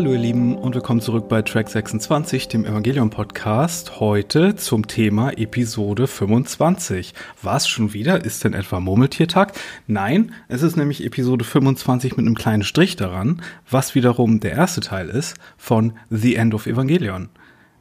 Hallo 0.00 0.14
ihr 0.14 0.18
Lieben 0.18 0.56
und 0.56 0.74
willkommen 0.74 1.02
zurück 1.02 1.28
bei 1.28 1.42
Track 1.42 1.68
26, 1.68 2.48
dem 2.48 2.64
Evangelion 2.64 3.10
Podcast. 3.10 4.00
Heute 4.00 4.56
zum 4.56 4.86
Thema 4.86 5.36
Episode 5.36 6.06
25. 6.06 7.12
Was 7.42 7.68
schon 7.68 7.92
wieder? 7.92 8.24
Ist 8.24 8.42
denn 8.42 8.54
etwa 8.54 8.80
Murmeltiertag? 8.80 9.52
Nein, 9.86 10.32
es 10.48 10.62
ist 10.62 10.74
nämlich 10.74 11.04
Episode 11.04 11.44
25 11.44 12.16
mit 12.16 12.24
einem 12.24 12.34
kleinen 12.34 12.62
Strich 12.62 12.96
daran, 12.96 13.42
was 13.68 13.94
wiederum 13.94 14.40
der 14.40 14.52
erste 14.52 14.80
Teil 14.80 15.10
ist 15.10 15.36
von 15.58 15.92
The 16.08 16.34
End 16.36 16.54
of 16.54 16.66
Evangelion. 16.66 17.28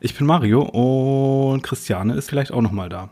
Ich 0.02 0.18
bin 0.18 0.28
Mario 0.28 0.64
und 0.64 1.64
Christiane 1.64 2.16
ist 2.16 2.30
vielleicht 2.30 2.52
auch 2.52 2.62
nochmal 2.62 2.90
da. 2.90 3.12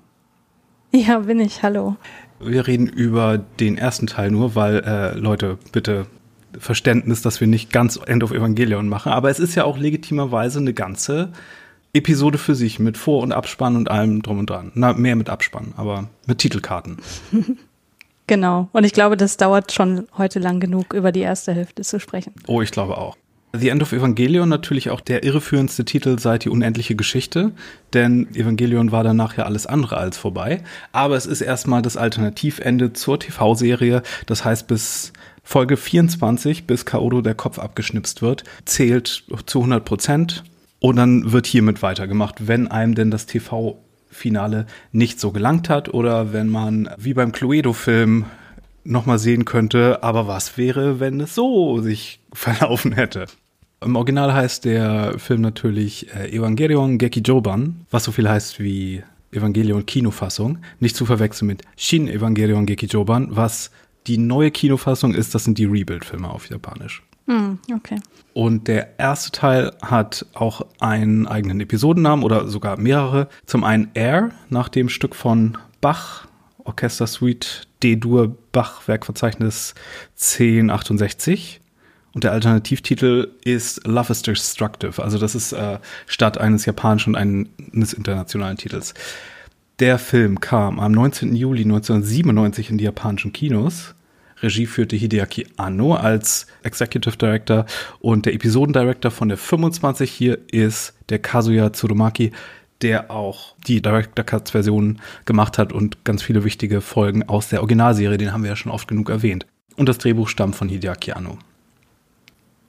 Ja, 0.92 1.20
bin 1.20 1.40
ich. 1.40 1.64
Hallo. 1.64 1.96
Wir 2.42 2.68
reden 2.68 2.88
über 2.88 3.38
den 3.38 3.78
ersten 3.78 4.08
Teil 4.08 4.32
nur, 4.32 4.54
weil, 4.56 4.84
äh, 4.86 5.18
Leute, 5.18 5.60
bitte 5.72 6.08
Verständnis, 6.60 7.22
dass 7.22 7.40
wir 7.42 7.48
nicht 7.48 7.72
ganz 7.72 8.00
End 8.06 8.24
of 8.24 8.32
Evangelion 8.32 8.90
machen. 8.90 9.12
Aber 9.12 9.30
es 9.30 9.40
ist 9.40 9.56
ja 9.56 9.64
auch 9.64 9.78
legitimerweise 9.78 10.60
eine 10.60 10.74
ganze 10.74 11.32
Episode 11.94 12.38
für 12.38 12.56
sich 12.56 12.80
mit 12.80 12.98
Vor- 12.98 13.24
und 13.24 13.32
Abspann 13.32 13.76
und 13.76 13.90
allem 13.90 14.22
drum 14.22 14.40
und 14.40 14.50
dran. 14.50 14.72
Na, 14.76 14.94
mehr 14.94 15.16
mit 15.16 15.30
Abspann, 15.30 15.74
aber 15.78 16.10
mit 16.26 16.38
Titelkarten. 16.40 16.98
genau. 18.28 18.70
Und 18.72 18.84
ich 18.84 18.94
glaube, 18.94 19.18
das 19.18 19.38
dauert 19.38 19.72
schon 19.72 20.08
heute 20.18 20.40
lang 20.40 20.60
genug, 20.60 20.94
über 20.94 21.12
die 21.12 21.22
erste 21.22 21.54
Hälfte 21.54 21.84
zu 21.84 22.00
sprechen. 22.00 22.34
Oh, 22.48 22.62
ich 22.62 22.72
glaube 22.72 22.98
auch. 22.98 23.18
The 23.54 23.70
End 23.70 23.82
of 23.82 23.94
Evangelion 23.94 24.50
natürlich 24.50 24.90
auch 24.90 25.00
der 25.00 25.24
irreführendste 25.24 25.86
Titel 25.86 26.20
seit 26.20 26.44
die 26.44 26.50
unendliche 26.50 26.96
Geschichte, 26.96 27.54
denn 27.94 28.28
Evangelion 28.36 28.92
war 28.92 29.04
danach 29.04 29.38
ja 29.38 29.46
alles 29.46 29.66
andere 29.66 29.98
als 29.98 30.18
vorbei. 30.18 30.64
Aber 30.92 31.16
es 31.16 31.26
ist 31.26 31.42
erstmal 31.42 31.82
das 31.82 31.98
Alternativende 31.98 32.94
zur 32.94 33.20
TV-Serie. 33.20 34.04
Das 34.26 34.44
heißt, 34.44 34.68
bis 34.68 35.14
Folge 35.48 35.78
24, 35.78 36.68
bis 36.68 36.84
Kaodo 36.84 37.22
der 37.22 37.34
Kopf 37.34 37.58
abgeschnipst 37.58 38.22
wird, 38.22 38.44
zählt 38.66 39.24
zu 39.46 39.60
100 39.60 39.86
Prozent. 39.86 40.44
Und 40.80 40.98
dann 40.98 41.32
wird 41.32 41.48
hiermit 41.48 41.82
weitergemacht, 41.82 42.50
wenn 42.50 42.68
einem 42.68 42.96
denn 42.96 43.12
das 43.12 43.28
TV-Finale 43.28 44.66
nicht 44.92 45.22
so 45.22 45.32
gelangt 45.32 45.70
hat 45.70 45.94
oder 45.94 46.34
wenn 46.34 46.50
man 46.50 46.90
wie 46.98 47.14
beim 47.14 47.32
Cluedo-Film 47.32 48.26
nochmal 48.84 49.20
sehen 49.20 49.46
könnte, 49.46 50.04
aber 50.04 50.28
was 50.28 50.58
wäre, 50.58 51.00
wenn 51.00 51.22
es 51.22 51.34
so 51.34 51.80
sich 51.80 52.20
verlaufen 52.34 52.92
hätte? 52.92 53.28
Im 53.80 53.96
Original 53.96 54.34
heißt 54.34 54.66
der 54.66 55.18
Film 55.18 55.40
natürlich 55.40 56.14
äh, 56.14 56.30
Evangelion 56.30 56.98
Gekijoban, 56.98 57.86
was 57.90 58.04
so 58.04 58.12
viel 58.12 58.28
heißt 58.28 58.60
wie 58.60 59.02
Evangelion 59.32 59.86
Kinofassung. 59.86 60.58
Nicht 60.82 60.98
zu 60.98 61.06
verwechseln 61.06 61.48
mit 61.48 61.62
Shin 61.78 62.10
Evangelion 62.10 62.66
Gekijoban, 62.66 63.30
was 63.30 63.72
die 64.08 64.18
neue 64.18 64.52
Kinofassung 64.52 65.14
ist, 65.14 65.36
das 65.36 65.44
sind 65.44 65.58
die 65.58 65.66
Rebuild-Filme 65.66 66.30
auf 66.30 66.50
Japanisch. 66.50 67.04
Mm, 67.28 67.56
okay. 67.76 68.00
Und 68.34 68.68
der 68.68 69.00
erste 69.00 69.32
Teil 69.32 69.74
hat 69.82 70.26
auch 70.34 70.66
einen 70.80 71.28
eigenen 71.28 71.60
Episodennamen 71.60 72.24
oder 72.24 72.48
sogar 72.48 72.78
mehrere. 72.78 73.28
Zum 73.46 73.64
einen 73.64 73.90
Air, 73.94 74.32
nach 74.50 74.70
dem 74.70 74.90
Stück 74.90 75.16
von 75.16 75.58
Bach, 75.82 76.28
Orchester 76.64 77.08
Suite 77.08 77.68
D-Dur 77.84 78.36
Bach 78.52 78.88
Werkverzeichnis 78.88 79.76
1068. 80.16 81.62
Und 82.14 82.24
der 82.24 82.32
Alternativtitel 82.32 83.32
ist 83.44 83.86
Love 83.86 84.12
is 84.12 84.22
Destructive. 84.22 85.04
Also 85.04 85.18
das 85.20 85.36
ist 85.36 85.52
äh, 85.52 85.80
statt 86.08 86.38
eines 86.38 86.66
japanischen 86.66 87.16
und 87.16 87.50
eines 87.74 87.94
internationalen 87.94 88.58
Titels. 88.58 88.94
Der 89.80 90.00
Film 90.00 90.40
kam 90.40 90.80
am 90.80 90.92
19. 90.94 91.36
Juli 91.36 91.62
1997 91.62 92.72
in 92.72 92.78
die 92.80 92.86
japanischen 92.86 93.34
Kinos 93.34 93.94
Regie 94.42 94.66
führte 94.66 94.96
Hideaki 94.96 95.48
Anno 95.58 95.96
als 95.96 96.48
Executive 96.64 97.18
Director 97.18 97.66
und 98.00 98.26
der 98.26 98.34
Episodendirector 98.34 99.12
von 99.12 99.30
der 99.30 99.38
25 99.38 100.12
hier 100.12 100.40
ist 100.52 100.94
der 101.10 101.20
Kazuya 101.20 101.72
Tsurumaki, 101.72 102.32
der 102.82 103.10
auch 103.10 103.56
die 103.68 103.82
Director 103.82 104.24
Cuts 104.24 104.52
Version 104.52 105.00
gemacht 105.26 105.58
hat 105.58 105.74
und 105.74 106.04
ganz 106.04 106.22
viele 106.22 106.44
wichtige 106.44 106.82
Folgen 106.82 107.28
aus 107.28 107.50
der 107.50 107.62
Originalserie, 107.62 108.18
den 108.18 108.32
haben 108.32 108.44
wir 108.44 108.52
ja 108.52 108.56
schon 108.56 108.72
oft 108.72 108.88
genug 108.88 109.10
erwähnt. 109.10 109.46
Und 109.76 109.90
das 109.90 109.98
Drehbuch 109.98 110.28
stammt 110.28 110.56
von 110.56 110.70
Hideaki 110.70 111.12
Anno. 111.12 111.38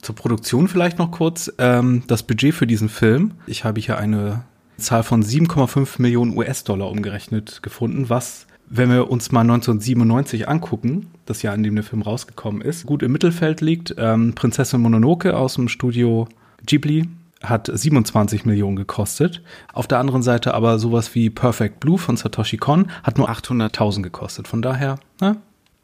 Zur 0.01 0.15
Produktion 0.15 0.67
vielleicht 0.67 0.97
noch 0.97 1.11
kurz. 1.11 1.51
Ähm, 1.57 2.03
das 2.07 2.23
Budget 2.23 2.53
für 2.53 2.67
diesen 2.67 2.89
Film, 2.89 3.33
ich 3.47 3.65
habe 3.65 3.81
hier 3.81 3.97
eine 3.97 4.43
Zahl 4.77 5.03
von 5.03 5.23
7,5 5.23 6.01
Millionen 6.01 6.37
US-Dollar 6.37 6.89
umgerechnet 6.89 7.61
gefunden, 7.61 8.09
was 8.09 8.47
wenn 8.69 8.89
wir 8.89 9.09
uns 9.09 9.31
mal 9.31 9.41
1997 9.41 10.47
angucken, 10.47 11.07
das 11.25 11.41
Jahr, 11.41 11.55
in 11.55 11.63
dem 11.63 11.75
der 11.75 11.83
Film 11.83 12.01
rausgekommen 12.01 12.61
ist, 12.61 12.85
gut 12.85 13.03
im 13.03 13.11
Mittelfeld 13.11 13.61
liegt. 13.61 13.95
Ähm, 13.97 14.33
Prinzessin 14.35 14.81
Mononoke 14.81 15.35
aus 15.35 15.55
dem 15.55 15.67
Studio 15.67 16.27
Ghibli 16.65 17.09
hat 17.43 17.69
27 17.73 18.45
Millionen 18.45 18.75
gekostet. 18.75 19.41
Auf 19.73 19.87
der 19.87 19.99
anderen 19.99 20.21
Seite 20.21 20.53
aber 20.53 20.77
sowas 20.77 21.15
wie 21.15 21.29
Perfect 21.29 21.79
Blue 21.79 21.97
von 21.97 22.17
Satoshi 22.17 22.57
Kon 22.57 22.91
hat 23.03 23.17
nur 23.17 23.29
800.000 23.29 24.03
gekostet. 24.03 24.47
Von 24.47 24.61
daher, 24.61 24.99
ne? 25.21 25.37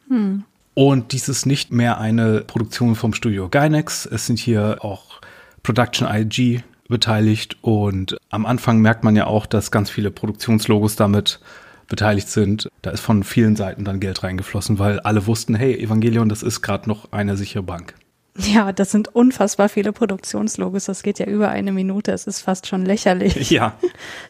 Hm. 0.08 0.44
Und 0.76 1.14
dies 1.14 1.30
ist 1.30 1.46
nicht 1.46 1.72
mehr 1.72 2.00
eine 2.00 2.42
Produktion 2.42 2.96
vom 2.96 3.14
Studio 3.14 3.48
Gynex. 3.50 4.06
Es 4.06 4.26
sind 4.26 4.38
hier 4.38 4.80
auch 4.82 5.22
Production 5.64 6.08
IG 6.08 6.64
beteiligt 6.90 7.58
und 7.62 8.18
am 8.30 8.46
Anfang 8.46 8.80
merkt 8.80 9.04
man 9.04 9.16
ja 9.16 9.26
auch, 9.26 9.46
dass 9.46 9.72
ganz 9.72 9.90
viele 9.90 10.12
Produktionslogos 10.12 10.98
damit 10.98 11.40
beteiligt 11.88 12.30
sind, 12.30 12.70
da 12.82 12.92
ist 12.92 13.02
von 13.02 13.24
vielen 13.24 13.56
Seiten 13.56 13.86
dann 13.86 14.00
Geld 14.00 14.24
reingeflossen, 14.24 14.80
weil 14.80 15.00
alle 15.00 15.28
wussten, 15.28 15.56
hey, 15.56 15.76
Evangelion, 15.76 16.30
das 16.30 16.44
ist 16.44 16.62
gerade 16.62 16.90
noch 16.90 17.12
eine 17.12 17.38
sichere 17.38 17.64
Bank. 17.64 17.94
Ja, 18.38 18.74
das 18.74 18.92
sind 18.92 19.16
unfassbar 19.16 19.70
viele 19.70 19.94
Produktionslogos. 19.94 20.86
Das 20.86 21.04
geht 21.04 21.20
ja 21.20 21.26
über 21.26 21.50
eine 21.50 21.72
Minute. 21.72 22.12
Es 22.12 22.28
ist 22.28 22.42
fast 22.42 22.68
schon 22.68 22.86
lächerlich. 22.86 23.50
Ja, 23.50 23.78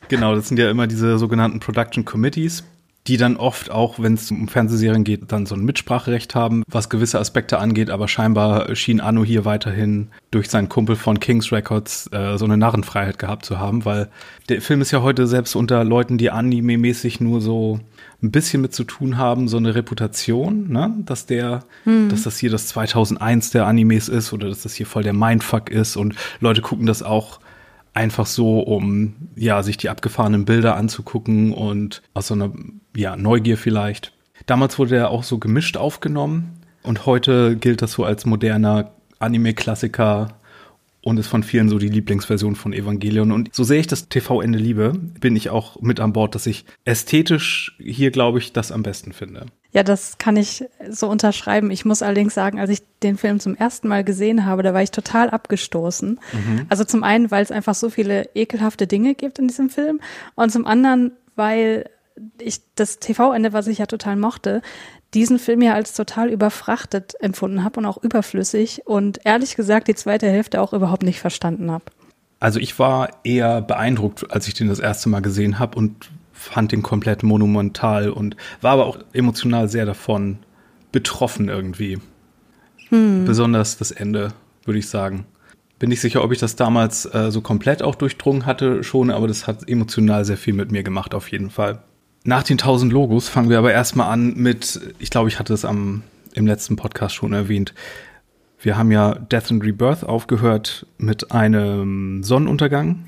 genau. 0.09 0.35
Das 0.35 0.47
sind 0.47 0.59
ja 0.59 0.69
immer 0.69 0.85
diese 0.85 1.17
sogenannten 1.17 1.59
Production 1.59 2.05
Committees 2.05 2.63
die 3.07 3.17
dann 3.17 3.37
oft 3.37 3.69
auch, 3.69 3.99
wenn 3.99 4.15
es 4.15 4.31
um 4.31 4.47
Fernsehserien 4.47 5.03
geht, 5.03 5.31
dann 5.31 5.45
so 5.45 5.55
ein 5.55 5.63
Mitspracherecht 5.63 6.33
haben, 6.33 6.63
was 6.67 6.89
gewisse 6.89 7.19
Aspekte 7.19 7.59
angeht, 7.59 7.89
aber 7.89 8.07
scheinbar 8.07 8.75
schien 8.75 8.99
Anno 8.99 9.23
hier 9.23 9.45
weiterhin 9.45 10.09
durch 10.31 10.49
seinen 10.49 10.69
Kumpel 10.69 10.95
von 10.95 11.19
Kings 11.19 11.51
Records 11.51 12.09
äh, 12.11 12.37
so 12.37 12.45
eine 12.45 12.57
Narrenfreiheit 12.57 13.19
gehabt 13.19 13.45
zu 13.45 13.59
haben, 13.59 13.85
weil 13.85 14.09
der 14.49 14.61
Film 14.61 14.81
ist 14.81 14.91
ja 14.91 15.03
heute 15.03 15.27
selbst 15.27 15.55
unter 15.55 15.83
Leuten, 15.83 16.17
die 16.17 16.31
anime-mäßig 16.31 17.21
nur 17.21 17.41
so 17.41 17.79
ein 18.23 18.31
bisschen 18.31 18.61
mit 18.61 18.73
zu 18.73 18.83
tun 18.83 19.17
haben, 19.17 19.47
so 19.47 19.57
eine 19.57 19.75
Reputation, 19.75 20.71
ne? 20.71 20.95
dass 21.05 21.27
der, 21.27 21.63
hm. 21.83 22.09
dass 22.09 22.23
das 22.23 22.39
hier 22.39 22.49
das 22.49 22.67
2001 22.67 23.51
der 23.51 23.67
Animes 23.67 24.09
ist 24.09 24.33
oder 24.33 24.49
dass 24.49 24.63
das 24.63 24.73
hier 24.73 24.87
voll 24.87 25.03
der 25.03 25.13
Mindfuck 25.13 25.69
ist 25.69 25.95
und 25.95 26.15
Leute 26.39 26.61
gucken 26.61 26.87
das 26.87 27.03
auch 27.03 27.39
einfach 27.95 28.27
so, 28.27 28.59
um 28.59 29.15
ja 29.35 29.63
sich 29.63 29.77
die 29.77 29.89
abgefahrenen 29.89 30.45
Bilder 30.45 30.75
anzugucken 30.75 31.53
und 31.53 32.03
aus 32.13 32.27
so 32.27 32.35
einer 32.35 32.51
ja 32.95 33.15
Neugier 33.15 33.57
vielleicht. 33.57 34.13
Damals 34.45 34.77
wurde 34.77 34.97
er 34.97 35.09
auch 35.09 35.23
so 35.23 35.39
gemischt 35.39 35.77
aufgenommen 35.77 36.59
und 36.83 37.05
heute 37.05 37.55
gilt 37.55 37.81
das 37.81 37.93
so 37.93 38.03
als 38.03 38.25
moderner 38.25 38.91
Anime-Klassiker 39.19 40.37
und 41.01 41.19
ist 41.19 41.27
von 41.27 41.43
vielen 41.43 41.69
so 41.69 41.77
die 41.77 41.87
Lieblingsversion 41.87 42.55
von 42.55 42.73
Evangelion. 42.73 43.31
Und 43.31 43.53
so 43.53 43.63
sehr 43.63 43.79
ich 43.79 43.87
das 43.87 44.09
TV-Ende 44.09 44.57
liebe, 44.57 44.93
bin 45.19 45.35
ich 45.35 45.49
auch 45.49 45.79
mit 45.81 45.99
an 45.99 46.13
Bord, 46.13 46.35
dass 46.35 46.47
ich 46.47 46.65
ästhetisch 46.83 47.77
hier, 47.79 48.11
glaube 48.11 48.39
ich, 48.39 48.53
das 48.53 48.71
am 48.71 48.83
besten 48.83 49.13
finde. 49.13 49.45
Ja, 49.75 49.83
das 49.83 50.17
kann 50.17 50.37
ich 50.37 50.63
so 50.89 51.09
unterschreiben. 51.09 51.69
Ich 51.69 51.83
muss 51.83 52.01
allerdings 52.01 52.33
sagen, 52.33 52.61
als 52.61 52.69
ich 52.69 52.81
den 53.03 53.17
Film 53.17 53.41
zum 53.41 53.57
ersten 53.57 53.89
Mal 53.89 54.05
gesehen 54.05 54.45
habe, 54.45 54.63
da 54.63 54.73
war 54.73 54.81
ich 54.81 54.91
total 54.91 55.29
abgestoßen. 55.29 56.17
Mhm. 56.31 56.65
Also 56.69 56.85
zum 56.85 57.03
einen, 57.03 57.29
weil 57.29 57.43
es 57.43 57.51
einfach 57.51 57.75
so 57.75 57.89
viele 57.89 58.29
ekelhafte 58.35 58.87
Dinge 58.87 59.15
gibt 59.15 59.37
in 59.37 59.49
diesem 59.49 59.69
Film 59.69 59.99
und 60.35 60.49
zum 60.49 60.65
anderen, 60.65 61.11
weil 61.35 61.89
ich 62.39 62.61
das 62.75 62.99
TV-Ende, 62.99 63.51
was 63.51 63.67
ich 63.67 63.79
ja 63.79 63.85
total 63.85 64.15
mochte, 64.15 64.61
diesen 65.13 65.39
Film 65.39 65.61
ja 65.61 65.73
als 65.73 65.93
total 65.93 66.29
überfrachtet 66.29 67.15
empfunden 67.19 67.65
habe 67.65 67.81
und 67.81 67.85
auch 67.85 68.01
überflüssig 68.01 68.83
und 68.85 69.25
ehrlich 69.25 69.57
gesagt 69.57 69.89
die 69.89 69.95
zweite 69.95 70.27
Hälfte 70.29 70.61
auch 70.61 70.71
überhaupt 70.71 71.03
nicht 71.03 71.19
verstanden 71.19 71.69
habe. 71.69 71.83
Also 72.39 72.61
ich 72.61 72.79
war 72.79 73.09
eher 73.25 73.61
beeindruckt, 73.61 74.31
als 74.31 74.47
ich 74.47 74.53
den 74.53 74.69
das 74.69 74.79
erste 74.79 75.09
Mal 75.09 75.21
gesehen 75.21 75.59
habe 75.59 75.77
und 75.77 76.11
fand 76.35 76.71
den 76.71 76.83
komplett 76.83 77.23
monumental 77.23 78.09
und 78.09 78.35
war 78.61 78.73
aber 78.73 78.85
auch 78.85 78.99
emotional 79.13 79.69
sehr 79.69 79.85
davon 79.85 80.37
betroffen 80.91 81.49
irgendwie. 81.49 81.97
Hm. 82.89 83.25
Besonders 83.25 83.77
das 83.77 83.91
Ende, 83.91 84.33
würde 84.65 84.79
ich 84.79 84.89
sagen. 84.89 85.25
Bin 85.79 85.89
nicht 85.89 86.01
sicher, 86.01 86.23
ob 86.23 86.31
ich 86.31 86.39
das 86.39 86.55
damals 86.55 87.05
äh, 87.05 87.31
so 87.31 87.41
komplett 87.41 87.81
auch 87.81 87.95
durchdrungen 87.95 88.45
hatte 88.45 88.83
schon, 88.83 89.11
aber 89.11 89.27
das 89.27 89.47
hat 89.47 89.67
emotional 89.67 90.23
sehr 90.23 90.37
viel 90.37 90.53
mit 90.53 90.71
mir 90.71 90.83
gemacht 90.83 91.13
auf 91.13 91.31
jeden 91.31 91.49
Fall. 91.49 91.79
Nach 92.23 92.43
den 92.43 92.57
1000 92.57 92.91
Logos 92.91 93.27
fangen 93.27 93.49
wir 93.49 93.57
aber 93.57 93.73
erstmal 93.73 94.11
an 94.11 94.35
mit, 94.35 94.79
ich 94.99 95.09
glaube, 95.09 95.29
ich 95.29 95.39
hatte 95.39 95.53
es 95.53 95.65
am, 95.65 96.03
im 96.33 96.47
letzten 96.47 96.75
Podcast 96.75 97.15
schon 97.15 97.33
erwähnt. 97.33 97.73
Wir 98.59 98.77
haben 98.77 98.91
ja 98.91 99.15
Death 99.15 99.51
and 99.51 99.63
Rebirth 99.63 100.03
aufgehört 100.03 100.87
mit 100.97 101.31
einem 101.31 102.23
Sonnenuntergang 102.23 103.05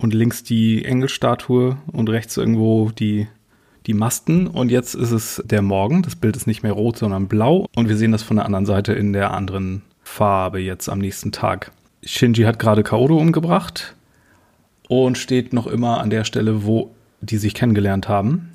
und 0.00 0.14
links 0.14 0.42
die 0.42 0.84
Engelstatue 0.84 1.76
und 1.92 2.08
rechts 2.08 2.36
irgendwo 2.36 2.90
die, 2.90 3.28
die 3.86 3.94
Masten. 3.94 4.46
Und 4.46 4.70
jetzt 4.70 4.94
ist 4.94 5.10
es 5.10 5.42
der 5.44 5.62
Morgen. 5.62 6.02
Das 6.02 6.16
Bild 6.16 6.36
ist 6.36 6.46
nicht 6.46 6.62
mehr 6.62 6.72
rot, 6.72 6.98
sondern 6.98 7.28
blau. 7.28 7.66
Und 7.76 7.88
wir 7.88 7.96
sehen 7.96 8.12
das 8.12 8.22
von 8.22 8.36
der 8.36 8.46
anderen 8.46 8.66
Seite 8.66 8.92
in 8.92 9.12
der 9.12 9.32
anderen 9.32 9.82
Farbe 10.02 10.60
jetzt 10.60 10.88
am 10.88 10.98
nächsten 10.98 11.32
Tag. 11.32 11.72
Shinji 12.02 12.44
hat 12.44 12.58
gerade 12.58 12.82
Kaoru 12.82 13.18
umgebracht 13.18 13.94
und 14.88 15.18
steht 15.18 15.52
noch 15.52 15.66
immer 15.66 16.00
an 16.00 16.10
der 16.10 16.24
Stelle, 16.24 16.64
wo 16.64 16.90
die 17.20 17.36
sich 17.36 17.54
kennengelernt 17.54 18.08
haben 18.08 18.50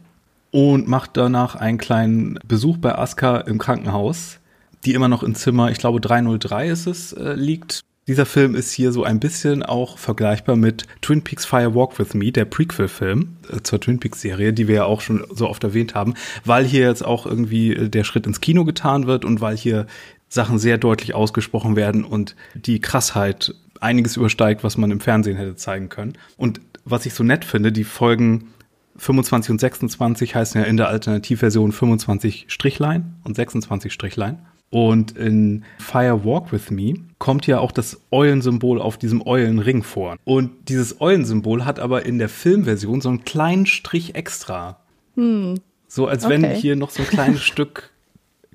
und 0.51 0.87
macht 0.87 1.17
danach 1.17 1.55
einen 1.55 1.77
kleinen 1.77 2.39
Besuch 2.47 2.77
bei 2.77 2.97
Asuka 2.97 3.37
im 3.41 3.59
Krankenhaus, 3.59 4.39
die 4.83 4.93
immer 4.93 5.07
noch 5.07 5.21
im 5.21 5.35
Zimmer, 5.35 5.69
ich 5.69 5.77
glaube 5.77 6.01
303 6.01 6.69
ist 6.69 6.87
es, 6.87 7.13
äh, 7.13 7.33
liegt. 7.33 7.81
Dieser 8.07 8.27
Film 8.27 8.53
ist 8.53 8.71
hier 8.71 8.91
so 8.91 9.03
ein 9.03 9.19
bisschen 9.19 9.63
auch 9.63 9.97
vergleichbar 9.97 10.55
mit 10.55 10.85
Twin 11.01 11.23
Peaks 11.23 11.43
Fire 11.43 11.73
Walk 11.73 11.97
With 11.97 12.13
Me, 12.13 12.31
der 12.31 12.45
Prequel-Film 12.45 13.37
äh, 13.51 13.61
zur 13.63 13.81
Twin 13.81 13.99
Peaks-Serie, 13.99 14.53
die 14.53 14.67
wir 14.67 14.75
ja 14.75 14.85
auch 14.85 15.01
schon 15.01 15.25
so 15.31 15.49
oft 15.49 15.63
erwähnt 15.63 15.95
haben, 15.95 16.13
weil 16.43 16.65
hier 16.65 16.81
jetzt 16.81 17.03
auch 17.03 17.25
irgendwie 17.25 17.73
äh, 17.73 17.89
der 17.89 18.03
Schritt 18.03 18.27
ins 18.27 18.41
Kino 18.41 18.63
getan 18.63 19.07
wird 19.07 19.25
und 19.25 19.41
weil 19.41 19.57
hier 19.57 19.87
Sachen 20.29 20.59
sehr 20.59 20.77
deutlich 20.77 21.15
ausgesprochen 21.15 21.75
werden 21.75 22.03
und 22.03 22.35
die 22.53 22.79
Krassheit 22.79 23.55
einiges 23.79 24.17
übersteigt, 24.17 24.63
was 24.63 24.77
man 24.77 24.91
im 24.91 24.99
Fernsehen 24.99 25.37
hätte 25.37 25.55
zeigen 25.55 25.89
können. 25.89 26.13
Und 26.37 26.61
was 26.83 27.07
ich 27.07 27.15
so 27.15 27.23
nett 27.23 27.43
finde, 27.43 27.71
die 27.71 27.83
Folgen 27.83 28.49
25 28.97 29.49
und 29.49 29.59
26 29.59 30.35
heißen 30.35 30.61
ja 30.61 30.67
in 30.67 30.77
der 30.77 30.89
Alternativversion 30.89 31.71
25 31.71 32.45
Strichlein 32.49 33.15
und 33.23 33.35
26 33.35 33.91
Strichlein. 33.91 34.45
Und 34.69 35.15
in 35.17 35.63
Fire 35.79 36.25
Walk 36.25 36.51
With 36.51 36.69
Me 36.69 36.95
kommt 37.17 37.47
ja 37.47 37.59
auch 37.59 37.71
das 37.71 38.01
Eulensymbol 38.11 38.81
auf 38.81 38.97
diesem 38.97 39.25
Eulenring 39.25 39.83
vor. 39.83 40.17
Und 40.25 40.51
dieses 40.69 40.99
Eulensymbol 40.99 41.65
hat 41.65 41.79
aber 41.79 42.05
in 42.05 42.19
der 42.19 42.29
Filmversion 42.29 42.99
so 42.99 43.09
einen 43.09 43.23
kleinen 43.23 43.65
Strich 43.65 44.15
extra. 44.15 44.79
Hm. 45.15 45.61
So 45.87 46.07
als 46.07 46.25
okay. 46.25 46.41
wenn 46.41 46.51
hier 46.51 46.75
noch 46.75 46.89
so 46.89 47.03
ein 47.03 47.09
kleines 47.09 47.41
Stück 47.43 47.91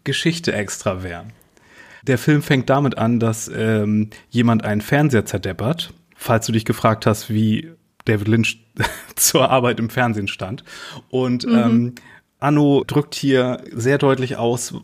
Geschichte 0.05 0.53
extra 0.53 1.03
wäre. 1.03 1.27
Der 2.07 2.19
Film 2.19 2.43
fängt 2.43 2.71
damit 2.71 2.99
an, 2.99 3.21
dass 3.21 3.51
ähm, 3.55 4.11
jemand 4.31 4.65
einen 4.65 4.81
Fernseher 4.81 5.27
zerdeppert. 5.27 5.93
Falls 6.17 6.47
du 6.47 6.53
dich 6.53 6.65
gefragt 6.65 7.07
hast, 7.07 7.31
wie 7.31 7.71
David 8.05 8.29
Lynch 8.29 8.65
zur 9.17 9.51
Arbeit 9.51 9.79
im 9.79 9.91
Fernsehen 9.91 10.29
stand. 10.29 10.65
Und 11.09 11.47
mhm. 11.47 11.55
ähm, 11.55 11.95
Anno 12.39 12.85
drückt 12.87 13.15
hier 13.15 13.63
sehr 13.71 13.99
deutlich 13.99 14.37
aus, 14.37 14.75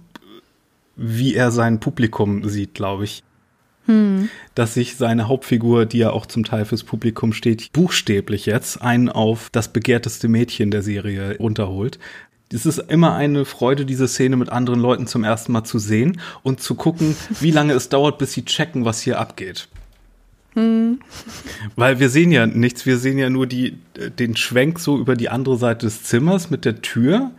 wie 0.96 1.34
er 1.34 1.50
sein 1.50 1.80
Publikum 1.80 2.48
sieht, 2.48 2.74
glaube 2.74 3.04
ich. 3.04 3.22
Hm. 3.86 4.28
Dass 4.54 4.74
sich 4.74 4.96
seine 4.96 5.28
Hauptfigur, 5.28 5.86
die 5.86 5.98
ja 5.98 6.10
auch 6.10 6.26
zum 6.26 6.44
Teil 6.44 6.64
fürs 6.64 6.82
Publikum 6.82 7.32
steht, 7.32 7.72
buchstäblich 7.72 8.46
jetzt 8.46 8.82
einen 8.82 9.08
auf 9.08 9.48
das 9.50 9.68
begehrteste 9.68 10.28
Mädchen 10.28 10.70
der 10.70 10.82
Serie 10.82 11.36
runterholt. 11.38 11.98
Es 12.52 12.66
ist 12.66 12.78
immer 12.78 13.14
eine 13.14 13.44
Freude, 13.44 13.84
diese 13.84 14.08
Szene 14.08 14.36
mit 14.36 14.50
anderen 14.50 14.80
Leuten 14.80 15.06
zum 15.06 15.24
ersten 15.24 15.52
Mal 15.52 15.64
zu 15.64 15.78
sehen 15.78 16.20
und 16.42 16.60
zu 16.60 16.74
gucken, 16.74 17.16
wie 17.40 17.50
lange 17.50 17.74
es 17.74 17.88
dauert, 17.88 18.18
bis 18.18 18.32
sie 18.32 18.44
checken, 18.44 18.84
was 18.84 19.00
hier 19.00 19.20
abgeht. 19.20 19.68
Hm. 20.54 21.00
Weil 21.76 22.00
wir 22.00 22.08
sehen 22.08 22.32
ja 22.32 22.46
nichts, 22.46 22.86
wir 22.86 22.98
sehen 22.98 23.18
ja 23.18 23.30
nur 23.30 23.46
die, 23.46 23.78
den 24.18 24.36
Schwenk 24.36 24.80
so 24.80 24.98
über 24.98 25.14
die 25.14 25.28
andere 25.28 25.58
Seite 25.58 25.86
des 25.86 26.02
Zimmers 26.04 26.50
mit 26.50 26.64
der 26.64 26.80
Tür. 26.82 27.30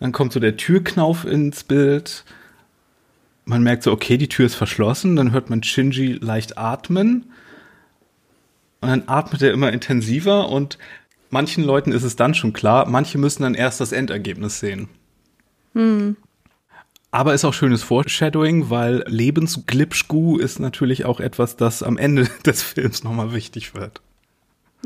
Dann 0.00 0.12
kommt 0.12 0.32
so 0.32 0.40
der 0.40 0.56
Türknauf 0.56 1.24
ins 1.24 1.62
Bild 1.62 2.24
man 3.44 3.62
merkt 3.62 3.82
so, 3.82 3.92
okay, 3.92 4.16
die 4.16 4.28
Tür 4.28 4.46
ist 4.46 4.54
verschlossen, 4.54 5.16
dann 5.16 5.32
hört 5.32 5.50
man 5.50 5.62
Shinji 5.62 6.14
leicht 6.14 6.58
atmen 6.58 7.32
und 8.80 8.88
dann 8.88 9.04
atmet 9.06 9.42
er 9.42 9.52
immer 9.52 9.72
intensiver 9.72 10.48
und 10.48 10.78
manchen 11.30 11.64
Leuten 11.64 11.92
ist 11.92 12.04
es 12.04 12.16
dann 12.16 12.34
schon 12.34 12.52
klar, 12.52 12.88
manche 12.88 13.18
müssen 13.18 13.42
dann 13.42 13.54
erst 13.54 13.80
das 13.80 13.92
Endergebnis 13.92 14.60
sehen. 14.60 14.88
Hm. 15.74 16.16
Aber 17.10 17.32
ist 17.32 17.44
auch 17.44 17.54
schönes 17.54 17.82
Foreshadowing, 17.82 18.70
weil 18.70 19.04
Lebensglipschgu 19.06 20.38
ist 20.38 20.58
natürlich 20.58 21.04
auch 21.04 21.20
etwas, 21.20 21.56
das 21.56 21.82
am 21.82 21.96
Ende 21.96 22.28
des 22.46 22.62
Films 22.62 23.04
nochmal 23.04 23.32
wichtig 23.32 23.74
wird. 23.74 24.00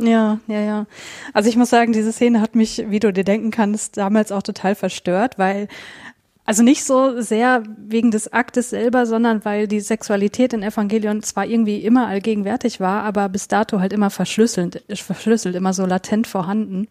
Ja, 0.01 0.39
ja, 0.47 0.61
ja. 0.61 0.87
Also 1.33 1.49
ich 1.49 1.57
muss 1.57 1.71
sagen, 1.71 1.93
diese 1.93 2.13
Szene 2.13 2.41
hat 2.41 2.55
mich, 2.55 2.85
wie 2.89 3.01
du 3.01 3.13
dir 3.13 3.25
denken 3.25 3.51
kannst, 3.51 3.97
damals 3.97 4.31
auch 4.31 4.43
total 4.43 4.75
verstört, 4.75 5.39
weil 5.39 5.69
also 6.49 6.63
nicht 6.63 6.83
so 6.83 7.21
sehr 7.21 7.63
wegen 7.77 8.11
des 8.11 8.33
Aktes 8.33 8.71
selber, 8.71 9.05
sondern 9.05 9.45
weil 9.45 9.69
die 9.69 9.81
Sexualität 9.81 10.55
in 10.55 10.63
Evangelion 10.63 11.23
zwar 11.23 11.45
irgendwie 11.45 11.85
immer 11.85 12.07
allgegenwärtig 12.07 12.81
war, 12.81 13.03
aber 13.03 13.29
bis 13.29 13.49
dato 13.49 13.81
halt 13.81 13.93
immer 13.93 14.09
verschlüsselt, 14.09 14.83
verschlüsselt, 14.95 15.55
immer 15.55 15.75
so 15.75 15.85
latent 15.85 16.27
vorhanden. 16.27 16.89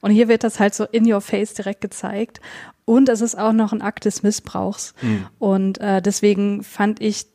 Und 0.00 0.12
hier 0.12 0.28
wird 0.28 0.44
das 0.44 0.60
halt 0.60 0.76
so 0.76 0.84
in 0.84 1.12
your 1.12 1.20
face 1.20 1.54
direkt 1.54 1.80
gezeigt. 1.80 2.40
Und 2.84 3.08
es 3.08 3.20
ist 3.20 3.36
auch 3.36 3.52
noch 3.52 3.72
ein 3.72 3.82
Akt 3.82 4.04
des 4.04 4.22
Missbrauchs. 4.22 4.94
Mhm. 5.02 5.26
Und 5.40 5.80
äh, 5.80 6.00
deswegen 6.00 6.62
fand 6.62 7.02
ich 7.02 7.26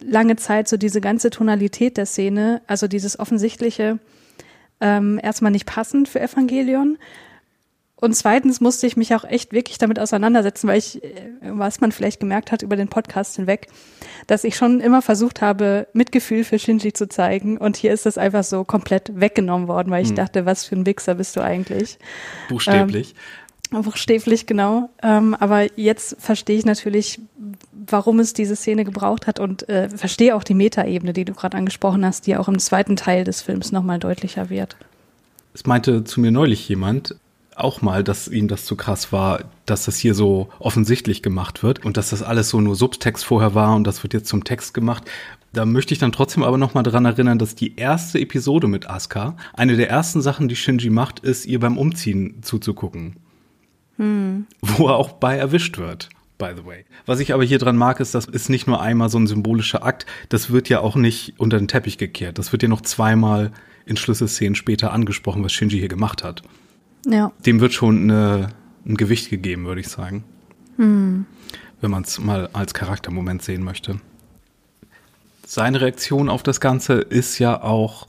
lange 0.00 0.36
Zeit 0.36 0.68
so 0.68 0.76
diese 0.76 1.00
ganze 1.00 1.30
Tonalität 1.30 1.96
der 1.96 2.04
Szene, 2.04 2.60
also 2.66 2.88
dieses 2.88 3.18
offensichtliche, 3.18 3.98
ähm, 4.82 5.18
erstmal 5.22 5.52
nicht 5.52 5.64
passend 5.64 6.10
für 6.10 6.20
Evangelion. 6.20 6.98
Und 8.02 8.14
zweitens 8.14 8.60
musste 8.60 8.88
ich 8.88 8.96
mich 8.96 9.14
auch 9.14 9.22
echt 9.22 9.52
wirklich 9.52 9.78
damit 9.78 10.00
auseinandersetzen, 10.00 10.66
weil 10.66 10.78
ich, 10.78 11.04
äh, 11.04 11.30
was 11.42 11.80
man 11.80 11.92
vielleicht 11.92 12.18
gemerkt 12.18 12.50
hat 12.50 12.62
über 12.62 12.74
den 12.74 12.88
Podcast 12.88 13.36
hinweg, 13.36 13.68
dass 14.26 14.42
ich 14.42 14.56
schon 14.56 14.80
immer 14.80 15.02
versucht 15.02 15.40
habe, 15.40 15.86
Mitgefühl 15.92 16.42
für 16.42 16.58
Shinji 16.58 16.92
zu 16.92 17.08
zeigen. 17.08 17.58
Und 17.58 17.76
hier 17.76 17.92
ist 17.92 18.04
das 18.04 18.18
einfach 18.18 18.42
so 18.42 18.64
komplett 18.64 19.12
weggenommen 19.14 19.68
worden, 19.68 19.92
weil 19.92 20.02
ich 20.02 20.08
hm. 20.08 20.16
dachte, 20.16 20.46
was 20.46 20.64
für 20.64 20.74
ein 20.74 20.84
Wichser 20.84 21.14
bist 21.14 21.36
du 21.36 21.42
eigentlich? 21.42 21.96
Buchstäblich. 22.48 23.14
Ähm, 23.72 23.82
buchstäblich, 23.82 24.46
genau. 24.46 24.90
Ähm, 25.00 25.36
aber 25.38 25.78
jetzt 25.78 26.16
verstehe 26.18 26.58
ich 26.58 26.64
natürlich, 26.64 27.20
warum 27.86 28.18
es 28.18 28.32
diese 28.32 28.56
Szene 28.56 28.84
gebraucht 28.84 29.28
hat 29.28 29.38
und 29.38 29.68
äh, 29.68 29.88
verstehe 29.88 30.34
auch 30.34 30.42
die 30.42 30.54
Metaebene, 30.54 31.12
die 31.12 31.24
du 31.24 31.34
gerade 31.34 31.56
angesprochen 31.56 32.04
hast, 32.04 32.26
die 32.26 32.36
auch 32.36 32.48
im 32.48 32.58
zweiten 32.58 32.96
Teil 32.96 33.22
des 33.22 33.42
Films 33.42 33.70
nochmal 33.70 34.00
deutlicher 34.00 34.50
wird. 34.50 34.76
Es 35.54 35.66
meinte 35.66 36.02
zu 36.02 36.20
mir 36.20 36.32
neulich 36.32 36.68
jemand, 36.68 37.14
auch 37.56 37.82
mal, 37.82 38.04
dass 38.04 38.28
ihm 38.28 38.48
das 38.48 38.64
zu 38.64 38.76
krass 38.76 39.12
war, 39.12 39.44
dass 39.66 39.84
das 39.84 39.98
hier 39.98 40.14
so 40.14 40.48
offensichtlich 40.58 41.22
gemacht 41.22 41.62
wird 41.62 41.84
und 41.84 41.96
dass 41.96 42.10
das 42.10 42.22
alles 42.22 42.48
so 42.48 42.60
nur 42.60 42.76
Subtext 42.76 43.24
vorher 43.24 43.54
war 43.54 43.74
und 43.74 43.84
das 43.84 44.02
wird 44.02 44.14
jetzt 44.14 44.28
zum 44.28 44.44
Text 44.44 44.74
gemacht. 44.74 45.10
Da 45.52 45.66
möchte 45.66 45.92
ich 45.92 46.00
dann 46.00 46.12
trotzdem 46.12 46.42
aber 46.42 46.58
noch 46.58 46.74
mal 46.74 46.82
daran 46.82 47.04
erinnern, 47.04 47.38
dass 47.38 47.54
die 47.54 47.76
erste 47.76 48.18
Episode 48.18 48.68
mit 48.68 48.88
Asuka, 48.88 49.36
eine 49.52 49.76
der 49.76 49.90
ersten 49.90 50.22
Sachen, 50.22 50.48
die 50.48 50.56
Shinji 50.56 50.90
macht, 50.90 51.20
ist, 51.20 51.46
ihr 51.46 51.60
beim 51.60 51.76
Umziehen 51.76 52.42
zuzugucken. 52.42 53.16
Hm. 53.96 54.46
Wo 54.62 54.88
er 54.88 54.96
auch 54.96 55.12
bei 55.12 55.36
erwischt 55.36 55.78
wird 55.78 56.08
by 56.42 56.50
the 56.56 56.66
way. 56.66 56.84
Was 57.06 57.20
ich 57.20 57.32
aber 57.32 57.44
hier 57.44 57.58
dran 57.58 57.76
mag, 57.76 58.00
ist, 58.00 58.16
das 58.16 58.24
ist 58.24 58.50
nicht 58.50 58.66
nur 58.66 58.82
einmal 58.82 59.08
so 59.08 59.18
ein 59.18 59.28
symbolischer 59.28 59.84
Akt, 59.84 60.06
das 60.28 60.50
wird 60.50 60.68
ja 60.68 60.80
auch 60.80 60.96
nicht 60.96 61.34
unter 61.38 61.56
den 61.56 61.68
Teppich 61.68 61.98
gekehrt. 61.98 62.36
Das 62.36 62.50
wird 62.50 62.64
ja 62.64 62.68
noch 62.68 62.80
zweimal 62.80 63.52
in 63.86 63.96
Schlüsselszenen 63.96 64.56
später 64.56 64.92
angesprochen, 64.92 65.44
was 65.44 65.52
Shinji 65.52 65.78
hier 65.78 65.88
gemacht 65.88 66.24
hat. 66.24 66.42
Ja. 67.06 67.32
Dem 67.44 67.60
wird 67.60 67.72
schon 67.72 68.10
eine, 68.10 68.48
ein 68.86 68.96
Gewicht 68.96 69.30
gegeben, 69.30 69.64
würde 69.64 69.80
ich 69.80 69.88
sagen. 69.88 70.24
Hm. 70.76 71.26
Wenn 71.80 71.90
man 71.90 72.02
es 72.04 72.20
mal 72.20 72.48
als 72.52 72.74
Charaktermoment 72.74 73.42
sehen 73.42 73.64
möchte. 73.64 74.00
Seine 75.46 75.80
Reaktion 75.80 76.28
auf 76.28 76.42
das 76.42 76.60
Ganze 76.60 76.94
ist 76.94 77.38
ja 77.38 77.62
auch 77.62 78.06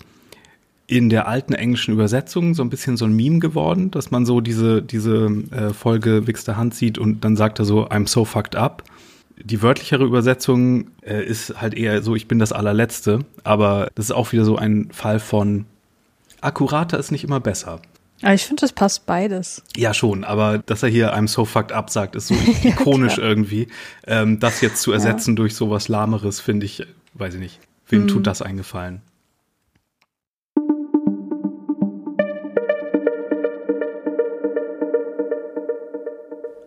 in 0.85 1.09
der 1.09 1.27
alten 1.27 1.53
englischen 1.53 1.93
Übersetzung 1.93 2.53
so 2.53 2.62
ein 2.62 2.69
bisschen 2.69 2.97
so 2.97 3.05
ein 3.05 3.15
Meme 3.15 3.39
geworden, 3.39 3.89
dass 3.89 4.12
man 4.12 4.25
so 4.25 4.41
diese, 4.41 4.81
diese 4.81 5.25
äh, 5.51 5.73
Folge 5.73 6.27
Wix 6.27 6.43
der 6.43 6.57
Hand 6.57 6.75
sieht 6.75 6.97
und 6.97 7.23
dann 7.23 7.35
sagt 7.35 7.59
er 7.59 7.65
so, 7.65 7.88
I'm 7.88 8.07
so 8.07 8.25
fucked 8.25 8.55
up. 8.55 8.83
Die 9.38 9.62
wörtlichere 9.62 10.03
Übersetzung 10.03 10.91
äh, 11.01 11.25
ist 11.25 11.59
halt 11.59 11.73
eher 11.73 12.03
so, 12.03 12.15
ich 12.15 12.27
bin 12.27 12.38
das 12.38 12.51
allerletzte, 12.51 13.19
aber 13.43 13.89
das 13.95 14.05
ist 14.05 14.12
auch 14.12 14.31
wieder 14.31 14.45
so 14.45 14.57
ein 14.57 14.89
Fall 14.91 15.19
von 15.19 15.65
akkurater 16.41 17.00
ist 17.00 17.12
nicht 17.12 17.23
immer 17.23 17.39
besser. 17.39 17.81
Aber 18.23 18.33
ich 18.33 18.45
finde, 18.45 18.61
das 18.61 18.71
passt 18.71 19.05
beides. 19.05 19.63
Ja, 19.75 19.93
schon, 19.93 20.23
aber 20.23 20.57
dass 20.57 20.81
er 20.81 20.87
hier 20.87 21.13
I'm 21.13 21.27
so 21.27 21.43
fucked 21.43 21.73
up 21.73 21.89
sagt, 21.89 22.15
ist 22.15 22.27
so 22.27 22.35
ikonisch 22.63 23.17
ja, 23.17 23.23
irgendwie. 23.23 23.67
Ähm, 24.07 24.39
das 24.39 24.61
jetzt 24.61 24.81
zu 24.81 24.93
ersetzen 24.93 25.31
ja. 25.31 25.35
durch 25.35 25.55
sowas 25.55 25.89
Lahmeres, 25.89 26.39
finde 26.39 26.65
ich, 26.65 26.87
weiß 27.15 27.33
ich 27.33 27.39
nicht. 27.41 27.59
Wem 27.89 28.03
mhm. 28.03 28.07
tut 28.07 28.25
das 28.25 28.41
eingefallen? 28.41 29.01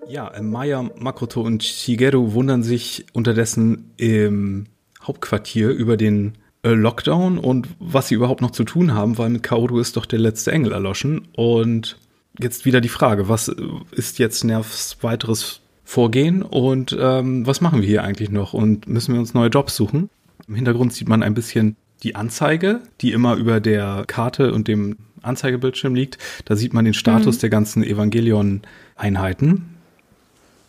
Ja, 0.07 0.29
äh, 0.29 0.43
Maya, 0.43 0.91
Makoto 0.99 1.41
und 1.41 1.65
Shigeru 1.65 2.35
wundern 2.35 2.63
sich 2.63 3.07
unterdessen 3.15 3.93
im 3.97 4.67
Hauptquartier 5.03 5.71
über 5.71 5.97
den 5.97 6.37
Lockdown 6.75 7.39
und 7.39 7.69
was 7.79 8.09
sie 8.09 8.15
überhaupt 8.15 8.41
noch 8.41 8.51
zu 8.51 8.65
tun 8.65 8.95
haben, 8.95 9.19
weil 9.19 9.31
mit 9.31 9.43
Kaoru 9.43 9.79
ist 9.79 9.97
doch 9.97 10.07
der 10.07 10.19
letzte 10.19 10.53
Engel 10.53 10.73
erloschen. 10.73 11.29
Und 11.35 11.99
jetzt 12.39 12.65
wieder 12.65 12.81
die 12.81 12.89
Frage, 12.89 13.29
was 13.29 13.49
ist 13.93 14.19
jetzt 14.19 14.45
Nervs 14.45 14.99
weiteres 15.03 15.61
Vorgehen 15.85 16.43
und 16.43 16.97
ähm, 16.99 17.47
was 17.47 17.61
machen 17.61 17.81
wir 17.81 17.87
hier 17.87 18.03
eigentlich 18.03 18.31
noch 18.31 18.55
und 18.55 18.89
müssen 18.89 19.13
wir 19.15 19.21
uns 19.21 19.35
neue 19.35 19.51
Jobs 19.51 19.77
suchen? 19.77 20.11
Im 20.49 20.57
Hintergrund 20.57 20.93
sieht 20.93 21.09
man 21.09 21.23
ein 21.23 21.35
bisschen 21.35 21.77
die 22.03 22.17
Anzeige, 22.17 22.81
die 23.01 23.13
immer 23.13 23.37
über 23.37 23.61
der 23.61 24.05
Karte 24.07 24.53
und 24.53 24.69
dem 24.69 24.97
Anzeigebildschirm 25.23 25.95
liegt. 25.95 26.19
Da 26.45 26.57
sieht 26.57 26.75
man 26.75 26.85
den 26.85 26.95
Status 26.95 27.37
mhm. 27.37 27.41
der 27.41 27.51
ganzen 27.51 27.85
Evangelion-Einheiten. 27.85 29.77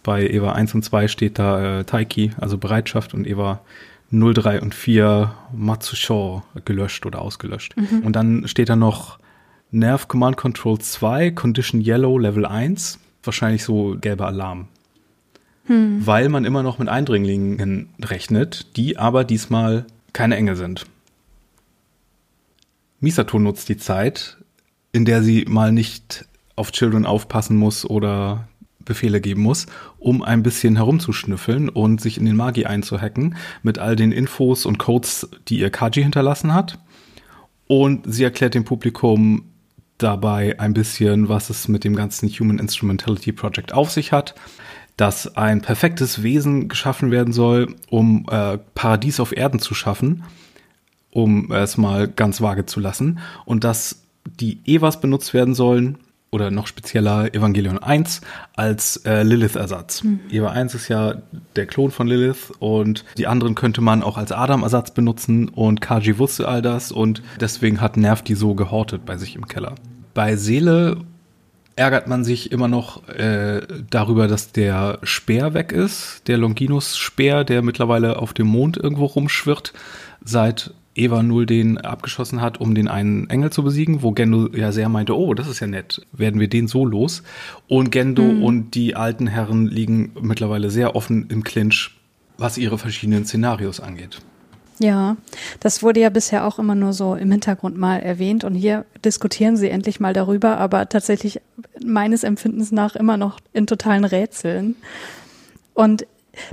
Bei 0.04 0.28
Eva 0.28 0.54
1 0.54 0.74
und 0.76 0.84
2 0.84 1.08
steht 1.08 1.38
da 1.38 1.80
äh, 1.80 1.84
Taiki, 1.84 2.32
also 2.38 2.58
Bereitschaft, 2.58 3.14
und 3.14 3.28
Eva 3.28 3.62
03 4.12 4.62
und 4.62 4.74
4 4.74 5.34
Matsusho 5.54 6.44
gelöscht 6.66 7.06
oder 7.06 7.22
ausgelöscht. 7.22 7.76
Mhm. 7.78 8.00
Und 8.04 8.16
dann 8.16 8.48
steht 8.48 8.70
da 8.70 8.76
noch 8.76 9.20
Nerv 9.72 10.08
Command 10.08 10.38
Control 10.38 10.80
2, 10.80 11.32
Condition 11.32 11.82
Yellow 11.82 12.18
Level 12.18 12.46
1, 12.46 13.00
wahrscheinlich 13.24 13.64
so 13.64 13.98
gelber 14.00 14.28
Alarm. 14.28 14.68
Hm. 15.66 16.06
Weil 16.06 16.30
man 16.30 16.46
immer 16.46 16.64
noch 16.64 16.80
mit 16.80 16.88
Eindringlingen 16.88 17.90
rechnet, 18.02 18.78
die 18.78 18.98
aber 18.98 19.26
diesmal 19.26 19.86
keine 20.14 20.38
Engel 20.38 20.56
sind. 20.56 20.86
Misato 23.02 23.38
nutzt 23.38 23.68
die 23.68 23.78
Zeit, 23.78 24.38
in 24.94 25.04
der 25.04 25.22
sie 25.22 25.46
mal 25.48 25.72
nicht 25.72 26.26
auf 26.56 26.72
Children 26.72 27.06
aufpassen 27.06 27.58
muss 27.58 27.86
oder 27.86 28.48
Befehle 28.88 29.22
geben 29.22 29.42
muss, 29.42 29.68
um 30.00 30.24
ein 30.24 30.44
bisschen 30.44 30.76
herumzuschnüffeln 30.76 31.70
und 31.70 32.02
sich 32.02 32.18
in 32.18 32.26
den 32.26 32.36
Magi 32.36 32.66
einzuhacken 32.66 33.36
mit 33.64 33.80
all 33.80 33.96
den 33.96 34.12
Infos 34.12 34.66
und 34.66 34.80
Codes, 34.80 35.30
die 35.48 35.60
ihr 35.60 35.70
Kaji 35.70 36.02
hinterlassen 36.04 36.54
hat. 36.54 36.80
Und 37.68 38.12
sie 38.12 38.24
erklärt 38.24 38.56
dem 38.56 38.64
Publikum 38.64 39.44
dabei 39.98 40.60
ein 40.60 40.74
bisschen, 40.74 41.28
was 41.30 41.50
es 41.50 41.68
mit 41.68 41.84
dem 41.84 41.96
ganzen 41.96 42.30
Human 42.30 42.60
Instrumentality 42.60 43.32
Project 43.32 43.74
auf 43.74 43.92
sich 43.92 44.12
hat, 44.12 44.36
dass 44.96 45.38
ein 45.38 45.62
perfektes 45.62 46.24
Wesen 46.24 46.70
geschaffen 46.70 47.12
werden 47.12 47.34
soll, 47.34 47.76
um 47.90 48.26
äh, 48.30 48.58
Paradies 48.74 49.20
auf 49.20 49.36
Erden 49.36 49.60
zu 49.60 49.74
schaffen, 49.74 50.24
um 51.12 51.52
es 51.52 51.78
mal 51.78 52.08
ganz 52.08 52.42
vage 52.42 52.66
zu 52.66 52.80
lassen, 52.80 53.20
und 53.46 53.64
dass 53.64 54.04
die 54.26 54.60
Evas 54.66 55.00
benutzt 55.00 55.34
werden 55.34 55.54
sollen, 55.54 56.00
oder 56.32 56.52
noch 56.52 56.68
spezieller 56.68 57.34
Evangelion 57.34 57.78
1 57.80 58.22
als 58.56 58.98
äh, 59.06 59.24
Lilith-Ersatz. 59.24 60.04
Mhm. 60.04 60.20
Eva 60.30 60.50
1 60.50 60.76
ist 60.76 60.88
ja 60.88 61.16
der 61.56 61.66
Klon 61.66 61.92
von 61.92 62.08
Lilith 62.08 62.52
und 62.60 63.06
die 63.18 63.28
anderen 63.28 63.56
könnte 63.56 63.82
man 63.82 64.04
auch 64.04 64.18
als 64.18 64.32
Adam-Ersatz 64.32 64.92
benutzen 64.92 65.50
und 65.50 65.82
Kaji 65.82 66.18
wusste 66.18 66.48
all 66.48 66.62
das 66.62 66.92
und 66.92 67.22
deswegen 67.40 67.82
hat 67.82 67.98
Nerv 67.98 68.22
die 68.22 68.36
so 68.36 68.56
gehortet 68.56 69.06
bei 69.06 69.18
sich 69.18 69.36
im 69.36 69.48
Keller. 69.48 69.76
Bei 70.14 70.36
Seele 70.36 70.98
ärgert 71.78 72.08
man 72.08 72.24
sich 72.24 72.52
immer 72.52 72.68
noch 72.68 73.08
äh, 73.08 73.62
darüber, 73.90 74.28
dass 74.28 74.52
der 74.52 75.00
Speer 75.04 75.54
weg 75.54 75.72
ist, 75.72 76.28
der 76.28 76.38
Longinus-Speer, 76.38 77.44
der 77.44 77.62
mittlerweile 77.62 78.18
auf 78.18 78.34
dem 78.34 78.48
Mond 78.48 78.78
irgendwo 78.78 79.06
rumschwirrt, 79.06 79.74
seit 80.24 80.74
Eva 80.98 81.22
0 81.22 81.46
den 81.46 81.78
abgeschossen 81.78 82.42
hat, 82.42 82.60
um 82.60 82.76
den 82.76 82.88
einen 82.88 83.30
Engel 83.30 83.52
zu 83.52 83.64
besiegen, 83.64 84.02
wo 84.02 84.12
Gendo 84.12 84.50
ja 84.56 84.72
sehr 84.72 84.90
meinte, 84.90 85.16
oh, 85.18 85.34
das 85.34 85.48
ist 85.48 85.60
ja 85.60 85.68
nett, 85.68 86.06
werden 86.12 86.40
wir 86.40 86.50
den 86.50 86.68
so 86.68 86.86
los. 86.86 87.24
Und 87.68 87.92
Gendo 87.92 88.24
mhm. 88.24 88.44
und 88.44 88.72
die 88.76 88.96
alten 88.96 89.28
Herren 89.28 89.68
liegen 89.68 90.12
mittlerweile 90.20 90.70
sehr 90.70 90.96
offen 90.96 91.28
im 91.30 91.44
Clinch, 91.44 91.92
was 92.38 92.58
ihre 92.58 92.78
verschiedenen 92.78 93.26
Szenarios 93.26 93.80
angeht. 93.80 94.20
Ja, 94.80 95.18
das 95.60 95.82
wurde 95.82 96.00
ja 96.00 96.10
bisher 96.10 96.46
auch 96.46 96.60
immer 96.60 96.76
nur 96.76 96.94
so 96.94 97.16
im 97.16 97.32
Hintergrund 97.32 97.78
mal 97.78 97.98
erwähnt 98.00 98.44
und 98.44 98.54
hier 98.54 98.86
diskutieren 99.04 99.58
sie 99.58 99.70
endlich 99.70 100.00
mal 100.00 100.14
darüber, 100.14 100.58
aber 100.58 100.88
tatsächlich 100.88 101.42
meines 101.84 102.24
Empfindens 102.24 102.72
nach 102.72 102.96
immer 102.96 103.18
noch 103.18 103.40
in 103.54 103.66
totalen 103.66 104.06
Rätseln. 104.06 104.76
Und 105.74 106.06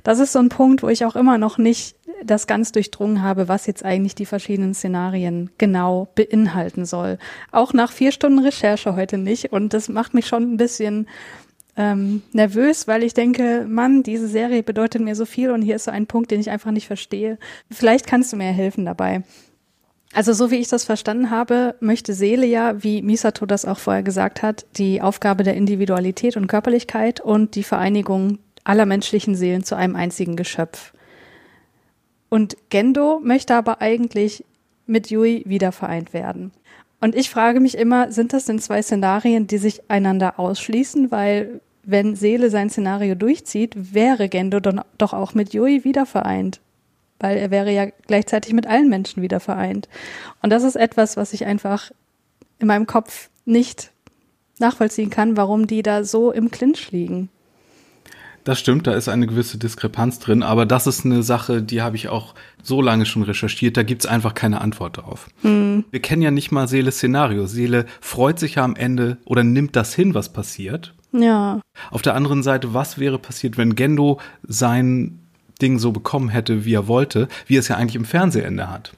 das 0.02 0.18
ist 0.20 0.32
so 0.32 0.38
ein 0.38 0.48
Punkt, 0.48 0.82
wo 0.82 0.88
ich 0.88 1.04
auch 1.04 1.16
immer 1.16 1.36
noch 1.36 1.58
nicht 1.58 1.96
das 2.22 2.46
ganz 2.46 2.72
durchdrungen 2.72 3.22
habe, 3.22 3.48
was 3.48 3.66
jetzt 3.66 3.84
eigentlich 3.84 4.14
die 4.14 4.26
verschiedenen 4.26 4.74
Szenarien 4.74 5.50
genau 5.58 6.08
beinhalten 6.14 6.84
soll. 6.84 7.18
Auch 7.50 7.72
nach 7.72 7.92
vier 7.92 8.12
Stunden 8.12 8.38
Recherche 8.38 8.96
heute 8.96 9.18
nicht. 9.18 9.52
Und 9.52 9.72
das 9.72 9.88
macht 9.88 10.14
mich 10.14 10.26
schon 10.26 10.54
ein 10.54 10.56
bisschen 10.56 11.06
ähm, 11.76 12.22
nervös, 12.32 12.86
weil 12.86 13.02
ich 13.02 13.14
denke, 13.14 13.66
Mann, 13.68 14.02
diese 14.02 14.28
Serie 14.28 14.62
bedeutet 14.62 15.02
mir 15.02 15.16
so 15.16 15.26
viel 15.26 15.50
und 15.50 15.62
hier 15.62 15.76
ist 15.76 15.84
so 15.84 15.90
ein 15.90 16.06
Punkt, 16.06 16.30
den 16.30 16.40
ich 16.40 16.50
einfach 16.50 16.70
nicht 16.70 16.86
verstehe. 16.86 17.38
Vielleicht 17.70 18.06
kannst 18.06 18.32
du 18.32 18.36
mir 18.36 18.44
helfen 18.44 18.84
dabei. 18.84 19.22
Also 20.12 20.32
so 20.32 20.52
wie 20.52 20.56
ich 20.56 20.68
das 20.68 20.84
verstanden 20.84 21.30
habe, 21.30 21.74
möchte 21.80 22.14
Seele 22.14 22.46
ja, 22.46 22.84
wie 22.84 23.02
Misato 23.02 23.46
das 23.46 23.64
auch 23.64 23.78
vorher 23.78 24.04
gesagt 24.04 24.42
hat, 24.42 24.64
die 24.76 25.02
Aufgabe 25.02 25.42
der 25.42 25.54
Individualität 25.54 26.36
und 26.36 26.46
Körperlichkeit 26.46 27.20
und 27.20 27.56
die 27.56 27.64
Vereinigung 27.64 28.38
aller 28.62 28.86
menschlichen 28.86 29.34
Seelen 29.34 29.64
zu 29.64 29.74
einem 29.74 29.96
einzigen 29.96 30.36
Geschöpf. 30.36 30.93
Und 32.34 32.56
Gendo 32.68 33.20
möchte 33.22 33.54
aber 33.54 33.80
eigentlich 33.80 34.44
mit 34.86 35.08
Yui 35.08 35.44
wieder 35.46 35.70
vereint 35.70 36.12
werden. 36.12 36.50
Und 37.00 37.14
ich 37.14 37.30
frage 37.30 37.60
mich 37.60 37.78
immer, 37.78 38.10
sind 38.10 38.32
das 38.32 38.46
denn 38.46 38.58
zwei 38.58 38.82
Szenarien, 38.82 39.46
die 39.46 39.58
sich 39.58 39.88
einander 39.88 40.40
ausschließen? 40.40 41.12
Weil 41.12 41.60
wenn 41.84 42.16
Seele 42.16 42.50
sein 42.50 42.70
Szenario 42.70 43.14
durchzieht, 43.14 43.94
wäre 43.94 44.28
Gendo 44.28 44.58
doch 44.58 45.12
auch 45.12 45.34
mit 45.34 45.54
Yui 45.54 45.84
wieder 45.84 46.06
vereint. 46.06 46.58
Weil 47.20 47.36
er 47.36 47.52
wäre 47.52 47.70
ja 47.70 47.86
gleichzeitig 48.08 48.52
mit 48.52 48.66
allen 48.66 48.88
Menschen 48.88 49.22
wieder 49.22 49.38
vereint. 49.38 49.88
Und 50.42 50.50
das 50.50 50.64
ist 50.64 50.74
etwas, 50.74 51.16
was 51.16 51.34
ich 51.34 51.46
einfach 51.46 51.92
in 52.58 52.66
meinem 52.66 52.88
Kopf 52.88 53.30
nicht 53.44 53.92
nachvollziehen 54.58 55.10
kann, 55.10 55.36
warum 55.36 55.68
die 55.68 55.84
da 55.84 56.02
so 56.02 56.32
im 56.32 56.50
Clinch 56.50 56.90
liegen. 56.90 57.28
Das 58.44 58.60
stimmt, 58.60 58.86
da 58.86 58.92
ist 58.92 59.08
eine 59.08 59.26
gewisse 59.26 59.56
Diskrepanz 59.56 60.18
drin, 60.18 60.42
aber 60.42 60.66
das 60.66 60.86
ist 60.86 61.06
eine 61.06 61.22
Sache, 61.22 61.62
die 61.62 61.80
habe 61.80 61.96
ich 61.96 62.08
auch 62.08 62.34
so 62.62 62.82
lange 62.82 63.06
schon 63.06 63.22
recherchiert, 63.22 63.76
da 63.76 63.82
gibt's 63.82 64.04
einfach 64.04 64.34
keine 64.34 64.60
Antwort 64.60 64.98
drauf. 64.98 65.28
Hm. 65.40 65.84
Wir 65.90 66.00
kennen 66.00 66.20
ja 66.20 66.30
nicht 66.30 66.52
mal 66.52 66.68
Seeles 66.68 66.96
Szenario. 66.96 67.46
Seele 67.46 67.86
freut 68.02 68.38
sich 68.38 68.56
ja 68.56 68.64
am 68.64 68.76
Ende 68.76 69.16
oder 69.24 69.44
nimmt 69.44 69.76
das 69.76 69.94
hin, 69.94 70.14
was 70.14 70.32
passiert. 70.32 70.94
Ja. 71.12 71.60
Auf 71.90 72.02
der 72.02 72.14
anderen 72.14 72.42
Seite, 72.42 72.74
was 72.74 72.98
wäre 72.98 73.18
passiert, 73.18 73.56
wenn 73.56 73.76
Gendo 73.76 74.20
sein 74.42 75.20
Ding 75.62 75.78
so 75.78 75.92
bekommen 75.92 76.28
hätte, 76.28 76.64
wie 76.64 76.74
er 76.74 76.86
wollte, 76.86 77.28
wie 77.46 77.56
er 77.56 77.60
es 77.60 77.68
ja 77.68 77.76
eigentlich 77.76 77.96
im 77.96 78.04
Fernsehende 78.04 78.70
hat? 78.70 78.92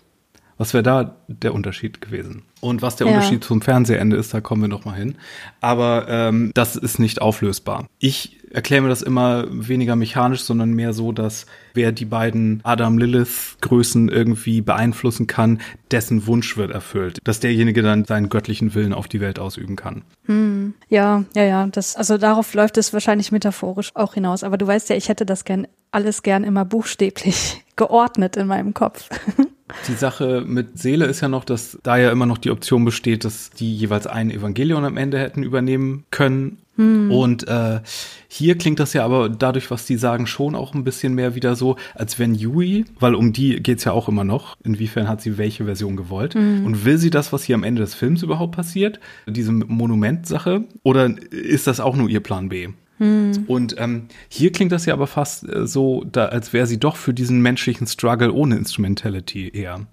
Was 0.59 0.73
wäre 0.73 0.83
da 0.83 1.17
der 1.29 1.55
Unterschied 1.55 2.01
gewesen? 2.01 2.43
Und 2.61 2.81
was 2.81 2.97
der 2.97 3.07
ja. 3.07 3.15
Unterschied 3.15 3.45
zum 3.45 3.61
Fernsehende 3.61 4.17
ist, 4.17 4.33
da 4.33 4.41
kommen 4.41 4.63
wir 4.63 4.69
noch 4.69 4.87
mal 4.87 4.97
hin. 4.97 5.17
Aber 5.61 6.07
ähm, 6.09 6.51
das 6.55 6.77
ist 6.77 6.99
nicht 6.99 7.21
auflösbar. 7.21 7.87
Ich 7.99 8.39
erkläre 8.57 8.81
mir 8.81 8.89
das 8.89 9.03
immer 9.03 9.45
weniger 9.51 9.97
mechanisch, 9.97 10.41
sondern 10.41 10.73
mehr 10.73 10.95
so, 10.95 11.13
dass 11.13 11.45
wer 11.75 11.93
die 11.93 12.07
beiden 12.07 12.61
Adam-Lilith-Größen 12.63 14.09
irgendwie 14.09 14.63
beeinflussen 14.63 15.27
kann, 15.27 15.61
dessen 15.91 16.27
Wunsch 16.27 16.57
wird 16.57 16.71
erfüllt. 16.71 17.19
Dass 17.25 17.39
derjenige 17.39 17.83
dann 17.83 18.07
seinen 18.07 18.31
göttlichen 18.31 18.75
Willen 18.75 18.95
auf 18.95 19.09
die 19.09 19.21
Welt 19.21 19.39
ausüben 19.39 19.77
kann. 19.77 20.03
Hm. 20.25 20.73
Ja, 20.89 21.25
ja, 21.35 21.45
ja. 21.45 21.67
Das, 21.67 21.97
also 21.97 22.17
darauf 22.17 22.55
läuft 22.55 22.79
es 22.79 22.95
wahrscheinlich 22.95 23.31
metaphorisch 23.31 23.91
auch 23.95 24.15
hinaus. 24.15 24.43
Aber 24.43 24.57
du 24.57 24.67
weißt 24.67 24.89
ja, 24.89 24.97
ich 24.97 25.11
hätte 25.11 25.27
das 25.27 25.45
gern 25.45 25.67
alles 25.91 26.23
gern 26.23 26.43
immer 26.43 26.65
buchstäblich 26.65 27.63
geordnet 27.77 28.39
in 28.39 28.47
meinem 28.47 28.73
Kopf. 28.73 29.11
Die 29.89 29.95
Sache 29.95 30.45
mit 30.47 30.79
Seele 30.79 31.07
ist 31.07 31.21
ja 31.21 31.29
noch, 31.29 31.45
dass 31.45 31.79
da 31.83 31.97
ja 31.97 32.13
immer 32.13 32.25
noch 32.25 32.39
die 32.39 32.53
Option 32.53 32.85
besteht, 32.85 33.25
dass 33.25 33.51
die 33.51 33.75
jeweils 33.75 34.07
ein 34.07 34.31
Evangelion 34.31 34.85
am 34.85 34.97
Ende 34.97 35.19
hätten 35.19 35.43
übernehmen 35.43 36.05
können. 36.13 36.59
Hm. 36.77 37.11
Und 37.11 37.49
äh, 37.49 37.81
hier 38.29 38.59
klingt 38.59 38.81
das 38.81 38.93
ja 38.93 39.05
aber 39.05 39.29
dadurch, 39.29 39.71
was 39.71 39.87
die 39.87 39.97
sagen, 39.97 40.27
schon 40.27 40.55
auch 40.55 40.75
ein 40.75 40.85
bisschen 40.85 41.15
mehr 41.15 41.35
wieder 41.35 41.57
so, 41.57 41.77
als 41.95 42.19
wenn 42.19 42.35
Yui, 42.35 42.85
weil 42.99 43.15
um 43.15 43.33
die 43.33 43.63
geht's 43.63 43.85
ja 43.85 43.93
auch 43.93 44.09
immer 44.09 44.25
noch, 44.25 44.57
inwiefern 44.65 45.09
hat 45.09 45.21
sie 45.21 45.39
welche 45.39 45.65
Version 45.65 45.97
gewollt 45.97 46.35
hm. 46.35 46.65
und 46.65 46.85
will 46.85 46.99
sie 46.99 47.11
das, 47.11 47.33
was 47.33 47.45
hier 47.45 47.55
am 47.55 47.65
Ende 47.65 47.83
des 47.83 47.95
Films 47.95 48.23
überhaupt 48.23 48.55
passiert, 48.55 49.01
diese 49.27 49.53
Monumentsache, 49.53 50.65
oder 50.83 51.15
ist 51.31 51.67
das 51.67 51.81
auch 51.81 51.97
nur 51.97 52.09
ihr 52.09 52.21
Plan 52.21 52.49
B? 52.49 52.69
Hm. 52.99 53.45
Und 53.47 53.77
ähm, 53.79 54.07
hier 54.29 54.53
klingt 54.53 54.73
das 54.73 54.87
ja 54.87 54.95
aber 54.95 55.07
fast 55.07 55.49
äh, 55.49 55.67
so, 55.67 56.05
da, 56.11 56.27
als 56.27 56.53
wäre 56.53 56.67
sie 56.67 56.81
doch 56.81 56.97
für 56.97 57.13
diesen 57.13 57.41
menschlichen 57.43 57.87
Struggle 57.87 58.33
ohne 58.33 58.57
Instrumentality 58.57 59.51
eher. 59.53 59.87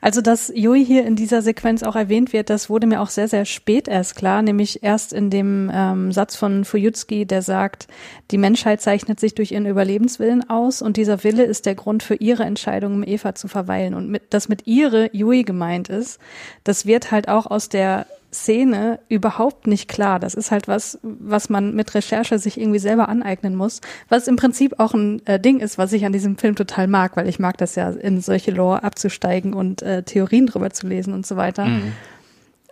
Also, 0.00 0.20
dass 0.20 0.52
Yui 0.54 0.84
hier 0.84 1.04
in 1.04 1.16
dieser 1.16 1.42
Sequenz 1.42 1.82
auch 1.82 1.96
erwähnt 1.96 2.32
wird, 2.32 2.50
das 2.50 2.70
wurde 2.70 2.86
mir 2.86 3.00
auch 3.00 3.08
sehr, 3.08 3.28
sehr 3.28 3.44
spät 3.44 3.88
erst 3.88 4.16
klar, 4.16 4.42
nämlich 4.42 4.82
erst 4.82 5.12
in 5.12 5.30
dem 5.30 5.70
ähm, 5.72 6.12
Satz 6.12 6.36
von 6.36 6.64
Fuyutsuki, 6.64 7.26
der 7.26 7.42
sagt, 7.42 7.88
die 8.30 8.38
Menschheit 8.38 8.80
zeichnet 8.80 9.20
sich 9.20 9.34
durch 9.34 9.52
ihren 9.52 9.66
Überlebenswillen 9.66 10.48
aus 10.48 10.82
und 10.82 10.96
dieser 10.96 11.22
Wille 11.24 11.44
ist 11.44 11.66
der 11.66 11.74
Grund 11.74 12.02
für 12.02 12.14
ihre 12.14 12.44
Entscheidung, 12.44 12.94
im 12.94 13.04
Eva 13.06 13.34
zu 13.34 13.48
verweilen. 13.48 13.94
Und 13.94 14.08
mit, 14.08 14.32
dass 14.32 14.48
mit 14.48 14.66
ihre 14.66 15.14
Yui 15.14 15.42
gemeint 15.42 15.88
ist, 15.88 16.20
das 16.64 16.86
wird 16.86 17.10
halt 17.10 17.28
auch 17.28 17.46
aus 17.46 17.68
der 17.68 18.06
Szene 18.32 19.00
überhaupt 19.08 19.66
nicht 19.66 19.88
klar. 19.88 20.20
Das 20.20 20.34
ist 20.34 20.50
halt 20.50 20.68
was, 20.68 20.98
was 21.02 21.48
man 21.48 21.74
mit 21.74 21.94
Recherche 21.94 22.38
sich 22.38 22.60
irgendwie 22.60 22.78
selber 22.78 23.08
aneignen 23.08 23.54
muss, 23.54 23.80
was 24.08 24.28
im 24.28 24.36
Prinzip 24.36 24.78
auch 24.78 24.94
ein 24.94 25.24
äh, 25.26 25.40
Ding 25.40 25.60
ist, 25.60 25.78
was 25.78 25.92
ich 25.92 26.04
an 26.04 26.12
diesem 26.12 26.36
Film 26.36 26.54
total 26.54 26.86
mag, 26.86 27.16
weil 27.16 27.28
ich 27.28 27.38
mag 27.38 27.56
das 27.58 27.74
ja, 27.74 27.90
in 27.90 28.20
solche 28.20 28.50
Lore 28.50 28.84
abzusteigen 28.84 29.54
und 29.54 29.82
äh, 29.82 30.02
Theorien 30.02 30.46
drüber 30.46 30.70
zu 30.70 30.86
lesen 30.86 31.14
und 31.14 31.26
so 31.26 31.36
weiter. 31.36 31.66
Mhm. 31.66 31.92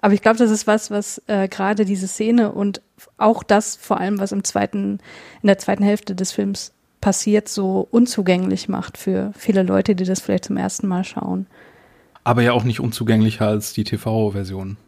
Aber 0.00 0.12
ich 0.12 0.20
glaube, 0.20 0.36
das 0.36 0.50
ist 0.50 0.66
was, 0.66 0.90
was 0.90 1.22
äh, 1.28 1.48
gerade 1.48 1.86
diese 1.86 2.06
Szene 2.06 2.52
und 2.52 2.82
auch 3.16 3.42
das 3.42 3.74
vor 3.76 3.98
allem, 3.98 4.18
was 4.18 4.32
im 4.32 4.44
zweiten, 4.44 4.98
in 5.40 5.46
der 5.46 5.58
zweiten 5.58 5.82
Hälfte 5.82 6.14
des 6.14 6.32
Films 6.32 6.72
passiert, 7.00 7.48
so 7.48 7.88
unzugänglich 7.90 8.68
macht 8.68 8.98
für 8.98 9.32
viele 9.36 9.62
Leute, 9.62 9.94
die 9.94 10.04
das 10.04 10.20
vielleicht 10.20 10.44
zum 10.44 10.56
ersten 10.56 10.88
Mal 10.88 11.04
schauen. 11.04 11.46
Aber 12.24 12.42
ja 12.42 12.52
auch 12.52 12.64
nicht 12.64 12.80
unzugänglicher 12.80 13.46
als 13.46 13.72
die 13.74 13.84
TV-Version. 13.84 14.78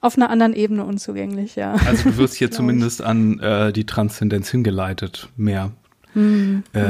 Auf 0.00 0.16
einer 0.16 0.30
anderen 0.30 0.54
Ebene 0.54 0.84
unzugänglich, 0.84 1.56
ja. 1.56 1.74
Also 1.86 2.10
du 2.10 2.16
wirst 2.18 2.34
hier 2.34 2.50
zumindest 2.52 3.02
an 3.02 3.40
äh, 3.40 3.72
die 3.72 3.84
Transzendenz 3.84 4.50
hingeleitet, 4.50 5.28
mehr. 5.36 5.72
Mhm. 6.14 6.64
äh, 6.72 6.80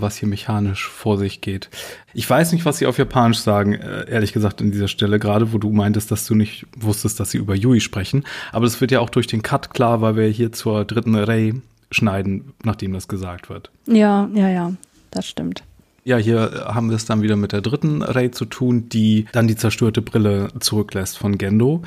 was 0.00 0.16
hier 0.16 0.28
mechanisch 0.28 0.88
vor 0.88 1.18
sich 1.18 1.40
geht. 1.40 1.70
Ich 2.14 2.28
weiß 2.28 2.52
nicht, 2.52 2.64
was 2.64 2.78
sie 2.78 2.86
auf 2.86 2.98
Japanisch 2.98 3.38
sagen, 3.38 3.74
äh, 3.74 4.10
ehrlich 4.10 4.32
gesagt, 4.32 4.60
an 4.60 4.72
dieser 4.72 4.88
Stelle, 4.88 5.18
gerade 5.20 5.52
wo 5.52 5.58
du 5.58 5.70
meintest, 5.70 6.10
dass 6.10 6.26
du 6.26 6.34
nicht 6.34 6.66
wusstest, 6.76 7.20
dass 7.20 7.30
sie 7.30 7.38
über 7.38 7.54
Yui 7.54 7.80
sprechen. 7.80 8.24
Aber 8.52 8.66
das 8.66 8.80
wird 8.80 8.90
ja 8.90 9.00
auch 9.00 9.08
durch 9.08 9.28
den 9.28 9.42
Cut 9.42 9.72
klar, 9.72 10.00
weil 10.00 10.16
wir 10.16 10.26
hier 10.26 10.52
zur 10.52 10.84
dritten 10.84 11.14
Rei 11.14 11.54
schneiden, 11.90 12.52
nachdem 12.64 12.92
das 12.92 13.06
gesagt 13.06 13.48
wird. 13.48 13.70
Ja, 13.86 14.28
ja, 14.34 14.48
ja, 14.48 14.72
das 15.12 15.28
stimmt. 15.28 15.62
Ja, 16.04 16.18
hier 16.18 16.66
haben 16.66 16.88
wir 16.88 16.96
es 16.96 17.04
dann 17.04 17.22
wieder 17.22 17.34
mit 17.34 17.50
der 17.50 17.62
dritten 17.62 18.02
Rei 18.02 18.28
zu 18.28 18.44
tun, 18.44 18.88
die 18.88 19.26
dann 19.32 19.48
die 19.48 19.56
zerstörte 19.56 20.02
Brille 20.02 20.48
zurücklässt 20.60 21.18
von 21.18 21.36
Gendo. 21.36 21.82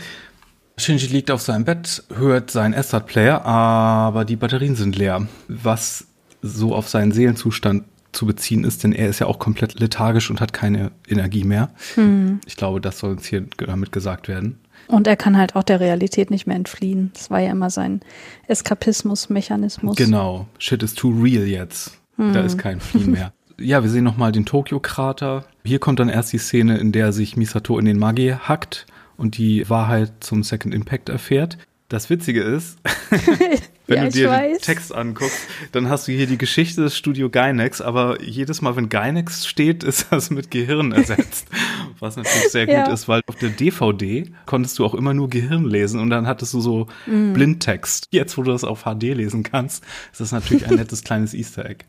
Shinji 0.79 1.07
liegt 1.07 1.31
auf 1.31 1.41
seinem 1.41 1.65
Bett, 1.65 2.03
hört 2.13 2.51
seinen 2.51 2.73
Estat-Player, 2.73 3.45
aber 3.45 4.25
die 4.25 4.35
Batterien 4.35 4.75
sind 4.75 4.95
leer, 4.95 5.27
was 5.47 6.07
so 6.41 6.73
auf 6.73 6.87
seinen 6.87 7.11
Seelenzustand 7.11 7.83
zu 8.11 8.25
beziehen 8.25 8.63
ist, 8.63 8.83
denn 8.83 8.91
er 8.91 9.09
ist 9.09 9.19
ja 9.19 9.27
auch 9.27 9.39
komplett 9.39 9.79
lethargisch 9.79 10.29
und 10.29 10.41
hat 10.41 10.53
keine 10.53 10.91
Energie 11.07 11.43
mehr. 11.43 11.69
Hm. 11.95 12.39
Ich 12.47 12.55
glaube, 12.55 12.81
das 12.81 12.99
soll 12.99 13.11
uns 13.11 13.25
hier 13.25 13.45
damit 13.57 13.91
gesagt 13.91 14.27
werden. 14.27 14.59
Und 14.87 15.05
er 15.05 15.15
kann 15.15 15.37
halt 15.37 15.55
auch 15.55 15.63
der 15.63 15.79
Realität 15.79 16.31
nicht 16.31 16.47
mehr 16.47 16.55
entfliehen. 16.55 17.11
Das 17.13 17.29
war 17.29 17.39
ja 17.39 17.51
immer 17.51 17.69
sein 17.69 18.01
Eskapismus-Mechanismus. 18.47 19.95
Genau. 19.97 20.47
Shit 20.57 20.81
is 20.81 20.95
too 20.95 21.11
real 21.11 21.45
jetzt. 21.45 21.99
Da 22.17 22.41
ist 22.41 22.57
kein 22.57 22.81
Fliehen 22.81 23.11
mehr. 23.11 23.31
Ja, 23.59 23.83
wir 23.83 23.89
sehen 23.89 24.03
nochmal 24.03 24.31
den 24.31 24.45
Tokio-Krater. 24.45 25.45
Hier 25.63 25.79
kommt 25.79 25.99
dann 25.99 26.09
erst 26.09 26.33
die 26.33 26.37
Szene, 26.37 26.77
in 26.77 26.91
der 26.91 27.13
sich 27.13 27.37
Misato 27.37 27.77
in 27.77 27.85
den 27.85 27.99
Magi 27.99 28.35
hackt 28.41 28.87
und 29.19 29.37
die 29.37 29.69
Wahrheit 29.69 30.11
zum 30.21 30.41
Second 30.43 30.73
Impact 30.73 31.09
erfährt. 31.09 31.57
Das 31.89 32.09
Witzige 32.11 32.41
ist, 32.43 32.77
wenn 33.87 33.97
Ja, 33.97 34.03
du 34.05 34.11
dir 34.11 34.27
den 34.27 34.31
weiß. 34.31 34.61
Text 34.61 34.93
anguckst, 34.93 35.39
dann 35.71 35.89
hast 35.89 36.07
du 36.07 36.11
hier 36.11 36.27
die 36.27 36.37
Geschichte 36.37 36.81
des 36.81 36.95
Studio 36.95 37.29
Gynex, 37.31 37.81
aber 37.81 38.21
jedes 38.21 38.61
Mal, 38.61 38.75
wenn 38.75 38.89
Gynex 38.89 39.47
steht, 39.47 39.83
ist 39.83 40.05
das 40.11 40.29
mit 40.29 40.51
Gehirn 40.51 40.91
ersetzt. 40.91 41.47
Was 41.99 42.15
natürlich 42.15 42.49
sehr 42.49 42.67
gut 42.67 42.75
Ja. 42.75 42.91
ist, 42.93 43.07
weil 43.07 43.21
auf 43.27 43.35
der 43.35 43.49
DVD 43.49 44.29
konntest 44.45 44.77
du 44.77 44.85
auch 44.85 44.93
immer 44.93 45.15
nur 45.15 45.29
Gehirn 45.29 45.65
lesen 45.65 45.99
und 45.99 46.11
dann 46.11 46.27
hattest 46.27 46.53
du 46.53 46.61
so 46.61 46.87
Mhm. 47.07 47.33
Blindtext. 47.33 48.07
Jetzt, 48.11 48.37
wo 48.37 48.43
du 48.43 48.51
das 48.51 48.63
auf 48.63 48.83
HD 48.83 49.13
lesen 49.15 49.41
kannst, 49.43 49.83
ist 50.11 50.21
das 50.21 50.31
natürlich 50.31 50.67
ein 50.67 50.75
nettes 50.75 51.03
kleines 51.03 51.33
Easter 51.33 51.65
Egg. 51.65 51.85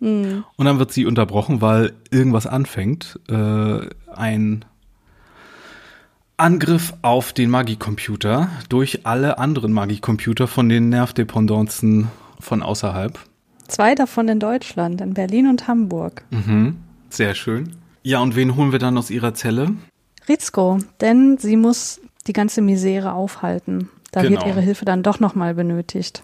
Mhm. 0.00 0.44
Und 0.56 0.66
dann 0.66 0.80
wird 0.80 0.92
sie 0.92 1.06
unterbrochen, 1.06 1.60
weil 1.60 1.92
irgendwas 2.10 2.48
anfängt. 2.48 3.20
Äh, 3.28 3.86
ein 4.12 4.64
Angriff 6.36 6.94
auf 7.02 7.32
den 7.32 7.50
Magicomputer 7.50 8.48
durch 8.68 9.06
alle 9.06 9.38
anderen 9.38 9.72
Magicomputer 9.72 10.48
von 10.48 10.68
den 10.68 10.88
Nervdependancen 10.88 12.08
von 12.40 12.62
außerhalb. 12.62 13.18
Zwei 13.68 13.94
davon 13.94 14.28
in 14.28 14.40
Deutschland, 14.40 15.00
in 15.00 15.14
Berlin 15.14 15.46
und 15.48 15.68
Hamburg. 15.68 16.24
Mhm. 16.30 16.76
Sehr 17.08 17.34
schön. 17.34 17.76
Ja, 18.02 18.18
und 18.18 18.36
wen 18.36 18.56
holen 18.56 18.72
wir 18.72 18.78
dann 18.80 18.98
aus 18.98 19.10
ihrer 19.10 19.34
Zelle? 19.34 19.70
Rizko, 20.28 20.78
denn 21.00 21.38
sie 21.38 21.56
muss 21.56 22.00
die 22.26 22.32
ganze 22.32 22.60
Misere 22.62 23.12
aufhalten. 23.12 23.88
Da 24.10 24.22
wird 24.22 24.32
Genau. 24.32 24.46
ihre 24.46 24.60
Hilfe 24.60 24.84
dann 24.84 25.02
doch 25.02 25.20
nochmal 25.20 25.54
benötigt. 25.54 26.22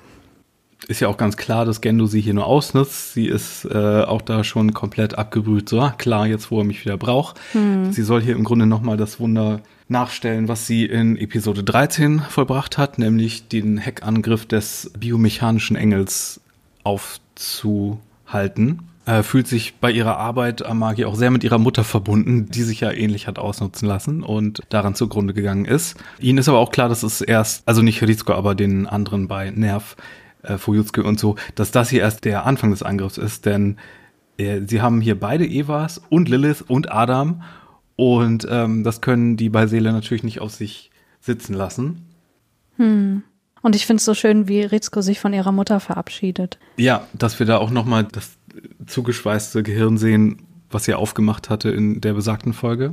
Ist 0.88 1.01
ja 1.01 1.09
auch 1.09 1.16
ganz 1.18 1.37
klar, 1.37 1.64
dass 1.64 1.81
Gendo 1.81 2.07
sie 2.07 2.20
hier 2.20 2.35
nur 2.35 2.46
ausnutzt. 2.46 3.12
Sie 3.14 3.27
ist 3.27 3.64
äh, 3.66 4.03
auch 4.03 4.23
da 4.23 4.42
schon 4.44 4.73
komplett 4.75 5.16
abgebrüht. 5.18 5.68
So, 5.68 5.81
ah, 5.81 5.90
klar, 5.96 6.27
jetzt 6.27 6.51
wo 6.51 6.59
er 6.59 6.64
mich 6.64 6.85
wieder 6.85 6.96
braucht. 6.96 7.38
Sie 7.53 8.03
soll 8.03 8.23
hier 8.23 8.35
im 8.35 8.44
Grunde 8.44 8.66
nochmal 8.66 8.96
das 8.96 9.20
Wunder 9.20 9.61
nachstellen, 9.90 10.48
was 10.48 10.66
sie 10.66 10.87
in 10.87 11.16
Episode 11.16 11.64
13 11.64 12.20
vollbracht 12.20 12.79
hat, 12.79 12.98
nämlich 12.98 13.48
den 13.48 13.79
Hackangriff 13.85 14.46
des 14.46 14.90
biomechanischen 14.98 15.76
Engels 15.76 16.40
aufzuhalten. 16.85 18.83
Äh, 19.07 19.22
fühlt 19.22 19.48
sich 19.48 19.76
bei 19.76 19.90
ihrer 19.90 20.18
Arbeit 20.18 20.64
am 20.64 20.79
Magi 20.79 21.05
auch 21.05 21.14
sehr 21.14 21.31
mit 21.31 21.42
ihrer 21.42 21.59
Mutter 21.59 21.85
verbunden, 21.85 22.50
die 22.50 22.62
sich 22.62 22.81
ja 22.81 22.92
ähnlich 22.92 23.26
hat 23.26 23.38
ausnutzen 23.38 23.88
lassen 23.88 24.22
und 24.22 24.61
daran 24.68 24.94
zugrunde 24.94 25.35
gegangen 25.35 25.64
ist. 25.64 25.96
Ihnen 26.20 26.38
ist 26.38 26.48
aber 26.48 26.59
auch 26.59 26.70
klar, 26.70 26.88
dass 26.88 27.03
es 27.03 27.20
erst, 27.20 27.66
also 27.66 27.83
nicht 27.83 28.03
Rizko, 28.03 28.35
aber 28.35 28.55
den 28.55 28.87
anderen 28.87 29.26
bei 29.26 29.50
Nerv, 29.50 29.96
äh, 30.42 30.59
Fujutsuki 30.59 31.00
und 31.00 31.18
so, 31.18 31.37
dass 31.55 31.70
das 31.70 31.90
hier 31.90 32.03
erst 32.03 32.24
der 32.24 32.46
Anfang 32.46 32.70
des 32.70 32.83
Angriffs 32.83 33.18
ist, 33.18 33.46
denn 33.46 33.79
äh, 34.37 34.61
sie 34.66 34.81
haben 34.81 35.00
hier 35.00 35.18
beide 35.18 35.46
Evas 35.46 36.00
und 36.11 36.29
Lilith 36.29 36.62
und 36.62 36.92
Adam 36.92 37.42
und 38.00 38.46
ähm, 38.48 38.82
das 38.82 39.02
können 39.02 39.36
die 39.36 39.50
bei 39.50 39.66
Seele 39.66 39.92
natürlich 39.92 40.22
nicht 40.22 40.40
auf 40.40 40.52
sich 40.52 40.90
sitzen 41.20 41.52
lassen. 41.52 42.06
Und 42.78 43.76
ich 43.76 43.84
finde 43.84 43.98
es 43.98 44.06
so 44.06 44.14
schön, 44.14 44.48
wie 44.48 44.62
Rizko 44.62 45.02
sich 45.02 45.20
von 45.20 45.34
ihrer 45.34 45.52
Mutter 45.52 45.80
verabschiedet. 45.80 46.58
Ja, 46.78 47.06
dass 47.12 47.38
wir 47.38 47.44
da 47.44 47.58
auch 47.58 47.70
nochmal 47.70 48.04
das 48.04 48.38
zugeschweißte 48.86 49.62
Gehirn 49.62 49.98
sehen, 49.98 50.46
was 50.70 50.86
sie 50.86 50.94
aufgemacht 50.94 51.50
hatte 51.50 51.68
in 51.68 52.00
der 52.00 52.14
besagten 52.14 52.54
Folge. 52.54 52.92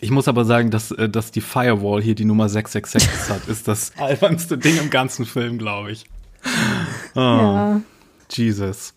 Ich 0.00 0.10
muss 0.10 0.26
aber 0.26 0.44
sagen, 0.44 0.72
dass, 0.72 0.90
äh, 0.90 1.08
dass 1.08 1.30
die 1.30 1.40
Firewall 1.40 2.02
hier 2.02 2.16
die 2.16 2.24
Nummer 2.24 2.48
666 2.48 3.30
hat, 3.32 3.46
ist 3.48 3.68
das 3.68 3.92
albernste 3.98 4.58
Ding 4.58 4.76
im 4.78 4.90
ganzen 4.90 5.24
Film, 5.24 5.56
glaube 5.56 5.92
ich. 5.92 6.04
Oh, 7.14 7.20
Ja. 7.20 7.80
Jesus. 8.30 8.92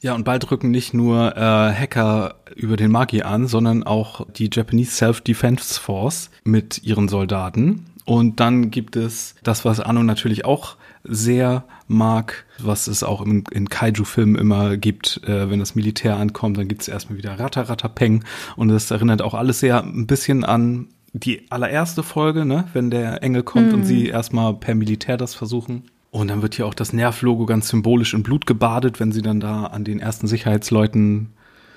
Ja, 0.00 0.14
und 0.14 0.24
bald 0.24 0.50
rücken 0.50 0.70
nicht 0.70 0.94
nur 0.94 1.36
äh, 1.36 1.40
Hacker 1.40 2.36
über 2.54 2.76
den 2.76 2.90
Magi 2.90 3.22
an, 3.22 3.46
sondern 3.46 3.82
auch 3.82 4.26
die 4.30 4.48
Japanese 4.52 4.92
Self-Defense 4.92 5.80
Force 5.80 6.30
mit 6.44 6.82
ihren 6.84 7.08
Soldaten. 7.08 7.86
Und 8.04 8.40
dann 8.40 8.70
gibt 8.70 8.96
es 8.96 9.34
das, 9.42 9.64
was 9.64 9.80
Anno 9.80 10.02
natürlich 10.02 10.44
auch 10.44 10.76
sehr 11.04 11.64
mag, 11.88 12.46
was 12.58 12.86
es 12.86 13.02
auch 13.02 13.20
in, 13.22 13.44
in 13.50 13.68
Kaiju-Filmen 13.68 14.36
immer 14.36 14.76
gibt, 14.76 15.20
äh, 15.24 15.50
wenn 15.50 15.58
das 15.58 15.74
Militär 15.74 16.16
ankommt, 16.16 16.58
dann 16.58 16.68
gibt 16.68 16.82
es 16.82 16.88
erstmal 16.88 17.18
wieder 17.18 17.38
Ratter, 17.38 17.68
Ratter, 17.68 17.88
Peng. 17.88 18.24
Und 18.56 18.68
das 18.68 18.90
erinnert 18.90 19.22
auch 19.22 19.34
alles 19.34 19.60
sehr 19.60 19.82
ein 19.82 20.06
bisschen 20.06 20.44
an 20.44 20.88
die 21.12 21.50
allererste 21.50 22.02
Folge, 22.02 22.44
ne, 22.44 22.64
wenn 22.72 22.90
der 22.90 23.22
Engel 23.22 23.42
kommt 23.42 23.72
und 23.72 23.84
sie 23.84 24.06
erstmal 24.06 24.54
per 24.54 24.74
Militär 24.74 25.16
das 25.16 25.34
versuchen. 25.34 25.84
Und 26.10 26.28
dann 26.28 26.42
wird 26.42 26.54
hier 26.54 26.66
auch 26.66 26.74
das 26.74 26.92
Nerv-Logo 26.92 27.46
ganz 27.46 27.68
symbolisch 27.68 28.14
in 28.14 28.22
Blut 28.22 28.46
gebadet, 28.46 28.98
wenn 28.98 29.12
sie 29.12 29.22
dann 29.22 29.40
da 29.40 29.64
an 29.64 29.84
den 29.84 30.00
ersten 30.00 30.26
Sicherheitsleuten 30.26 31.30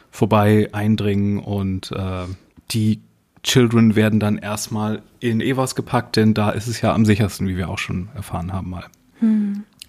vorbei 0.09 0.69
eindringen 0.71 1.39
und 1.39 1.91
äh, 1.91 2.25
die 2.71 3.01
Children 3.43 3.95
werden 3.95 4.19
dann 4.19 4.37
erstmal 4.37 5.01
in 5.19 5.41
Evas 5.41 5.75
gepackt, 5.75 6.15
denn 6.15 6.33
da 6.33 6.51
ist 6.51 6.67
es 6.67 6.81
ja 6.81 6.93
am 6.93 7.05
sichersten, 7.05 7.47
wie 7.47 7.57
wir 7.57 7.69
auch 7.69 7.79
schon 7.79 8.09
erfahren 8.13 8.53
haben 8.53 8.69
mal. 8.69 8.85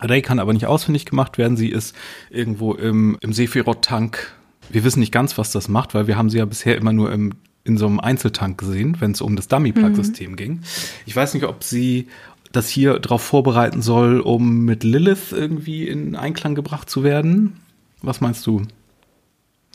Ray 0.00 0.22
kann 0.22 0.38
aber 0.38 0.52
nicht 0.52 0.66
ausfindig 0.66 1.07
gemacht 1.07 1.38
werden. 1.38 1.57
Sie 1.57 1.68
ist 1.68 1.94
irgendwo 2.31 2.74
im, 2.74 3.18
im 3.20 3.33
Sephiroth-Tank. 3.33 4.33
Wir 4.70 4.85
wissen 4.85 5.00
nicht 5.00 5.12
ganz, 5.12 5.38
was 5.38 5.52
das 5.52 5.68
macht, 5.68 5.94
weil 5.94 6.07
wir 6.07 6.16
haben 6.16 6.31
sie 6.31 6.38
ja 6.38 6.44
bisher 6.44 6.76
immer 6.76 6.92
nur 6.92 7.12
im, 7.12 7.35
in 7.64 7.76
so 7.76 7.87
einem 7.87 8.00
Einzeltank 8.00 8.59
gesehen, 8.59 8.96
wenn 9.00 9.12
es 9.12 9.20
um 9.20 9.37
das 9.37 9.48
Dummy-Plug-System 9.48 10.37
ging. 10.37 10.62
Ich 11.07 11.14
weiß 11.14 11.35
nicht, 11.35 11.44
ob 11.44 11.62
sie 11.62 12.09
das 12.52 12.68
hier 12.68 12.98
darauf 12.98 13.22
vorbereiten 13.22 13.82
soll, 13.82 14.20
um 14.20 14.64
mit 14.64 14.84
Lilith 14.84 15.32
irgendwie 15.32 15.88
in 15.88 16.16
Einklang 16.16 16.54
gebracht 16.54 16.88
zu 16.88 17.02
werden. 17.02 17.60
Was 18.02 18.20
meinst 18.20 18.46
du? 18.46 18.62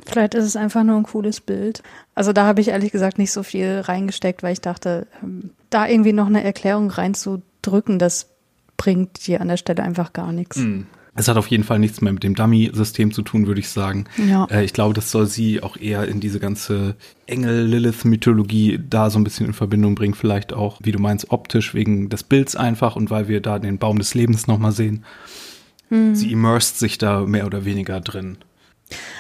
Vielleicht 0.06 0.36
ist 0.36 0.46
es 0.46 0.56
einfach 0.56 0.84
nur 0.84 0.96
ein 0.96 1.04
cooles 1.04 1.42
Bild. 1.42 1.84
Also 2.16 2.32
da 2.32 2.46
habe 2.46 2.62
ich 2.62 2.70
ehrlich 2.70 2.92
gesagt 2.92 3.18
nicht 3.18 3.32
so 3.32 3.44
viel 3.44 3.82
reingesteckt, 3.82 4.42
weil 4.44 4.54
ich 4.54 4.62
dachte, 4.62 5.08
ähm, 5.22 5.50
da 5.70 5.88
irgendwie 5.88 6.14
noch 6.14 6.28
eine 6.28 6.44
Erklärung 6.44 6.90
reinzudrücken, 6.90 8.00
das 8.00 8.28
bringt 8.78 9.28
dir 9.28 9.42
an 9.42 9.50
der 9.50 9.58
Stelle 9.58 9.84
einfach 9.84 10.14
gar 10.14 10.32
nichts. 10.32 10.58
Es 11.18 11.28
hat 11.28 11.38
auf 11.38 11.48
jeden 11.48 11.64
Fall 11.64 11.80
nichts 11.80 12.02
mehr 12.02 12.14
mit 12.14 12.24
dem 12.24 12.36
Dummy-System 12.36 13.12
zu 13.12 13.22
tun, 13.22 13.48
würde 13.48 13.60
ich 13.60 13.70
sagen. 13.70 14.06
Ja. 14.30 14.46
Äh, 14.46 14.64
ich 14.64 14.74
glaube, 14.74 14.94
das 14.94 15.12
soll 15.12 15.28
sie 15.28 15.62
auch 15.62 15.78
eher 15.78 16.08
in 16.08 16.20
diese 16.20 16.40
ganze 16.40 16.96
Engel-Lilith-Mythologie 17.26 18.80
da 18.90 19.10
so 19.10 19.20
ein 19.20 19.24
bisschen 19.24 19.48
in 19.48 19.54
Verbindung 19.54 19.96
bringen. 19.96 20.14
Vielleicht 20.14 20.54
auch, 20.54 20.80
wie 20.84 20.92
du 20.92 21.00
meinst, 21.00 21.32
optisch 21.32 21.74
wegen 21.74 22.10
des 22.10 22.24
Bilds 22.24 22.56
einfach 22.56 22.96
und 22.96 23.10
weil 23.10 23.28
wir 23.28 23.42
da 23.42 23.60
den 23.60 23.78
Baum 23.78 24.00
des 24.00 24.14
Lebens 24.14 24.48
nochmal 24.48 24.72
sehen. 24.72 25.04
Sie 25.90 26.34
immerst 26.34 26.80
sich 26.80 26.98
da 26.98 27.22
mehr 27.22 27.46
oder 27.46 27.64
weniger 27.64 28.02
drin. 28.02 28.38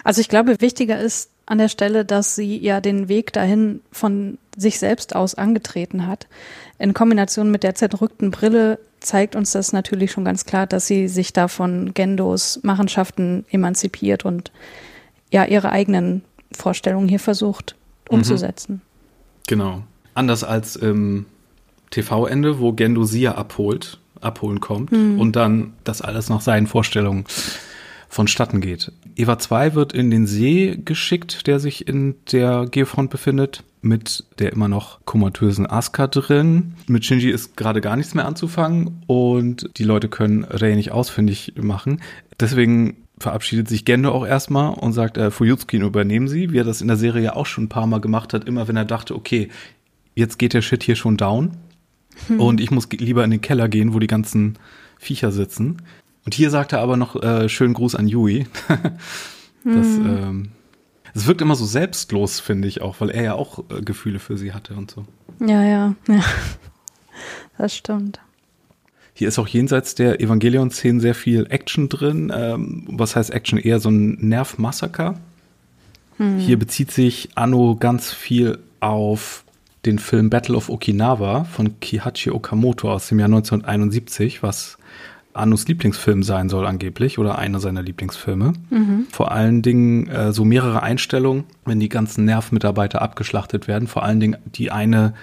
Also 0.03 0.19
ich 0.19 0.27
glaube, 0.27 0.59
wichtiger 0.59 0.99
ist 0.99 1.31
an 1.45 1.59
der 1.59 1.69
Stelle, 1.69 2.03
dass 2.03 2.35
sie 2.35 2.57
ja 2.57 2.81
den 2.81 3.07
Weg 3.07 3.31
dahin 3.31 3.79
von 3.91 4.37
sich 4.57 4.79
selbst 4.79 5.15
aus 5.15 5.35
angetreten 5.35 6.07
hat. 6.07 6.27
In 6.77 6.93
Kombination 6.93 7.51
mit 7.51 7.63
der 7.63 7.75
zerdrückten 7.75 8.31
Brille 8.31 8.79
zeigt 9.07 9.35
uns 9.35 9.51
das 9.51 9.73
natürlich 9.73 10.11
schon 10.11 10.25
ganz 10.25 10.45
klar, 10.45 10.67
dass 10.67 10.85
sie 10.85 11.07
sich 11.07 11.33
da 11.33 11.47
von 11.47 11.93
Gendos 11.93 12.59
Machenschaften 12.63 13.45
emanzipiert 13.49 14.25
und 14.25 14.51
ja 15.31 15.45
ihre 15.45 15.71
eigenen 15.71 16.21
Vorstellungen 16.51 17.07
hier 17.07 17.19
versucht 17.19 17.75
umzusetzen. 18.09 18.81
Genau. 19.47 19.83
Anders 20.13 20.43
als 20.43 20.75
im 20.75 21.25
TV-Ende, 21.91 22.59
wo 22.59 22.73
Gendo 22.73 23.03
sie 23.03 23.21
ja 23.21 23.35
abholt, 23.35 23.99
abholen 24.19 24.59
kommt 24.59 24.91
und 24.91 25.35
dann 25.35 25.73
das 25.83 26.01
alles 26.01 26.29
nach 26.29 26.41
seinen 26.41 26.67
Vorstellungen 26.67 27.25
vonstatten 28.09 28.61
geht. 28.61 28.91
Eva 29.15 29.37
2 29.37 29.75
wird 29.75 29.93
in 29.93 30.09
den 30.09 30.27
See 30.27 30.79
geschickt, 30.83 31.47
der 31.47 31.59
sich 31.59 31.87
in 31.87 32.15
der 32.31 32.65
Geofront 32.69 33.09
befindet, 33.09 33.63
mit 33.87 34.25
der 34.39 34.51
immer 34.51 34.67
noch 34.67 34.99
komatösen 35.05 35.69
Asuka 35.69 36.07
drin. 36.07 36.73
Mit 36.87 37.05
Shinji 37.05 37.29
ist 37.29 37.57
gerade 37.57 37.81
gar 37.81 37.95
nichts 37.95 38.13
mehr 38.13 38.25
anzufangen 38.25 39.03
und 39.07 39.69
die 39.77 39.83
Leute 39.83 40.09
können 40.09 40.43
Rei 40.43 40.75
nicht 40.75 40.91
ausfindig 40.91 41.53
machen. 41.59 42.01
Deswegen 42.39 42.97
verabschiedet 43.17 43.67
sich 43.67 43.85
Gendo 43.85 44.11
auch 44.11 44.27
erstmal 44.27 44.73
und 44.73 44.93
sagt, 44.93 45.17
äh, 45.17 45.31
Fujutsuki 45.31 45.77
übernehmen 45.77 46.27
Sie, 46.27 46.51
wie 46.51 46.59
er 46.59 46.63
das 46.63 46.81
in 46.81 46.87
der 46.87 46.97
Serie 46.97 47.23
ja 47.23 47.35
auch 47.35 47.47
schon 47.47 47.65
ein 47.65 47.69
paar 47.69 47.87
Mal 47.87 48.01
gemacht 48.01 48.33
hat, 48.33 48.47
immer 48.47 48.67
wenn 48.67 48.77
er 48.77 48.85
dachte, 48.85 49.15
okay, 49.15 49.49
jetzt 50.13 50.37
geht 50.37 50.53
der 50.53 50.61
Shit 50.61 50.83
hier 50.83 50.95
schon 50.95 51.17
down 51.17 51.57
hm. 52.27 52.39
und 52.39 52.61
ich 52.61 52.69
muss 52.69 52.87
lieber 52.91 53.23
in 53.23 53.31
den 53.31 53.41
Keller 53.41 53.69
gehen, 53.69 53.93
wo 53.93 53.99
die 53.99 54.07
ganzen 54.07 54.59
Viecher 54.99 55.31
sitzen. 55.31 55.77
Und 56.25 56.35
hier 56.35 56.49
sagt 56.49 56.73
er 56.73 56.81
aber 56.81 56.97
noch 56.97 57.21
äh, 57.21 57.49
schönen 57.49 57.73
Gruß 57.73 57.95
an 57.95 58.07
Yui. 58.07 58.47
das, 58.67 59.87
hm. 59.87 60.05
ähm, 60.05 60.49
es 61.17 61.25
wirkt 61.27 61.41
immer 61.41 61.55
so 61.55 61.65
selbstlos, 61.65 62.39
finde 62.39 62.67
ich 62.67 62.81
auch, 62.81 63.01
weil 63.01 63.09
er 63.09 63.23
ja 63.23 63.33
auch 63.33 63.63
äh, 63.69 63.81
Gefühle 63.81 64.19
für 64.19 64.37
sie 64.37 64.53
hatte 64.53 64.75
und 64.75 64.91
so. 64.91 65.05
Ja, 65.39 65.63
ja, 65.63 65.95
ja. 66.07 66.23
Das 67.57 67.75
stimmt. 67.75 68.19
Hier 69.13 69.27
ist 69.27 69.39
auch 69.39 69.47
jenseits 69.47 69.95
der 69.95 70.21
Evangelion-Szenen 70.21 70.99
sehr 70.99 71.15
viel 71.15 71.47
Action 71.49 71.89
drin. 71.89 72.31
Ähm, 72.33 72.83
was 72.87 73.15
heißt 73.15 73.31
Action? 73.31 73.57
Eher 73.57 73.79
so 73.79 73.89
ein 73.89 74.11
Nervmassaker. 74.19 75.15
Hm. 76.17 76.37
Hier 76.37 76.59
bezieht 76.59 76.91
sich 76.91 77.29
Anno 77.33 77.75
ganz 77.75 78.13
viel 78.13 78.59
auf 78.79 79.43
den 79.87 79.97
Film 79.97 80.29
Battle 80.29 80.55
of 80.55 80.69
Okinawa 80.69 81.45
von 81.45 81.79
Kihachi 81.79 82.29
Okamoto 82.29 82.91
aus 82.91 83.07
dem 83.07 83.17
Jahr 83.17 83.29
1971, 83.29 84.43
was 84.43 84.77
Annos 85.37 85.67
Lieblingsfilm 85.67 86.23
sein 86.23 86.49
soll 86.49 86.65
angeblich 86.65 87.19
oder 87.19 87.37
einer 87.37 87.59
seiner 87.59 87.81
Lieblingsfilme. 87.81 88.53
Mhm. 88.69 89.07
Vor 89.11 89.31
allen 89.31 89.61
Dingen 89.61 90.07
äh, 90.07 90.33
so 90.33 90.45
mehrere 90.45 90.83
Einstellungen, 90.83 91.45
wenn 91.65 91.79
die 91.79 91.89
ganzen 91.89 92.25
Nervmitarbeiter 92.25 93.01
abgeschlachtet 93.01 93.67
werden. 93.67 93.87
Vor 93.87 94.03
allen 94.03 94.19
Dingen 94.19 94.37
die 94.45 94.71
eine 94.71 95.13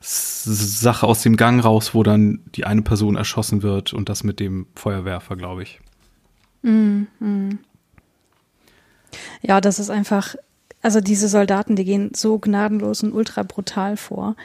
Sache 0.00 1.06
aus 1.06 1.22
dem 1.22 1.36
Gang 1.36 1.64
raus, 1.64 1.94
wo 1.94 2.02
dann 2.02 2.40
die 2.54 2.64
eine 2.64 2.82
Person 2.82 3.16
erschossen 3.16 3.62
wird 3.62 3.92
und 3.92 4.08
das 4.08 4.22
mit 4.22 4.38
dem 4.38 4.66
Feuerwerfer, 4.76 5.36
glaube 5.36 5.64
ich. 5.64 5.80
Mhm. 6.62 7.58
Ja, 9.42 9.60
das 9.60 9.78
ist 9.78 9.90
einfach, 9.90 10.36
also 10.82 11.00
diese 11.00 11.28
Soldaten, 11.28 11.76
die 11.76 11.84
gehen 11.84 12.10
so 12.14 12.38
gnadenlos 12.38 13.02
und 13.02 13.12
ultra 13.12 13.42
brutal 13.42 13.96
vor, 13.96 14.36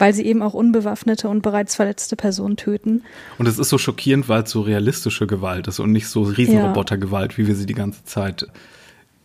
weil 0.00 0.14
sie 0.14 0.24
eben 0.24 0.42
auch 0.42 0.54
unbewaffnete 0.54 1.28
und 1.28 1.42
bereits 1.42 1.76
verletzte 1.76 2.16
Personen 2.16 2.56
töten. 2.56 3.02
Und 3.38 3.46
es 3.46 3.58
ist 3.58 3.68
so 3.68 3.76
schockierend, 3.76 4.28
weil 4.28 4.44
es 4.44 4.50
so 4.50 4.62
realistische 4.62 5.26
Gewalt 5.26 5.68
ist 5.68 5.78
und 5.78 5.92
nicht 5.92 6.08
so 6.08 6.22
Riesenrobotergewalt, 6.22 7.32
ja. 7.32 7.38
wie 7.38 7.46
wir 7.46 7.54
sie 7.54 7.66
die 7.66 7.74
ganze 7.74 8.04
Zeit 8.04 8.46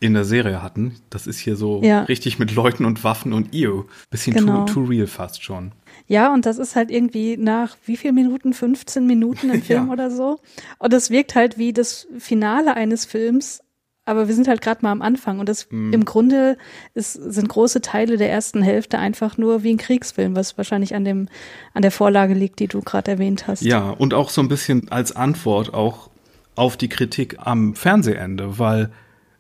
in 0.02 0.14
der 0.14 0.26
Serie 0.26 0.62
hatten. 0.62 0.96
Das 1.10 1.28
ist 1.28 1.40
hier 1.40 1.56
so 1.56 1.82
ja. 1.82 2.04
richtig 2.04 2.40
mit 2.40 2.54
Leuten 2.54 2.84
und 2.84 3.06
Waffen 3.06 3.32
und 3.32 3.56
ew. 3.56 3.86
Bisschen 4.10 4.36
genau. 4.36 4.66
too, 4.66 4.74
too 4.74 4.84
real 4.84 5.08
fast 5.08 5.44
schon. 5.44 5.72
Ja, 6.08 6.34
und 6.34 6.46
das 6.46 6.58
ist 6.58 6.76
halt 6.76 6.92
irgendwie 6.92 7.38
nach 7.38 7.78
wie 7.86 7.96
viel 7.96 8.12
Minuten? 8.12 8.54
15 8.54 9.08
Minuten 9.08 9.50
im 9.50 9.62
Film 9.64 9.88
ja. 9.88 9.94
oder 9.94 10.12
so. 10.12 10.40
Und 10.78 10.92
das 10.92 11.10
wirkt 11.10 11.36
halt 11.36 11.58
wie 11.58 11.72
das 11.72 12.06
Finale 12.20 12.76
eines 12.76 13.06
Films, 13.06 13.62
aber 14.06 14.28
wir 14.28 14.36
sind 14.36 14.48
halt 14.48 14.62
gerade 14.62 14.82
mal 14.84 14.92
am 14.92 15.02
Anfang. 15.02 15.40
Und 15.40 15.50
das 15.50 15.68
mm. 15.70 15.94
im 15.94 16.06
Grunde 16.06 16.58
ist, 16.94 17.14
sind 17.14 17.50
große 17.50 17.82
Teile 17.82 18.18
der 18.18 18.32
ersten 18.32 18.62
Hälfte 18.62 19.00
einfach 19.00 19.38
nur 19.38 19.64
wie 19.64 19.74
ein 19.74 19.78
Kriegsfilm, 19.78 20.36
was 20.36 20.58
wahrscheinlich 20.58 20.96
an 20.96 21.06
dem, 21.06 21.28
an 21.74 21.82
der 21.82 21.92
Vorlage 21.92 22.34
liegt, 22.34 22.60
die 22.60 22.68
du 22.68 22.82
gerade 22.82 23.12
erwähnt 23.12 23.48
hast. 23.48 23.62
Ja, 23.62 23.90
und 23.90 24.14
auch 24.14 24.30
so 24.30 24.42
ein 24.42 24.48
bisschen 24.48 24.90
als 24.92 25.16
Antwort 25.16 25.74
auch 25.74 26.10
auf 26.56 26.78
die 26.78 26.90
Kritik 26.90 27.38
am 27.40 27.76
Fernsehende, 27.76 28.60
weil 28.60 28.92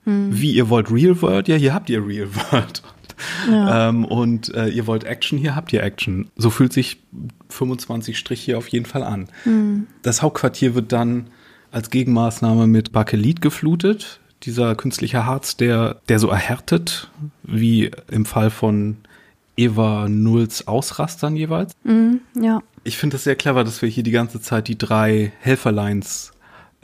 hm. 0.05 0.29
Wie 0.31 0.51
ihr 0.51 0.69
wollt 0.69 0.91
Real 0.91 1.21
World? 1.21 1.47
Ja, 1.47 1.55
hier 1.55 1.73
habt 1.73 1.89
ihr 1.89 2.05
Real 2.05 2.29
World. 2.33 2.81
Ja. 3.49 3.87
Ähm, 3.87 4.03
und 4.03 4.53
äh, 4.53 4.67
ihr 4.67 4.87
wollt 4.87 5.05
Action, 5.05 5.39
hier 5.39 5.55
habt 5.55 5.71
ihr 5.71 5.81
Action. 5.81 6.31
So 6.35 6.49
fühlt 6.49 6.73
sich 6.73 7.01
25 7.47 8.17
Strich 8.19 8.41
hier 8.41 8.57
auf 8.57 8.67
jeden 8.67 8.85
Fall 8.85 9.03
an. 9.03 9.29
Mhm. 9.45 9.87
Das 10.01 10.21
Hauptquartier 10.21 10.75
wird 10.75 10.91
dann 10.91 11.27
als 11.71 11.91
Gegenmaßnahme 11.91 12.67
mit 12.67 12.91
Bakelit 12.91 13.39
geflutet. 13.39 14.19
Dieser 14.45 14.75
künstliche 14.75 15.25
Harz, 15.25 15.57
der, 15.57 16.01
der 16.07 16.19
so 16.19 16.29
erhärtet, 16.29 17.09
wie 17.43 17.91
im 18.09 18.25
Fall 18.25 18.51
von 18.51 18.97
Eva 19.57 20.07
Nulls 20.07 20.67
Ausrastern 20.67 21.35
jeweils. 21.35 21.73
Mhm, 21.83 22.21
ja. 22.39 22.61
Ich 22.83 22.97
finde 22.97 23.15
es 23.15 23.23
sehr 23.23 23.35
clever, 23.35 23.63
dass 23.63 23.81
wir 23.81 23.89
hier 23.89 24.03
die 24.03 24.11
ganze 24.11 24.39
Zeit 24.39 24.67
die 24.67 24.77
drei 24.77 25.31
Helferlines 25.39 26.31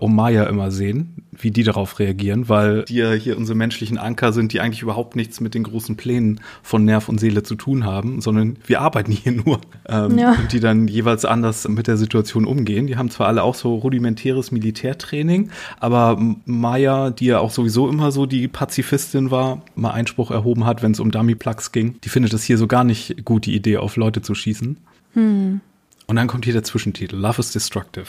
Omaya 0.02 0.44
immer 0.46 0.72
sehen, 0.72 1.24
wie 1.32 1.52
die 1.52 1.64
darauf 1.64 2.00
reagieren, 2.00 2.50
weil 2.50 2.84
die 2.84 2.96
ja 2.96 3.12
hier 3.14 3.38
unsere 3.38 3.58
menschlichen 3.58 3.98
Anker 3.98 4.34
sind, 4.34 4.54
die 4.54 4.60
eigentlich 4.60 4.82
überhaupt 4.82 5.16
nichts 5.16 5.40
mit 5.40 5.54
den 5.54 5.64
großen 5.64 5.96
Plänen 5.96 6.42
von 6.64 6.84
Nerv 6.84 7.08
und 7.08 7.20
Seele 7.20 7.44
zu 7.44 7.56
tun 7.56 7.86
haben, 7.86 8.22
sondern 8.22 8.58
wir 8.66 8.82
arbeiten 8.82 9.12
hier 9.12 9.32
nur. 9.32 9.62
Ähm, 9.88 10.18
ja. 10.18 10.34
Und 10.34 10.52
die 10.52 10.60
dann 10.60 10.88
jeweils 10.88 11.26
anders 11.26 11.68
mit 11.68 11.88
der 11.88 11.98
Situation 11.98 12.46
umgehen. 12.46 12.88
Die 12.88 12.98
haben 12.98 13.10
zwar 13.10 13.28
alle 13.28 13.44
auch 13.44 13.56
so 13.56 13.76
rudimentäres 13.76 14.52
Militärtraining, 14.52 15.50
aber 15.80 16.20
Maya, 16.46 17.12
die 17.12 17.26
ja 17.26 17.40
auch 17.40 17.52
sowieso 17.52 17.88
immer 17.90 18.12
so 18.12 18.26
die 18.26 18.48
Pazifistin 18.48 19.32
war, 19.32 19.62
mal 19.76 19.92
Einspruch 19.92 20.32
erhoben 20.32 20.66
hat, 20.66 20.82
wenn 20.82 20.92
es 20.92 21.00
um 21.00 21.12
Dummy-Plugs 21.12 21.72
ging, 21.72 21.96
die 22.04 22.10
findet 22.10 22.34
es 22.34 22.44
hier 22.44 22.58
so 22.58 22.68
gar 22.68 22.84
nicht 22.84 23.24
gut, 23.24 23.46
die 23.46 23.56
Idee, 23.56 23.78
auf 23.78 23.96
Leute 23.96 24.22
zu 24.22 24.36
schießen. 24.36 24.78
Hm. 25.14 25.62
Und 26.08 26.16
dann 26.16 26.28
kommt 26.28 26.46
hier 26.46 26.54
der 26.54 26.64
Zwischentitel, 26.64 27.16
Love 27.16 27.40
is 27.40 27.52
Destructive. 27.52 28.08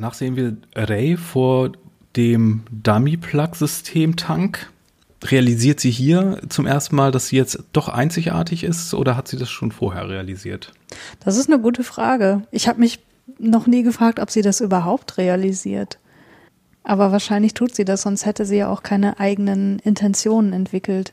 Danach 0.00 0.14
sehen 0.14 0.34
wir 0.34 0.56
Ray 0.74 1.18
vor 1.18 1.72
dem 2.16 2.62
Dummy-Plug-System-Tank. 2.70 4.70
Realisiert 5.24 5.78
sie 5.78 5.90
hier 5.90 6.40
zum 6.48 6.64
ersten 6.64 6.96
Mal, 6.96 7.12
dass 7.12 7.28
sie 7.28 7.36
jetzt 7.36 7.64
doch 7.74 7.90
einzigartig 7.90 8.64
ist 8.64 8.94
oder 8.94 9.14
hat 9.14 9.28
sie 9.28 9.36
das 9.36 9.50
schon 9.50 9.72
vorher 9.72 10.08
realisiert? 10.08 10.72
Das 11.22 11.36
ist 11.36 11.50
eine 11.50 11.60
gute 11.60 11.84
Frage. 11.84 12.44
Ich 12.50 12.66
habe 12.66 12.80
mich 12.80 13.00
noch 13.38 13.66
nie 13.66 13.82
gefragt, 13.82 14.20
ob 14.20 14.30
sie 14.30 14.40
das 14.40 14.62
überhaupt 14.62 15.18
realisiert. 15.18 15.98
Aber 16.82 17.12
wahrscheinlich 17.12 17.52
tut 17.52 17.74
sie 17.74 17.84
das, 17.84 18.00
sonst 18.00 18.24
hätte 18.24 18.46
sie 18.46 18.56
ja 18.56 18.70
auch 18.70 18.82
keine 18.82 19.20
eigenen 19.20 19.80
Intentionen 19.80 20.54
entwickelt. 20.54 21.12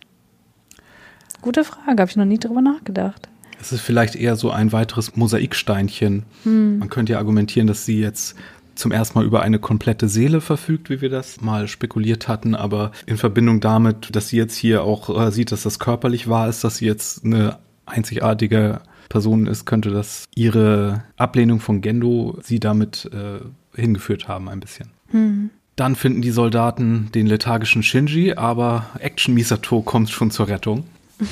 Gute 1.42 1.66
Frage, 1.66 2.00
habe 2.00 2.10
ich 2.10 2.16
noch 2.16 2.24
nie 2.24 2.40
drüber 2.40 2.62
nachgedacht. 2.62 3.28
Es 3.60 3.72
ist 3.72 3.82
vielleicht 3.82 4.16
eher 4.16 4.36
so 4.36 4.52
ein 4.52 4.72
weiteres 4.72 5.16
Mosaiksteinchen. 5.16 6.24
Hm. 6.44 6.80
Man 6.80 6.90
könnte 6.90 7.14
ja 7.14 7.20
argumentieren, 7.20 7.68
dass 7.68 7.86
sie 7.86 8.00
jetzt 8.00 8.36
zum 8.78 8.92
ersten 8.92 9.18
Mal 9.18 9.26
über 9.26 9.42
eine 9.42 9.60
komplette 9.60 10.08
Seele 10.08 10.42
verfügt, 10.42 10.90
wie 10.90 11.02
wir 11.02 11.10
das 11.10 11.42
mal 11.42 11.68
spekuliert 11.68 12.28
hatten, 12.28 12.56
aber 12.56 12.92
in 13.06 13.18
Verbindung 13.18 13.60
damit, 13.60 14.16
dass 14.16 14.30
sie 14.30 14.38
jetzt 14.38 14.56
hier 14.56 14.84
auch 14.84 15.28
äh, 15.28 15.32
sieht, 15.32 15.52
dass 15.52 15.64
das 15.64 15.80
körperlich 15.80 16.28
wahr 16.28 16.48
ist, 16.48 16.64
dass 16.64 16.78
sie 16.78 16.86
jetzt 16.86 17.26
eine 17.26 17.58
einzigartige 17.86 18.82
Person 19.10 19.48
ist, 19.48 19.66
könnte 19.66 19.92
das 19.92 20.26
ihre 20.36 21.04
Ablehnung 21.16 21.60
von 21.60 21.82
Gendo 21.82 22.38
sie 22.44 22.60
damit 22.60 23.10
äh, 23.14 23.40
hingeführt 23.80 24.28
haben 24.28 24.50
ein 24.50 24.60
bisschen. 24.60 24.90
Hm. 25.12 25.50
Dann 25.76 25.96
finden 25.96 26.22
die 26.22 26.32
Soldaten 26.32 27.10
den 27.14 27.28
lethargischen 27.28 27.84
Shinji, 27.84 28.34
aber 28.34 28.88
Action 29.00 29.34
Misato 29.34 29.82
kommt 29.82 30.10
schon 30.10 30.32
zur 30.32 30.48
Rettung. 30.48 30.86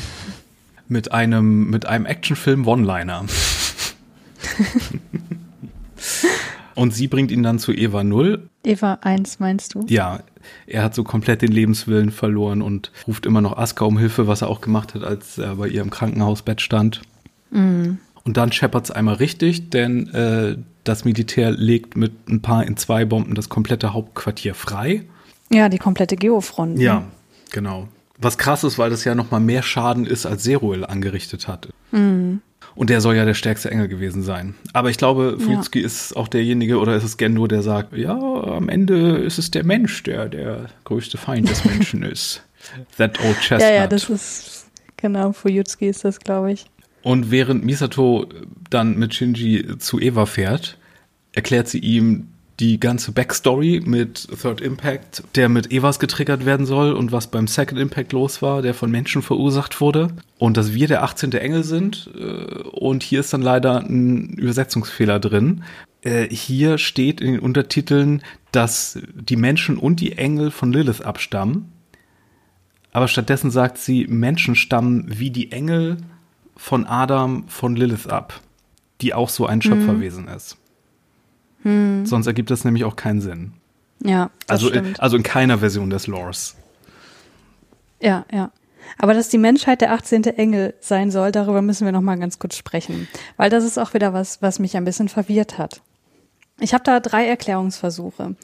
mit 0.87 1.11
einem, 1.11 1.69
mit 1.69 1.85
einem 1.85 2.05
Actionfilm 2.05 2.67
One-Liner. 2.67 3.25
Und 6.75 6.93
sie 6.93 7.07
bringt 7.07 7.31
ihn 7.31 7.41
dann 7.41 7.57
zu 7.57 7.71
Eva 7.71 8.03
Null. 8.03 8.49
Eva 8.63 8.99
1 9.01 9.39
meinst 9.39 9.73
du? 9.73 9.85
Ja, 9.87 10.19
er 10.67 10.83
hat 10.83 10.93
so 10.93 11.03
komplett 11.03 11.41
den 11.41 11.51
Lebenswillen 11.51 12.11
verloren 12.11 12.61
und 12.61 12.91
ruft 13.07 13.25
immer 13.25 13.41
noch 13.41 13.57
Aska 13.57 13.85
um 13.85 13.97
Hilfe, 13.97 14.27
was 14.27 14.41
er 14.41 14.49
auch 14.49 14.61
gemacht 14.61 14.93
hat, 14.93 15.03
als 15.03 15.37
er 15.37 15.55
bei 15.55 15.67
ihr 15.69 15.81
im 15.81 15.89
Krankenhausbett 15.89 16.61
stand. 16.61 17.01
Mhm. 17.51 17.99
Und 18.23 18.37
dann 18.37 18.51
scheppert 18.51 18.85
es 18.85 18.91
einmal 18.91 19.15
richtig, 19.15 19.69
denn 19.69 20.07
äh, 20.09 20.57
das 20.83 21.05
Militär 21.05 21.51
legt 21.51 21.95
mit 21.95 22.27
ein 22.27 22.41
paar 22.41 22.65
in 22.65 22.75
zwei 22.75 23.05
Bomben 23.05 23.35
das 23.35 23.49
komplette 23.49 23.93
Hauptquartier 23.93 24.55
frei. 24.55 25.03
Ja, 25.51 25.69
die 25.69 25.77
komplette 25.77 26.15
Geofront. 26.15 26.75
Ne? 26.75 26.83
Ja, 26.83 27.03
genau. 27.51 27.87
Was 28.17 28.37
krass 28.37 28.63
ist, 28.63 28.77
weil 28.77 28.89
das 28.89 29.03
ja 29.03 29.13
noch 29.13 29.31
mal 29.31 29.39
mehr 29.39 29.61
Schaden 29.61 30.05
ist, 30.05 30.25
als 30.25 30.43
Seruel 30.43 30.85
angerichtet 30.85 31.47
hat. 31.47 31.69
Mhm. 31.91 32.41
Und 32.75 32.89
der 32.89 32.99
soll 32.99 33.15
ja 33.15 33.23
der 33.23 33.33
stärkste 33.33 33.71
Engel 33.71 33.87
gewesen 33.87 34.21
sein. 34.21 34.55
Aber 34.73 34.89
ich 34.89 34.97
glaube, 34.97 35.37
Fujitsuki 35.39 35.79
ja. 35.79 35.85
ist 35.85 36.15
auch 36.15 36.27
derjenige, 36.27 36.79
oder 36.79 36.95
ist 36.95 37.05
es 37.05 37.17
Gendo, 37.17 37.47
der 37.47 37.61
sagt, 37.61 37.95
ja, 37.97 38.17
am 38.17 38.67
Ende 38.67 39.17
ist 39.17 39.37
es 39.37 39.49
der 39.49 39.63
Mensch, 39.63 40.03
der 40.03 40.27
der 40.27 40.69
größte 40.83 41.17
Feind 41.17 41.49
des 41.49 41.63
Menschen 41.63 42.03
ist. 42.11 42.43
That 42.97 43.19
old 43.23 43.39
chestnut. 43.39 43.61
Ja, 43.61 43.75
ja, 43.75 43.87
das 43.87 44.09
ist, 44.09 44.67
genau, 44.97 45.31
Fujitsuki 45.31 45.87
ist 45.87 46.03
das, 46.03 46.19
glaube 46.19 46.51
ich. 46.51 46.65
Und 47.01 47.31
während 47.31 47.63
Misato 47.63 48.27
dann 48.69 48.97
mit 48.97 49.13
Shinji 49.13 49.77
zu 49.77 49.99
Eva 49.99 50.25
fährt, 50.25 50.77
erklärt 51.33 51.67
sie 51.67 51.79
ihm, 51.79 52.29
die 52.59 52.79
ganze 52.79 53.11
Backstory 53.11 53.81
mit 53.85 54.27
Third 54.41 54.61
Impact, 54.61 55.23
der 55.35 55.49
mit 55.49 55.71
Evas 55.71 55.99
getriggert 55.99 56.45
werden 56.45 56.65
soll 56.65 56.93
und 56.93 57.11
was 57.11 57.27
beim 57.27 57.47
Second 57.47 57.79
Impact 57.79 58.13
los 58.13 58.41
war, 58.41 58.61
der 58.61 58.73
von 58.73 58.89
Menschen 58.89 59.21
verursacht 59.21 59.81
wurde. 59.81 60.09
Und 60.37 60.55
dass 60.55 60.73
wir 60.73 60.87
der 60.87 61.03
18. 61.03 61.33
Engel 61.33 61.63
sind. 61.63 62.09
Äh, 62.15 62.61
und 62.69 63.03
hier 63.03 63.19
ist 63.19 63.33
dann 63.33 63.41
leider 63.41 63.79
ein 63.79 64.29
Übersetzungsfehler 64.29 65.19
drin. 65.19 65.63
Äh, 66.01 66.29
hier 66.29 66.77
steht 66.77 67.19
in 67.19 67.33
den 67.33 67.41
Untertiteln, 67.41 68.21
dass 68.51 68.99
die 69.13 69.35
Menschen 69.35 69.77
und 69.77 69.99
die 69.99 70.13
Engel 70.13 70.51
von 70.51 70.71
Lilith 70.71 71.01
abstammen. 71.01 71.71
aber 72.93 73.09
stattdessen 73.09 73.51
sagt 73.51 73.77
sie, 73.77 74.07
Menschen 74.07 74.55
stammen 74.55 75.05
wie 75.07 75.29
die 75.29 75.51
Engel 75.51 75.97
von 76.55 76.85
Adam 76.85 77.43
von 77.49 77.75
Lilith 77.75 78.07
ab, 78.07 78.39
die 79.01 79.13
auch 79.13 79.27
so 79.27 79.45
ein 79.45 79.61
Schöpferwesen 79.61 80.27
hm. 80.27 80.35
ist. 80.37 80.57
Hm. 81.65 82.05
Sonst 82.05 82.27
ergibt 82.27 82.51
das 82.51 82.63
nämlich 82.63 82.85
auch 82.85 82.95
keinen 82.95 83.21
Sinn. 83.21 83.53
Ja, 84.03 84.29
also, 84.47 84.67
stimmt. 84.67 84.87
In, 84.87 84.99
also 84.99 85.17
in 85.17 85.23
keiner 85.23 85.57
Version 85.57 85.89
des 85.89 86.07
Lores. 86.07 86.55
Ja, 87.99 88.25
ja. 88.31 88.51
Aber 88.99 89.15
dass 89.15 89.29
die 89.29 89.39
Menschheit 89.39 89.81
der 89.81 89.91
18. 89.91 90.25
Engel 90.25 90.75
sein 90.79 91.09
soll, 91.09 91.31
darüber 91.31 91.63
müssen 91.63 91.85
wir 91.85 91.91
noch 91.91 92.01
mal 92.01 92.19
ganz 92.19 92.37
kurz 92.37 92.55
sprechen, 92.55 93.07
weil 93.35 93.49
das 93.49 93.63
ist 93.63 93.79
auch 93.79 93.95
wieder 93.95 94.13
was, 94.13 94.43
was 94.43 94.59
mich 94.59 94.77
ein 94.77 94.85
bisschen 94.85 95.09
verwirrt 95.09 95.57
hat. 95.57 95.81
Ich 96.59 96.73
habe 96.73 96.83
da 96.83 96.99
drei 96.99 97.25
Erklärungsversuche. 97.25 98.35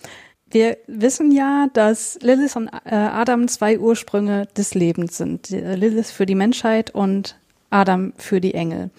Wir 0.50 0.78
wissen 0.88 1.32
ja, 1.32 1.68
dass 1.74 2.18
Lilith 2.22 2.56
und 2.56 2.70
äh, 2.86 2.96
Adam 2.96 3.48
zwei 3.48 3.80
Ursprünge 3.80 4.48
des 4.58 4.74
Lebens 4.74 5.16
sind. 5.18 5.50
Lilith 5.50 6.12
für 6.12 6.26
die 6.26 6.36
Menschheit 6.36 6.90
und 6.90 7.40
Adam 7.70 8.14
für 8.18 8.42
die 8.42 8.56
Engel. 8.56 8.90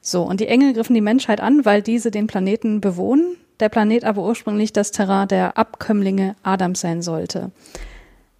So, 0.00 0.22
und 0.22 0.40
die 0.40 0.48
Engel 0.48 0.72
griffen 0.72 0.94
die 0.94 1.00
Menschheit 1.00 1.40
an, 1.40 1.64
weil 1.64 1.82
diese 1.82 2.10
den 2.10 2.28
Planeten 2.28 2.80
bewohnen, 2.80 3.36
der 3.62 3.70
Planet 3.70 4.04
aber 4.04 4.22
ursprünglich 4.22 4.72
das 4.72 4.90
Terrain 4.90 5.28
der 5.28 5.56
Abkömmlinge 5.56 6.36
Adams 6.42 6.80
sein 6.80 7.00
sollte. 7.00 7.52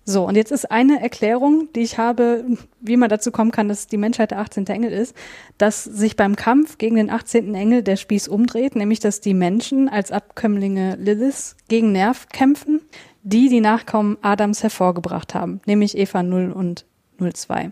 So, 0.04 0.26
und 0.26 0.34
jetzt 0.36 0.50
ist 0.50 0.68
eine 0.68 1.00
Erklärung, 1.00 1.68
die 1.76 1.82
ich 1.82 1.96
habe, 1.96 2.44
wie 2.80 2.96
man 2.96 3.08
dazu 3.08 3.30
kommen 3.30 3.52
kann, 3.52 3.68
dass 3.68 3.86
die 3.86 3.98
Menschheit 3.98 4.32
der 4.32 4.40
18. 4.40 4.66
Engel 4.66 4.90
ist, 4.90 5.14
dass 5.58 5.84
sich 5.84 6.16
beim 6.16 6.34
Kampf 6.34 6.76
gegen 6.76 6.96
den 6.96 7.08
18. 7.08 7.54
Engel 7.54 7.84
der 7.84 7.94
Spieß 7.94 8.26
umdreht, 8.26 8.74
nämlich 8.74 8.98
dass 8.98 9.20
die 9.20 9.32
Menschen 9.32 9.88
als 9.88 10.10
Abkömmlinge 10.10 10.96
Lilith 10.96 11.54
gegen 11.68 11.92
Nerv 11.92 12.28
kämpfen, 12.30 12.80
die 13.22 13.48
die 13.48 13.60
Nachkommen 13.60 14.18
Adams 14.22 14.64
hervorgebracht 14.64 15.36
haben, 15.36 15.60
nämlich 15.66 15.96
Eva 15.96 16.24
0 16.24 16.50
und 16.50 16.84
02. 17.20 17.70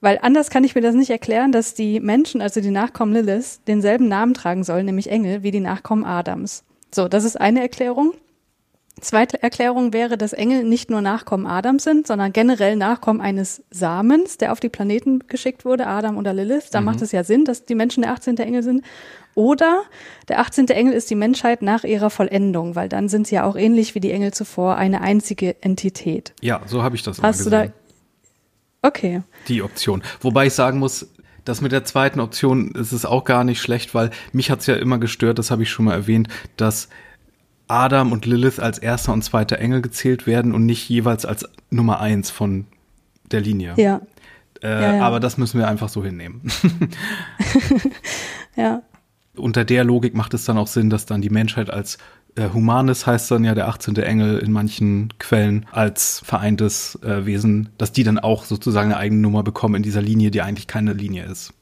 Weil 0.00 0.18
anders 0.20 0.50
kann 0.50 0.64
ich 0.64 0.74
mir 0.74 0.82
das 0.82 0.94
nicht 0.94 1.10
erklären, 1.10 1.52
dass 1.52 1.74
die 1.74 2.00
Menschen, 2.00 2.42
also 2.42 2.60
die 2.60 2.70
Nachkommen 2.70 3.12
Lilith, 3.12 3.60
denselben 3.66 4.08
Namen 4.08 4.34
tragen 4.34 4.62
sollen, 4.62 4.86
nämlich 4.86 5.10
Engel, 5.10 5.42
wie 5.42 5.50
die 5.50 5.60
Nachkommen 5.60 6.04
Adams. 6.04 6.64
So, 6.94 7.08
das 7.08 7.24
ist 7.24 7.40
eine 7.40 7.60
Erklärung. 7.60 8.12
Zweite 9.00 9.42
Erklärung 9.42 9.92
wäre, 9.92 10.16
dass 10.16 10.32
Engel 10.32 10.64
nicht 10.64 10.88
nur 10.88 11.02
Nachkommen 11.02 11.46
Adams 11.46 11.84
sind, 11.84 12.06
sondern 12.06 12.32
generell 12.32 12.76
Nachkommen 12.76 13.20
eines 13.20 13.62
Samens, 13.70 14.38
der 14.38 14.52
auf 14.52 14.60
die 14.60 14.70
Planeten 14.70 15.24
geschickt 15.28 15.66
wurde, 15.66 15.86
Adam 15.86 16.16
oder 16.16 16.32
Lilith. 16.32 16.70
Da 16.70 16.80
mhm. 16.80 16.86
macht 16.86 17.02
es 17.02 17.12
ja 17.12 17.22
Sinn, 17.22 17.44
dass 17.44 17.66
die 17.66 17.74
Menschen 17.74 18.02
der 18.02 18.12
18. 18.12 18.38
Engel 18.38 18.62
sind. 18.62 18.84
Oder 19.34 19.82
der 20.28 20.40
18. 20.40 20.68
Engel 20.68 20.94
ist 20.94 21.10
die 21.10 21.14
Menschheit 21.14 21.60
nach 21.60 21.84
ihrer 21.84 22.08
Vollendung, 22.08 22.74
weil 22.74 22.88
dann 22.88 23.10
sind 23.10 23.26
sie 23.26 23.34
ja 23.34 23.44
auch 23.44 23.56
ähnlich 23.56 23.94
wie 23.94 24.00
die 24.00 24.12
Engel 24.12 24.32
zuvor 24.32 24.76
eine 24.76 25.02
einzige 25.02 25.62
Entität. 25.62 26.32
Ja, 26.40 26.62
so 26.64 26.82
habe 26.82 26.96
ich 26.96 27.02
das 27.02 27.20
Hast. 27.20 27.44
Du 27.44 27.50
da 27.50 27.66
Okay. 28.82 29.22
Die 29.48 29.62
Option. 29.62 30.02
Wobei 30.20 30.46
ich 30.46 30.54
sagen 30.54 30.78
muss, 30.78 31.08
das 31.44 31.60
mit 31.60 31.72
der 31.72 31.84
zweiten 31.84 32.20
Option 32.20 32.72
ist 32.72 32.92
es 32.92 33.04
auch 33.04 33.24
gar 33.24 33.44
nicht 33.44 33.60
schlecht, 33.60 33.94
weil 33.94 34.10
mich 34.32 34.50
hat 34.50 34.60
es 34.60 34.66
ja 34.66 34.74
immer 34.74 34.98
gestört, 34.98 35.38
das 35.38 35.50
habe 35.50 35.62
ich 35.62 35.70
schon 35.70 35.86
mal 35.86 35.94
erwähnt, 35.94 36.28
dass 36.56 36.88
Adam 37.68 38.12
und 38.12 38.26
Lilith 38.26 38.60
als 38.60 38.78
erster 38.78 39.12
und 39.12 39.22
zweiter 39.22 39.58
Engel 39.58 39.82
gezählt 39.82 40.26
werden 40.26 40.54
und 40.54 40.66
nicht 40.66 40.88
jeweils 40.88 41.24
als 41.24 41.48
Nummer 41.70 42.00
eins 42.00 42.30
von 42.30 42.66
der 43.30 43.40
Linie. 43.40 43.74
Ja. 43.76 44.00
Äh, 44.62 44.68
ja, 44.68 44.96
ja. 44.96 45.02
Aber 45.02 45.20
das 45.20 45.36
müssen 45.36 45.58
wir 45.58 45.68
einfach 45.68 45.88
so 45.88 46.02
hinnehmen. 46.02 46.42
ja. 48.56 48.82
Unter 49.36 49.64
der 49.64 49.84
Logik 49.84 50.14
macht 50.14 50.32
es 50.34 50.44
dann 50.44 50.58
auch 50.58 50.68
Sinn, 50.68 50.90
dass 50.90 51.06
dann 51.06 51.20
die 51.20 51.30
Menschheit 51.30 51.70
als 51.70 51.98
äh, 52.36 52.50
Humanes 52.52 53.06
heißt 53.06 53.30
dann 53.30 53.44
ja 53.44 53.54
der 53.54 53.68
18. 53.68 53.96
Engel 53.96 54.38
in 54.38 54.52
manchen 54.52 55.12
Quellen 55.18 55.66
als 55.72 56.20
vereintes 56.24 56.98
äh, 57.02 57.26
Wesen, 57.26 57.70
dass 57.78 57.92
die 57.92 58.04
dann 58.04 58.18
auch 58.18 58.44
sozusagen 58.44 58.92
eine 58.92 58.98
eigene 58.98 59.20
Nummer 59.20 59.42
bekommen 59.42 59.76
in 59.76 59.82
dieser 59.82 60.02
Linie, 60.02 60.30
die 60.30 60.42
eigentlich 60.42 60.66
keine 60.66 60.92
Linie 60.92 61.24
ist. 61.24 61.52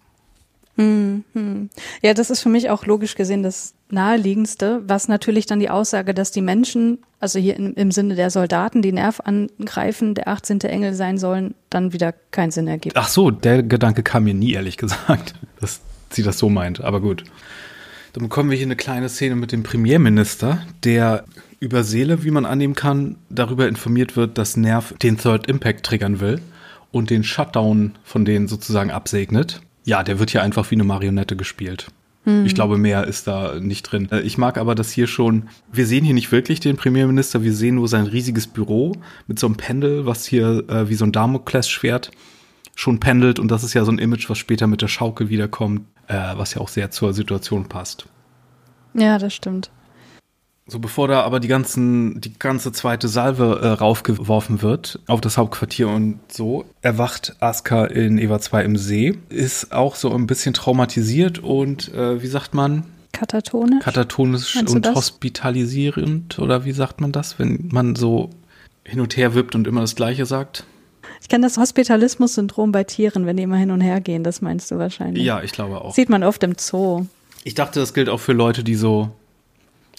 Hm, 0.76 1.22
hm. 1.34 1.70
Ja, 2.02 2.14
das 2.14 2.30
ist 2.30 2.40
für 2.40 2.48
mich 2.48 2.68
auch 2.68 2.84
logisch 2.84 3.14
gesehen 3.14 3.44
das 3.44 3.74
naheliegendste, 3.90 4.82
was 4.86 5.06
natürlich 5.06 5.46
dann 5.46 5.60
die 5.60 5.70
Aussage, 5.70 6.14
dass 6.14 6.32
die 6.32 6.42
Menschen, 6.42 6.98
also 7.20 7.38
hier 7.38 7.56
im, 7.56 7.74
im 7.74 7.92
Sinne 7.92 8.16
der 8.16 8.30
Soldaten, 8.30 8.82
die 8.82 8.90
Nerv 8.90 9.20
angreifen, 9.20 10.14
der 10.14 10.26
18. 10.26 10.60
Engel 10.62 10.94
sein 10.94 11.16
sollen, 11.16 11.54
dann 11.70 11.92
wieder 11.92 12.12
keinen 12.32 12.50
Sinn 12.50 12.66
ergibt. 12.66 12.96
Ach 12.96 13.08
so, 13.08 13.30
der 13.30 13.62
Gedanke 13.62 14.02
kam 14.02 14.24
mir 14.24 14.34
nie, 14.34 14.52
ehrlich 14.52 14.76
gesagt, 14.76 15.34
dass 15.60 15.80
sie 16.10 16.24
das 16.24 16.38
so 16.38 16.48
meint, 16.48 16.80
aber 16.80 17.00
gut. 17.00 17.24
Dann 18.14 18.22
bekommen 18.22 18.48
wir 18.48 18.56
hier 18.56 18.66
eine 18.66 18.76
kleine 18.76 19.08
Szene 19.08 19.34
mit 19.34 19.50
dem 19.50 19.64
Premierminister, 19.64 20.64
der 20.84 21.24
über 21.58 21.82
Seele, 21.82 22.22
wie 22.22 22.30
man 22.30 22.46
annehmen 22.46 22.76
kann, 22.76 23.16
darüber 23.28 23.66
informiert 23.66 24.16
wird, 24.16 24.38
dass 24.38 24.56
Nerv 24.56 24.94
den 25.02 25.18
Third 25.18 25.48
Impact 25.48 25.84
triggern 25.84 26.20
will 26.20 26.40
und 26.92 27.10
den 27.10 27.24
Shutdown 27.24 27.96
von 28.04 28.24
denen 28.24 28.46
sozusagen 28.46 28.92
absegnet. 28.92 29.62
Ja, 29.84 30.04
der 30.04 30.20
wird 30.20 30.30
hier 30.30 30.42
einfach 30.44 30.70
wie 30.70 30.76
eine 30.76 30.84
Marionette 30.84 31.34
gespielt. 31.34 31.88
Hm. 32.22 32.46
Ich 32.46 32.54
glaube, 32.54 32.78
mehr 32.78 33.04
ist 33.04 33.26
da 33.26 33.58
nicht 33.58 33.82
drin. 33.82 34.08
Äh, 34.12 34.20
ich 34.20 34.38
mag 34.38 34.58
aber 34.58 34.76
das 34.76 34.92
hier 34.92 35.08
schon. 35.08 35.48
Wir 35.72 35.86
sehen 35.86 36.04
hier 36.04 36.14
nicht 36.14 36.30
wirklich 36.30 36.60
den 36.60 36.76
Premierminister, 36.76 37.42
wir 37.42 37.52
sehen 37.52 37.74
nur 37.74 37.88
sein 37.88 38.06
riesiges 38.06 38.46
Büro 38.46 38.92
mit 39.26 39.40
so 39.40 39.48
einem 39.48 39.56
Pendel, 39.56 40.06
was 40.06 40.24
hier 40.24 40.62
äh, 40.68 40.88
wie 40.88 40.94
so 40.94 41.04
ein 41.04 41.10
Damoklesschwert 41.10 42.12
schon 42.76 43.00
pendelt. 43.00 43.40
Und 43.40 43.50
das 43.50 43.64
ist 43.64 43.74
ja 43.74 43.84
so 43.84 43.90
ein 43.90 43.98
Image, 43.98 44.30
was 44.30 44.38
später 44.38 44.68
mit 44.68 44.82
der 44.82 44.88
Schaukel 44.88 45.30
wiederkommt, 45.30 45.82
äh, 46.08 46.36
was 46.36 46.54
ja 46.54 46.60
auch 46.60 46.68
sehr 46.68 46.90
zur 46.90 47.12
Situation 47.12 47.68
passt. 47.68 48.06
Ja, 48.94 49.18
das 49.18 49.34
stimmt. 49.34 49.70
So 50.66 50.78
bevor 50.78 51.08
da 51.08 51.20
aber 51.22 51.40
die 51.40 51.48
ganzen, 51.48 52.22
die 52.22 52.38
ganze 52.38 52.72
zweite 52.72 53.06
Salve 53.06 53.60
äh, 53.62 53.68
raufgeworfen 53.68 54.62
wird 54.62 54.98
auf 55.06 55.20
das 55.20 55.36
Hauptquartier 55.36 55.88
und 55.88 56.20
so, 56.32 56.64
erwacht 56.80 57.36
Aska 57.40 57.84
in 57.84 58.16
Eva 58.16 58.40
2 58.40 58.64
im 58.64 58.76
See, 58.78 59.18
ist 59.28 59.72
auch 59.72 59.94
so 59.94 60.10
ein 60.14 60.26
bisschen 60.26 60.54
traumatisiert 60.54 61.38
und 61.38 61.92
äh, 61.92 62.22
wie 62.22 62.28
sagt 62.28 62.54
man? 62.54 62.84
Katatonisch. 63.12 63.84
Katatonisch 63.84 64.56
und 64.56 64.94
hospitalisierend 64.94 66.38
oder 66.38 66.64
wie 66.64 66.72
sagt 66.72 67.00
man 67.00 67.12
das, 67.12 67.38
wenn 67.38 67.68
man 67.70 67.94
so 67.94 68.30
hin 68.84 69.00
und 69.00 69.18
her 69.18 69.34
wippt 69.34 69.54
und 69.54 69.66
immer 69.66 69.82
das 69.82 69.96
Gleiche 69.96 70.24
sagt? 70.24 70.64
Ich 71.20 71.28
kenne 71.28 71.46
das 71.46 71.56
Hospitalismus-Syndrom 71.56 72.72
bei 72.72 72.84
Tieren, 72.84 73.26
wenn 73.26 73.36
die 73.36 73.42
immer 73.42 73.56
hin 73.56 73.70
und 73.70 73.80
her 73.80 74.00
gehen, 74.00 74.24
das 74.24 74.40
meinst 74.42 74.70
du 74.70 74.78
wahrscheinlich. 74.78 75.24
Ja, 75.24 75.42
ich 75.42 75.52
glaube 75.52 75.80
auch. 75.80 75.94
Sieht 75.94 76.08
man 76.08 76.22
oft 76.22 76.42
im 76.42 76.54
Zoo. 76.58 77.06
Ich 77.44 77.54
dachte, 77.54 77.80
das 77.80 77.94
gilt 77.94 78.08
auch 78.08 78.20
für 78.20 78.32
Leute, 78.32 78.64
die 78.64 78.74
so 78.74 79.10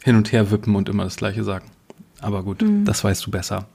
hin 0.03 0.15
und 0.15 0.31
her 0.31 0.51
wippen 0.51 0.75
und 0.75 0.89
immer 0.89 1.03
das 1.03 1.15
Gleiche 1.15 1.43
sagen. 1.43 1.71
Aber 2.21 2.43
gut, 2.43 2.61
mhm. 2.61 2.85
das 2.85 3.03
weißt 3.03 3.25
du 3.25 3.31
besser. 3.31 3.67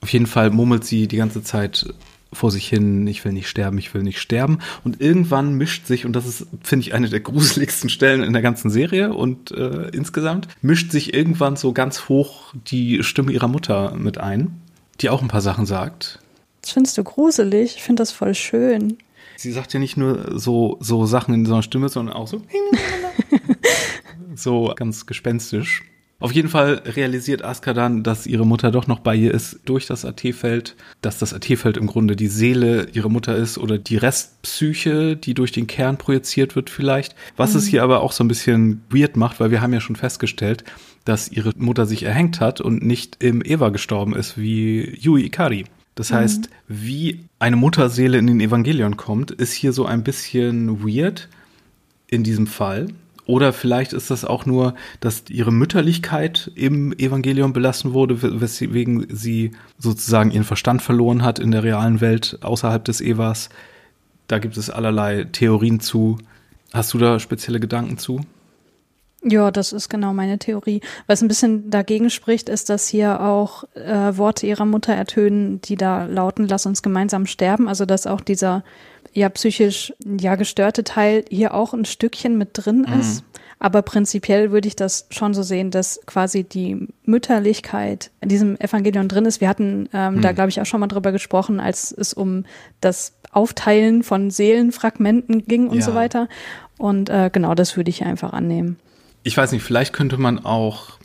Auf 0.00 0.12
jeden 0.12 0.26
Fall 0.26 0.50
murmelt 0.50 0.84
sie 0.84 1.08
die 1.08 1.16
ganze 1.16 1.42
Zeit 1.42 1.92
vor 2.32 2.50
sich 2.50 2.68
hin, 2.68 3.06
ich 3.06 3.24
will 3.24 3.32
nicht 3.32 3.48
sterben, 3.48 3.78
ich 3.78 3.94
will 3.94 4.02
nicht 4.02 4.20
sterben. 4.20 4.58
Und 4.84 5.00
irgendwann 5.00 5.54
mischt 5.54 5.86
sich, 5.86 6.04
und 6.04 6.12
das 6.14 6.26
ist, 6.26 6.46
finde 6.62 6.86
ich, 6.86 6.94
eine 6.94 7.08
der 7.08 7.20
gruseligsten 7.20 7.88
Stellen 7.90 8.22
in 8.22 8.32
der 8.32 8.42
ganzen 8.42 8.70
Serie 8.70 9.14
und 9.14 9.50
äh, 9.50 9.88
insgesamt, 9.88 10.48
mischt 10.60 10.92
sich 10.92 11.14
irgendwann 11.14 11.56
so 11.56 11.72
ganz 11.72 12.08
hoch 12.08 12.52
die 12.54 13.02
Stimme 13.02 13.32
ihrer 13.32 13.48
Mutter 13.48 13.94
mit 13.96 14.18
ein, 14.18 14.60
die 15.00 15.10
auch 15.10 15.22
ein 15.22 15.28
paar 15.28 15.40
Sachen 15.40 15.66
sagt. 15.66 16.20
Das 16.68 16.74
findest 16.74 16.98
du 16.98 17.04
gruselig? 17.04 17.76
Ich 17.76 17.82
finde 17.82 18.02
das 18.02 18.12
voll 18.12 18.34
schön. 18.34 18.98
Sie 19.36 19.52
sagt 19.52 19.72
ja 19.72 19.80
nicht 19.80 19.96
nur 19.96 20.38
so, 20.38 20.76
so 20.80 21.06
Sachen 21.06 21.32
in 21.32 21.46
so 21.46 21.54
einer 21.54 21.62
Stimme, 21.62 21.88
sondern 21.88 22.14
auch 22.14 22.28
so. 22.28 22.42
so 24.34 24.74
ganz 24.76 25.06
gespenstisch. 25.06 25.82
Auf 26.18 26.32
jeden 26.32 26.50
Fall 26.50 26.82
realisiert 26.84 27.42
Aska 27.42 27.72
dann, 27.72 28.02
dass 28.02 28.26
ihre 28.26 28.44
Mutter 28.44 28.70
doch 28.70 28.86
noch 28.86 28.98
bei 28.98 29.14
ihr 29.14 29.32
ist 29.32 29.60
durch 29.64 29.86
das 29.86 30.04
AT-Feld, 30.04 30.76
dass 31.00 31.18
das 31.18 31.32
AT-Feld 31.32 31.78
im 31.78 31.86
Grunde 31.86 32.16
die 32.16 32.28
Seele 32.28 32.88
ihrer 32.92 33.08
Mutter 33.08 33.34
ist 33.34 33.56
oder 33.56 33.78
die 33.78 33.96
Restpsyche, 33.96 35.16
die 35.16 35.32
durch 35.32 35.52
den 35.52 35.68
Kern 35.68 35.96
projiziert 35.96 36.54
wird 36.54 36.68
vielleicht. 36.68 37.14
Was 37.38 37.54
mhm. 37.54 37.60
es 37.60 37.66
hier 37.66 37.82
aber 37.82 38.02
auch 38.02 38.12
so 38.12 38.22
ein 38.22 38.28
bisschen 38.28 38.82
weird 38.90 39.16
macht, 39.16 39.40
weil 39.40 39.50
wir 39.50 39.62
haben 39.62 39.72
ja 39.72 39.80
schon 39.80 39.96
festgestellt, 39.96 40.64
dass 41.06 41.32
ihre 41.32 41.54
Mutter 41.56 41.86
sich 41.86 42.02
erhängt 42.02 42.40
hat 42.40 42.60
und 42.60 42.84
nicht 42.84 43.22
im 43.22 43.40
Eva 43.42 43.70
gestorben 43.70 44.14
ist 44.14 44.36
wie 44.36 44.98
Yui 45.00 45.24
Ikari. 45.24 45.64
Das 45.98 46.12
heißt, 46.12 46.42
mhm. 46.42 46.52
wie 46.68 47.24
eine 47.40 47.56
Mutterseele 47.56 48.18
in 48.18 48.28
den 48.28 48.38
Evangelion 48.38 48.96
kommt, 48.96 49.32
ist 49.32 49.52
hier 49.52 49.72
so 49.72 49.84
ein 49.84 50.04
bisschen 50.04 50.86
weird 50.86 51.28
in 52.06 52.22
diesem 52.22 52.46
Fall. 52.46 52.86
Oder 53.26 53.52
vielleicht 53.52 53.92
ist 53.92 54.08
das 54.08 54.24
auch 54.24 54.46
nur, 54.46 54.76
dass 55.00 55.24
ihre 55.28 55.50
Mütterlichkeit 55.50 56.52
im 56.54 56.92
Evangelium 56.92 57.52
belassen 57.52 57.94
wurde, 57.94 58.40
weswegen 58.40 59.08
sie 59.10 59.50
sozusagen 59.76 60.30
ihren 60.30 60.44
Verstand 60.44 60.82
verloren 60.82 61.24
hat 61.24 61.40
in 61.40 61.50
der 61.50 61.64
realen 61.64 62.00
Welt 62.00 62.38
außerhalb 62.42 62.84
des 62.84 63.00
Evas. 63.00 63.48
Da 64.28 64.38
gibt 64.38 64.56
es 64.56 64.70
allerlei 64.70 65.24
Theorien 65.24 65.80
zu. 65.80 66.18
Hast 66.72 66.94
du 66.94 66.98
da 66.98 67.18
spezielle 67.18 67.58
Gedanken 67.58 67.98
zu? 67.98 68.20
Ja, 69.24 69.50
das 69.50 69.72
ist 69.72 69.88
genau 69.88 70.12
meine 70.12 70.38
Theorie. 70.38 70.80
Was 71.08 71.22
ein 71.22 71.28
bisschen 71.28 71.70
dagegen 71.70 72.08
spricht, 72.08 72.48
ist, 72.48 72.70
dass 72.70 72.86
hier 72.86 73.20
auch 73.20 73.64
äh, 73.74 74.16
Worte 74.16 74.46
ihrer 74.46 74.64
Mutter 74.64 74.94
ertönen, 74.94 75.60
die 75.60 75.76
da 75.76 76.04
lauten, 76.04 76.46
lass 76.46 76.66
uns 76.66 76.82
gemeinsam 76.82 77.26
sterben. 77.26 77.68
Also 77.68 77.84
dass 77.84 78.06
auch 78.06 78.20
dieser 78.20 78.62
ja 79.12 79.28
psychisch 79.28 79.92
ja 80.04 80.36
gestörte 80.36 80.84
Teil 80.84 81.24
hier 81.30 81.54
auch 81.54 81.74
ein 81.74 81.84
Stückchen 81.84 82.38
mit 82.38 82.50
drin 82.52 82.86
mhm. 82.88 83.00
ist. 83.00 83.24
Aber 83.58 83.82
prinzipiell 83.82 84.52
würde 84.52 84.68
ich 84.68 84.76
das 84.76 85.06
schon 85.10 85.34
so 85.34 85.42
sehen, 85.42 85.72
dass 85.72 86.00
quasi 86.06 86.44
die 86.44 86.86
Mütterlichkeit 87.04 88.12
in 88.20 88.28
diesem 88.28 88.56
Evangelion 88.60 89.08
drin 89.08 89.26
ist. 89.26 89.40
Wir 89.40 89.48
hatten 89.48 89.88
ähm, 89.92 90.14
hm. 90.14 90.22
da, 90.22 90.30
glaube 90.30 90.50
ich, 90.50 90.60
auch 90.60 90.66
schon 90.66 90.78
mal 90.78 90.86
drüber 90.86 91.10
gesprochen, 91.10 91.58
als 91.58 91.90
es 91.90 92.14
um 92.14 92.44
das 92.80 93.14
Aufteilen 93.32 94.04
von 94.04 94.30
Seelenfragmenten 94.30 95.44
ging 95.46 95.66
und 95.66 95.78
ja. 95.78 95.84
so 95.84 95.94
weiter. 95.94 96.28
Und 96.76 97.10
äh, 97.10 97.30
genau 97.32 97.56
das 97.56 97.76
würde 97.76 97.90
ich 97.90 98.04
einfach 98.04 98.32
annehmen. 98.32 98.78
Ich 99.22 99.36
weiß 99.36 99.52
nicht, 99.52 99.62
vielleicht 99.62 99.92
könnte 99.92 100.16
man 100.16 100.44
auch 100.44 100.98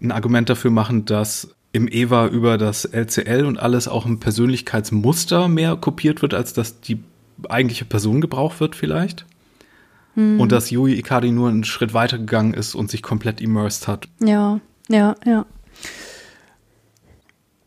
ein 0.00 0.12
Argument 0.12 0.48
dafür 0.48 0.70
machen, 0.70 1.04
dass 1.04 1.54
im 1.72 1.88
Eva 1.90 2.28
über 2.28 2.56
das 2.56 2.84
LCL 2.84 3.44
und 3.46 3.58
alles 3.58 3.88
auch 3.88 4.06
ein 4.06 4.20
Persönlichkeitsmuster 4.20 5.48
mehr 5.48 5.76
kopiert 5.76 6.22
wird, 6.22 6.32
als 6.32 6.52
dass 6.52 6.80
die 6.80 7.02
eigentliche 7.48 7.84
Person 7.84 8.20
gebraucht 8.20 8.60
wird 8.60 8.76
vielleicht. 8.76 9.26
Hm. 10.14 10.38
Und 10.38 10.52
dass 10.52 10.70
Yui 10.70 10.94
Ikari 10.94 11.32
nur 11.32 11.48
einen 11.48 11.64
Schritt 11.64 11.92
weiter 11.92 12.18
gegangen 12.18 12.54
ist 12.54 12.74
und 12.74 12.90
sich 12.90 13.02
komplett 13.02 13.40
immersed 13.40 13.88
hat. 13.88 14.08
Ja, 14.20 14.60
ja, 14.88 15.16
ja. 15.26 15.46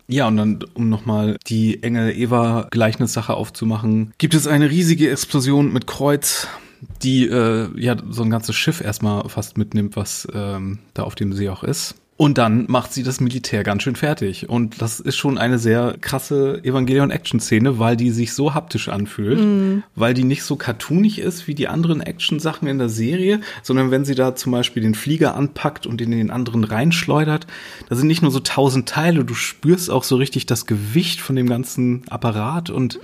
Ja, 0.09 0.29
und 0.29 0.37
dann, 0.37 0.59
um 0.73 0.87
nochmal 0.87 1.37
die 1.47 1.83
Engel-Eva-Gleichnissache 1.83 3.33
aufzumachen, 3.33 4.13
gibt 4.17 4.35
es 4.35 4.47
eine 4.47 4.69
riesige 4.69 5.11
Explosion 5.11 5.73
mit 5.73 5.85
Kreuz, 5.85 6.47
die 7.01 7.27
äh, 7.27 7.69
ja 7.75 7.95
so 8.09 8.23
ein 8.23 8.29
ganzes 8.29 8.55
Schiff 8.55 8.81
erstmal 8.81 9.27
fast 9.29 9.57
mitnimmt, 9.57 9.95
was 9.95 10.27
ähm, 10.33 10.79
da 10.93 11.03
auf 11.03 11.15
dem 11.15 11.33
See 11.33 11.49
auch 11.49 11.63
ist. 11.63 11.95
Und 12.17 12.39
dann 12.39 12.65
macht 12.67 12.93
sie 12.93 13.03
das 13.03 13.21
Militär 13.21 13.63
ganz 13.63 13.83
schön 13.83 13.95
fertig. 13.95 14.49
Und 14.49 14.81
das 14.81 14.99
ist 14.99 15.17
schon 15.17 15.37
eine 15.37 15.59
sehr 15.59 15.95
krasse 16.01 16.63
Evangelion-Action-Szene, 16.63 17.77
weil 17.77 17.95
die 17.95 18.09
sich 18.09 18.33
so 18.33 18.55
haptisch 18.55 18.89
anfühlt, 18.89 19.39
mm. 19.39 19.83
weil 19.95 20.15
die 20.15 20.23
nicht 20.23 20.41
so 20.41 20.55
cartoonig 20.55 21.19
ist 21.19 21.47
wie 21.47 21.53
die 21.53 21.67
anderen 21.67 22.01
Action-Sachen 22.01 22.67
in 22.67 22.79
der 22.79 22.89
Serie, 22.89 23.39
sondern 23.61 23.91
wenn 23.91 24.03
sie 24.03 24.15
da 24.15 24.33
zum 24.33 24.51
Beispiel 24.51 24.81
den 24.81 24.95
Flieger 24.95 25.35
anpackt 25.35 25.85
und 25.85 26.01
in 26.01 26.09
den 26.09 26.31
anderen 26.31 26.63
reinschleudert, 26.63 27.45
da 27.87 27.95
sind 27.95 28.07
nicht 28.07 28.23
nur 28.23 28.31
so 28.31 28.39
tausend 28.39 28.89
Teile, 28.89 29.23
du 29.23 29.35
spürst 29.35 29.91
auch 29.91 30.03
so 30.03 30.15
richtig 30.15 30.47
das 30.47 30.65
Gewicht 30.65 31.21
von 31.21 31.35
dem 31.35 31.47
ganzen 31.47 32.01
Apparat 32.09 32.71
und 32.71 32.99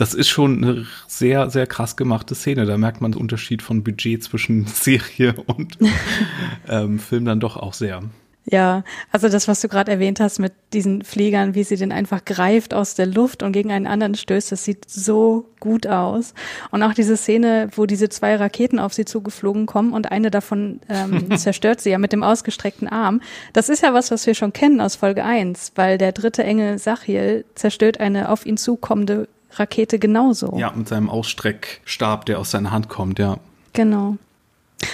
das 0.00 0.14
ist 0.14 0.30
schon 0.30 0.64
eine 0.64 0.86
sehr, 1.06 1.50
sehr 1.50 1.66
krass 1.66 1.94
gemachte 1.94 2.34
Szene. 2.34 2.64
Da 2.64 2.78
merkt 2.78 3.02
man 3.02 3.12
den 3.12 3.20
Unterschied 3.20 3.60
von 3.60 3.84
Budget 3.84 4.24
zwischen 4.24 4.66
Serie 4.74 5.34
und 5.46 5.76
ähm, 6.68 6.98
Film 6.98 7.26
dann 7.26 7.38
doch 7.38 7.58
auch 7.58 7.74
sehr. 7.74 8.02
Ja, 8.46 8.82
also 9.12 9.28
das, 9.28 9.46
was 9.46 9.60
du 9.60 9.68
gerade 9.68 9.92
erwähnt 9.92 10.18
hast 10.18 10.38
mit 10.38 10.54
diesen 10.72 11.04
Fliegern, 11.04 11.54
wie 11.54 11.62
sie 11.62 11.76
den 11.76 11.92
einfach 11.92 12.24
greift 12.24 12.72
aus 12.72 12.94
der 12.94 13.04
Luft 13.04 13.42
und 13.42 13.52
gegen 13.52 13.70
einen 13.70 13.86
anderen 13.86 14.14
stößt, 14.14 14.50
das 14.50 14.64
sieht 14.64 14.88
so 14.88 15.44
gut 15.60 15.86
aus. 15.86 16.32
Und 16.70 16.82
auch 16.82 16.94
diese 16.94 17.18
Szene, 17.18 17.68
wo 17.76 17.84
diese 17.84 18.08
zwei 18.08 18.36
Raketen 18.36 18.78
auf 18.78 18.94
sie 18.94 19.04
zugeflogen 19.04 19.66
kommen 19.66 19.92
und 19.92 20.10
eine 20.10 20.30
davon 20.30 20.80
ähm, 20.88 21.36
zerstört 21.36 21.82
sie 21.82 21.90
ja 21.90 21.98
mit 21.98 22.14
dem 22.14 22.22
ausgestreckten 22.22 22.88
Arm. 22.88 23.20
Das 23.52 23.68
ist 23.68 23.82
ja 23.82 23.92
was, 23.92 24.10
was 24.10 24.26
wir 24.26 24.34
schon 24.34 24.54
kennen 24.54 24.80
aus 24.80 24.96
Folge 24.96 25.22
1, 25.22 25.72
weil 25.74 25.98
der 25.98 26.12
dritte 26.12 26.42
Engel 26.42 26.78
Sachiel 26.78 27.44
zerstört 27.54 28.00
eine 28.00 28.30
auf 28.30 28.46
ihn 28.46 28.56
zukommende 28.56 29.28
Rakete 29.52 29.98
genauso. 29.98 30.56
Ja, 30.56 30.72
mit 30.74 30.88
seinem 30.88 31.10
Ausstreckstab, 31.10 32.26
der 32.26 32.38
aus 32.38 32.50
seiner 32.50 32.70
Hand 32.70 32.88
kommt, 32.88 33.18
ja. 33.18 33.38
Genau. 33.72 34.16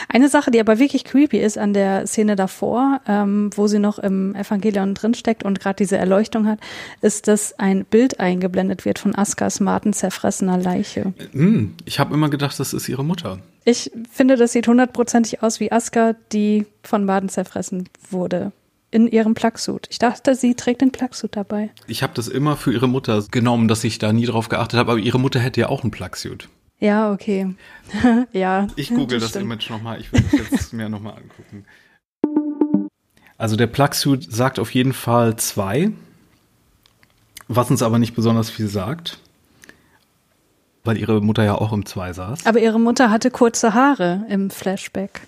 Eine 0.09 0.29
Sache, 0.29 0.51
die 0.51 0.61
aber 0.61 0.79
wirklich 0.79 1.05
creepy 1.05 1.39
ist 1.39 1.59
an 1.59 1.73
der 1.73 2.07
Szene 2.07 2.37
davor, 2.37 3.01
ähm, 3.07 3.51
wo 3.55 3.67
sie 3.69 3.79
noch 3.79 3.99
im 3.99 4.35
Evangelion 4.35 4.95
drinsteckt 4.95 5.45
und 5.45 5.61
gerade 5.61 5.77
diese 5.77 5.97
Erleuchtung 5.97 6.47
hat, 6.47 6.59
ist, 7.03 7.29
dass 7.29 7.59
ein 7.59 7.85
Bild 7.85 8.19
eingeblendet 8.19 8.85
wird 8.85 8.99
von 8.99 9.15
Askas 9.17 9.61
Martin 9.61 9.93
zerfressener 9.93 10.59
Leiche. 10.59 11.13
Hm, 11.33 11.75
ich 11.85 12.01
habe 12.01 12.15
immer 12.15 12.31
gedacht, 12.31 12.59
das 12.59 12.73
ist 12.73 12.89
ihre 12.89 13.05
Mutter. 13.05 13.39
Ich 13.65 13.91
finde, 14.11 14.37
das 14.37 14.53
sieht 14.53 14.67
hundertprozentig 14.67 15.43
aus 15.43 15.61
wie 15.61 15.71
Aska, 15.71 16.15
die 16.33 16.67
von 16.83 17.05
Martin 17.05 17.29
zerfressen 17.29 17.89
wurde 18.11 18.53
in 18.97 19.09
ihrem 19.09 19.35
Plugsuit. 19.35 19.87
Ich 19.91 19.99
dachte, 19.99 20.35
sie 20.35 20.55
trägt 20.55 20.81
den 20.81 20.91
Plugsuit 20.91 21.37
dabei. 21.37 21.69
Ich 21.87 22.03
habe 22.03 22.15
das 22.15 22.29
immer 22.29 22.57
für 22.57 22.73
ihre 22.73 22.89
Mutter 22.89 23.23
genommen, 23.31 23.69
dass 23.69 23.85
ich 23.85 23.99
da 23.99 24.11
nie 24.11 24.25
drauf 24.25 24.49
geachtet 24.49 24.79
habe, 24.79 24.93
aber 24.93 25.01
ihre 25.01 25.21
Mutter 25.21 25.39
hätte 25.39 25.61
ja 25.61 25.69
auch 25.69 25.83
einen 25.83 25.91
Plugsuit. 25.91 26.49
Ja, 26.81 27.13
okay. 27.13 27.55
ja. 28.33 28.69
Ich 28.75 28.89
google 28.89 29.21
das, 29.21 29.33
das 29.33 29.43
Image 29.43 29.69
nochmal. 29.69 30.01
Ich 30.01 30.11
will 30.13 30.23
das 30.23 30.51
jetzt 30.51 30.73
mir 30.73 30.89
nochmal 30.89 31.13
angucken. 31.19 31.67
Also 33.37 33.57
der 33.57 33.67
Plugsuit 33.67 34.33
sagt 34.33 34.59
auf 34.59 34.73
jeden 34.73 34.95
Fall 34.95 35.37
zwei, 35.37 35.93
was 37.49 37.71
uns 37.71 37.83
aber 37.83 37.99
nicht 37.99 38.15
besonders 38.15 38.49
viel 38.49 38.69
sagt, 38.69 39.19
weil 40.85 40.97
ihre 40.97 41.21
Mutter 41.21 41.45
ja 41.45 41.55
auch 41.55 41.75
im 41.75 41.85
zwei 41.85 42.15
saß. 42.15 42.47
Aber 42.47 42.61
ihre 42.61 42.81
Mutter 42.81 43.11
hatte 43.11 43.31
kurze 43.31 43.75
Haare 43.75 44.25
im 44.31 44.49
Flashback. 44.49 45.21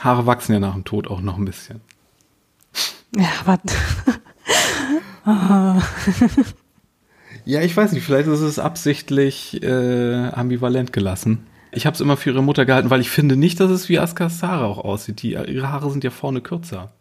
Haare 0.00 0.26
wachsen 0.26 0.52
ja 0.52 0.58
nach 0.58 0.74
dem 0.74 0.82
Tod 0.82 1.06
auch 1.06 1.20
noch 1.20 1.38
ein 1.38 1.44
bisschen. 1.44 1.80
Ja, 3.16 3.28
was? 3.44 3.58
oh. 5.26 5.82
Ja, 7.44 7.60
ich 7.60 7.76
weiß 7.76 7.92
nicht, 7.92 8.04
vielleicht 8.04 8.28
ist 8.28 8.40
es 8.40 8.58
absichtlich 8.58 9.62
äh, 9.62 10.28
ambivalent 10.28 10.92
gelassen. 10.92 11.46
Ich 11.72 11.86
habe 11.86 11.94
es 11.94 12.00
immer 12.00 12.16
für 12.16 12.30
ihre 12.30 12.42
Mutter 12.42 12.66
gehalten, 12.66 12.90
weil 12.90 13.00
ich 13.00 13.10
finde 13.10 13.36
nicht, 13.36 13.58
dass 13.58 13.70
es 13.70 13.88
wie 13.88 13.98
Askas 13.98 14.42
Haare 14.42 14.66
auch 14.66 14.78
aussieht. 14.78 15.22
Die, 15.22 15.32
ihre 15.32 15.70
Haare 15.70 15.90
sind 15.90 16.04
ja 16.04 16.10
vorne 16.10 16.40
kürzer. 16.40 16.92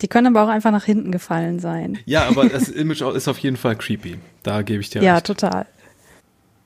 Die 0.00 0.08
können 0.08 0.28
aber 0.28 0.44
auch 0.44 0.52
einfach 0.52 0.70
nach 0.70 0.84
hinten 0.84 1.12
gefallen 1.12 1.58
sein. 1.58 1.98
Ja, 2.06 2.26
aber 2.28 2.48
das 2.48 2.68
Image 2.68 3.02
ist 3.02 3.28
auf 3.28 3.38
jeden 3.38 3.56
Fall 3.56 3.76
creepy. 3.76 4.18
Da 4.42 4.62
gebe 4.62 4.80
ich 4.80 4.90
dir 4.90 5.02
ja, 5.02 5.14
recht. 5.14 5.28
Ja, 5.28 5.34
total. 5.34 5.66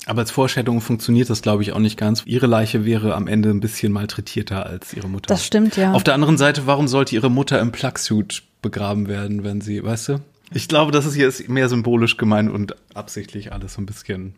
Aber 0.07 0.21
als 0.21 0.31
Vorstellung 0.31 0.81
funktioniert 0.83 1.31
das, 1.31 1.41
glaube 1.41 1.63
ich, 1.63 1.73
auch 1.73 1.79
nicht 1.79 1.97
ganz. 1.99 2.23
Ihre 2.27 2.47
Leiche 2.47 2.85
wäre 2.85 3.15
am 3.15 3.27
Ende 3.27 3.51
ein 3.51 3.61
bisschen 3.61 3.91
malträtierter 3.91 4.67
als 4.67 4.93
ihre 4.93 5.09
Mutter. 5.09 5.29
Das 5.29 5.47
stimmt, 5.47 5.77
ja. 5.77 5.93
Auf 5.93 6.05
der 6.05 6.15
anderen 6.15 6.37
Seite, 6.37 6.67
warum 6.67 6.89
sollte 6.89 7.15
ihre 7.15 7.31
Mutter 7.31 7.59
im 7.59 7.73
Plugsuit 7.73 8.43
begraben 8.65 9.07
werden, 9.07 9.45
wenn 9.45 9.61
sie, 9.61 9.85
weißt 9.85 10.09
du? 10.09 10.21
Ich 10.53 10.67
glaube, 10.67 10.91
das 10.91 11.07
ist 11.07 11.15
hier 11.15 11.29
ist 11.29 11.49
mehr 11.49 11.69
symbolisch 11.69 12.17
gemeint 12.17 12.51
und 12.51 12.75
absichtlich 12.95 13.53
alles 13.53 13.75
so 13.75 13.83
ein 13.83 13.87
bisschen 13.87 14.35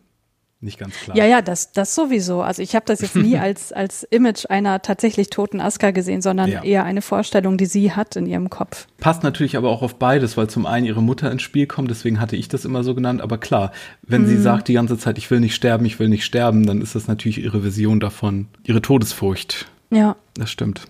nicht 0.59 0.79
ganz 0.79 0.95
klar. 0.95 1.15
Ja, 1.15 1.25
ja, 1.25 1.43
das, 1.43 1.71
das 1.71 1.93
sowieso. 1.93 2.41
Also 2.41 2.63
ich 2.63 2.75
habe 2.75 2.85
das 2.85 3.01
jetzt 3.01 3.15
nie 3.15 3.37
als, 3.37 3.71
als 3.71 4.03
Image 4.03 4.45
einer 4.49 4.81
tatsächlich 4.81 5.29
toten 5.29 5.61
Aska 5.61 5.91
gesehen, 5.91 6.21
sondern 6.21 6.49
ja. 6.49 6.63
eher 6.63 6.83
eine 6.83 7.03
Vorstellung, 7.03 7.57
die 7.57 7.67
sie 7.67 7.91
hat 7.91 8.15
in 8.15 8.25
ihrem 8.25 8.49
Kopf. 8.49 8.87
Passt 8.97 9.21
natürlich 9.21 9.55
aber 9.55 9.69
auch 9.69 9.83
auf 9.83 9.95
beides, 9.99 10.35
weil 10.35 10.49
zum 10.49 10.65
einen 10.65 10.87
ihre 10.87 11.03
Mutter 11.03 11.31
ins 11.31 11.43
Spiel 11.43 11.67
kommt, 11.67 11.91
deswegen 11.91 12.19
hatte 12.19 12.35
ich 12.35 12.47
das 12.47 12.65
immer 12.65 12.83
so 12.83 12.95
genannt. 12.95 13.21
Aber 13.21 13.37
klar, 13.37 13.71
wenn 14.01 14.23
mhm. 14.23 14.27
sie 14.27 14.37
sagt 14.37 14.67
die 14.67 14.73
ganze 14.73 14.97
Zeit, 14.97 15.19
ich 15.19 15.29
will 15.29 15.39
nicht 15.39 15.53
sterben, 15.53 15.85
ich 15.85 15.99
will 15.99 16.09
nicht 16.09 16.25
sterben, 16.25 16.65
dann 16.65 16.81
ist 16.81 16.95
das 16.95 17.07
natürlich 17.07 17.43
ihre 17.43 17.63
Vision 17.63 17.99
davon, 17.99 18.47
ihre 18.63 18.81
Todesfurcht. 18.81 19.67
Ja. 19.91 20.15
Das 20.33 20.49
stimmt. 20.49 20.81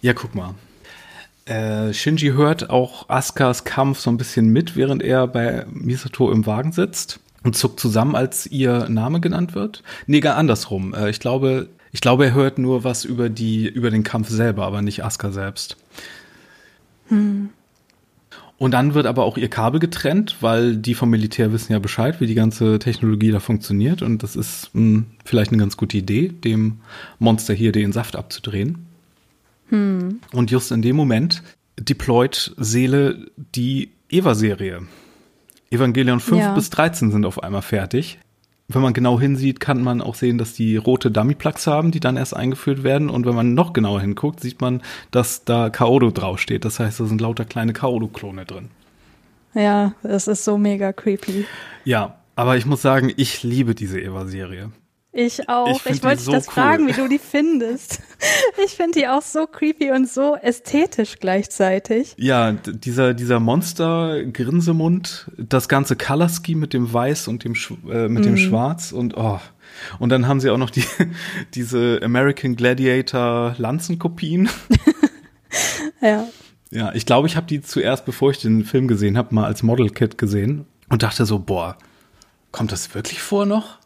Ja, 0.00 0.14
guck 0.14 0.34
mal. 0.34 0.54
Äh, 1.46 1.92
Shinji 1.92 2.32
hört 2.32 2.70
auch 2.70 3.08
Askas 3.08 3.64
Kampf 3.64 4.00
so 4.00 4.10
ein 4.10 4.16
bisschen 4.16 4.48
mit, 4.48 4.76
während 4.76 5.02
er 5.02 5.26
bei 5.26 5.66
Misato 5.70 6.32
im 6.32 6.46
Wagen 6.46 6.72
sitzt 6.72 7.20
und 7.42 7.54
zuckt 7.54 7.78
zusammen, 7.78 8.16
als 8.16 8.46
ihr 8.46 8.88
Name 8.88 9.20
genannt 9.20 9.54
wird. 9.54 9.82
Nee, 10.06 10.20
gar 10.20 10.36
andersrum. 10.36 10.94
Äh, 10.94 11.10
ich 11.10 11.20
glaube, 11.20 11.68
ich 11.92 12.00
glaube, 12.00 12.26
er 12.26 12.34
hört 12.34 12.58
nur 12.58 12.82
was 12.82 13.04
über 13.04 13.28
die, 13.28 13.68
über 13.68 13.90
den 13.90 14.02
Kampf 14.04 14.28
selber, 14.30 14.64
aber 14.64 14.80
nicht 14.82 15.04
Asuka 15.04 15.30
selbst. 15.30 15.76
Hm. 17.08 17.50
Und 18.56 18.70
dann 18.70 18.94
wird 18.94 19.06
aber 19.06 19.24
auch 19.24 19.36
ihr 19.36 19.50
Kabel 19.50 19.80
getrennt, 19.80 20.36
weil 20.40 20.76
die 20.76 20.94
vom 20.94 21.10
Militär 21.10 21.52
wissen 21.52 21.72
ja 21.72 21.78
Bescheid, 21.78 22.20
wie 22.20 22.26
die 22.26 22.34
ganze 22.34 22.78
Technologie 22.78 23.30
da 23.30 23.40
funktioniert. 23.40 24.00
Und 24.00 24.22
das 24.22 24.36
ist 24.36 24.70
mh, 24.72 24.80
hm, 24.80 25.06
vielleicht 25.24 25.50
eine 25.50 25.60
ganz 25.60 25.76
gute 25.76 25.98
Idee, 25.98 26.28
dem 26.28 26.80
Monster 27.18 27.52
hier 27.52 27.72
den 27.72 27.92
Saft 27.92 28.16
abzudrehen. 28.16 28.86
Hm. 29.74 30.20
Und 30.32 30.50
just 30.50 30.70
in 30.72 30.82
dem 30.82 30.96
Moment 30.96 31.42
deployt 31.78 32.54
Seele 32.56 33.26
die 33.36 33.90
Eva-Serie. 34.08 34.82
Evangelion 35.70 36.20
5 36.20 36.40
ja. 36.40 36.54
bis 36.54 36.70
13 36.70 37.10
sind 37.10 37.26
auf 37.26 37.42
einmal 37.42 37.62
fertig. 37.62 38.18
Wenn 38.68 38.80
man 38.80 38.94
genau 38.94 39.20
hinsieht, 39.20 39.60
kann 39.60 39.82
man 39.82 40.00
auch 40.00 40.14
sehen, 40.14 40.38
dass 40.38 40.54
die 40.54 40.76
rote 40.76 41.10
Dummy-Plugs 41.10 41.66
haben, 41.66 41.90
die 41.90 42.00
dann 42.00 42.16
erst 42.16 42.34
eingeführt 42.34 42.82
werden. 42.82 43.10
Und 43.10 43.26
wenn 43.26 43.34
man 43.34 43.54
noch 43.54 43.72
genauer 43.72 44.00
hinguckt, 44.00 44.40
sieht 44.40 44.60
man, 44.60 44.80
dass 45.10 45.44
da 45.44 45.68
Kaodo 45.68 46.10
draufsteht. 46.10 46.64
Das 46.64 46.80
heißt, 46.80 47.00
da 47.00 47.04
sind 47.04 47.20
lauter 47.20 47.44
kleine 47.44 47.72
Kaodo-Klone 47.72 48.46
drin. 48.46 48.70
Ja, 49.54 49.94
das 50.02 50.28
ist 50.28 50.44
so 50.44 50.56
mega 50.56 50.92
creepy. 50.92 51.44
Ja, 51.84 52.16
aber 52.36 52.56
ich 52.56 52.64
muss 52.64 52.80
sagen, 52.80 53.12
ich 53.16 53.42
liebe 53.42 53.74
diese 53.74 54.00
Eva-Serie. 54.00 54.70
Ich 55.16 55.48
auch. 55.48 55.68
Ich, 55.68 55.86
ich 55.86 56.02
wollte 56.02 56.16
dich 56.16 56.24
so 56.24 56.32
das 56.32 56.48
cool. 56.48 56.54
fragen, 56.54 56.88
wie 56.88 56.92
du 56.92 57.08
die 57.08 57.18
findest. 57.18 58.00
Ich 58.64 58.72
finde 58.72 59.00
die 59.00 59.06
auch 59.06 59.20
so 59.20 59.46
creepy 59.46 59.90
und 59.90 60.08
so 60.08 60.34
ästhetisch 60.36 61.18
gleichzeitig. 61.20 62.14
Ja, 62.16 62.52
dieser, 62.52 63.12
dieser 63.12 63.38
Monster-Grinsemund, 63.38 65.30
das 65.36 65.68
ganze 65.68 65.94
Color 65.94 66.30
Scheme 66.30 66.60
mit 66.60 66.72
dem 66.72 66.90
Weiß 66.90 67.28
und 67.28 67.44
dem, 67.44 67.54
äh, 67.90 68.08
mit 68.08 68.22
mm. 68.22 68.26
dem 68.26 68.32
mhm. 68.32 68.38
Schwarz 68.38 68.92
und 68.92 69.16
oh. 69.18 69.40
Und 69.98 70.08
dann 70.08 70.26
haben 70.26 70.40
sie 70.40 70.48
auch 70.48 70.56
noch 70.56 70.70
die, 70.70 70.84
diese 71.54 72.00
American 72.02 72.56
Gladiator 72.56 73.54
Lanzenkopien. 73.58 74.48
ja. 76.00 76.26
Ja, 76.70 76.92
ich 76.94 77.04
glaube, 77.04 77.28
ich 77.28 77.36
habe 77.36 77.46
die 77.46 77.60
zuerst, 77.60 78.06
bevor 78.06 78.30
ich 78.30 78.38
den 78.40 78.64
Film 78.64 78.88
gesehen 78.88 79.18
habe, 79.18 79.34
mal 79.34 79.44
als 79.44 79.62
Model 79.62 79.90
Kit 79.90 80.16
gesehen 80.16 80.64
und 80.88 81.02
dachte 81.02 81.26
so, 81.26 81.38
boah, 81.38 81.76
kommt 82.52 82.72
das 82.72 82.94
wirklich 82.94 83.20
vor 83.20 83.44
noch? 83.44 83.78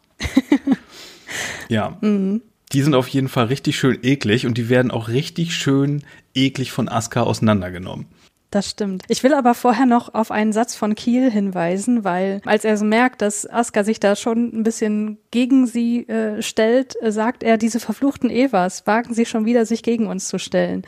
Ja. 1.67 1.97
Mhm. 2.01 2.41
Die 2.71 2.81
sind 2.81 2.93
auf 2.93 3.07
jeden 3.07 3.29
Fall 3.29 3.45
richtig 3.45 3.79
schön 3.79 3.97
eklig 4.03 4.45
und 4.45 4.57
die 4.57 4.69
werden 4.69 4.91
auch 4.91 5.07
richtig 5.07 5.55
schön 5.55 6.03
eklig 6.35 6.71
von 6.71 6.87
Asuka 6.87 7.23
auseinandergenommen. 7.23 8.05
Das 8.51 8.67
stimmt. 8.67 9.03
Ich 9.07 9.23
will 9.23 9.35
aber 9.35 9.53
vorher 9.53 9.85
noch 9.85 10.15
auf 10.15 10.31
einen 10.31 10.53
Satz 10.53 10.75
von 10.75 10.95
Kiel 10.95 11.29
hinweisen, 11.29 12.03
weil 12.03 12.41
als 12.45 12.65
er 12.65 12.77
so 12.77 12.85
merkt, 12.85 13.21
dass 13.21 13.47
Asuka 13.47 13.83
sich 13.83 13.99
da 13.99 14.15
schon 14.15 14.51
ein 14.53 14.63
bisschen 14.63 15.19
gegen 15.29 15.67
sie 15.67 16.07
äh, 16.07 16.41
stellt, 16.41 16.95
äh, 17.01 17.11
sagt 17.11 17.43
er, 17.43 17.57
diese 17.57 17.79
verfluchten 17.79 18.31
Evas 18.31 18.87
wagen 18.87 19.13
sie 19.13 19.25
schon 19.25 19.45
wieder, 19.45 19.67
sich 19.67 19.83
gegen 19.83 20.07
uns 20.07 20.27
zu 20.27 20.39
stellen. 20.39 20.83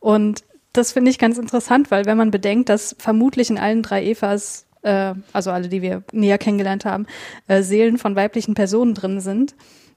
Und 0.00 0.42
das 0.72 0.92
finde 0.92 1.10
ich 1.10 1.18
ganz 1.18 1.38
interessant, 1.38 1.92
weil 1.92 2.06
wenn 2.06 2.18
man 2.18 2.32
bedenkt, 2.32 2.68
dass 2.68 2.96
vermutlich 2.98 3.50
in 3.50 3.58
allen 3.58 3.82
drei 3.82 4.04
Evas, 4.04 4.65
äh, 4.86 5.14
also 5.32 5.50
alle, 5.50 5.68
die 5.68 5.82
wir 5.82 6.02
näher 6.12 6.38
kennengelernt 6.38 6.84
haben, 6.84 7.06
äh, 7.48 7.62
Seelen 7.62 7.98
von 7.98 8.16
weiblichen 8.16 8.54
Personen 8.54 8.94
drin 8.94 9.20
sind, 9.20 9.54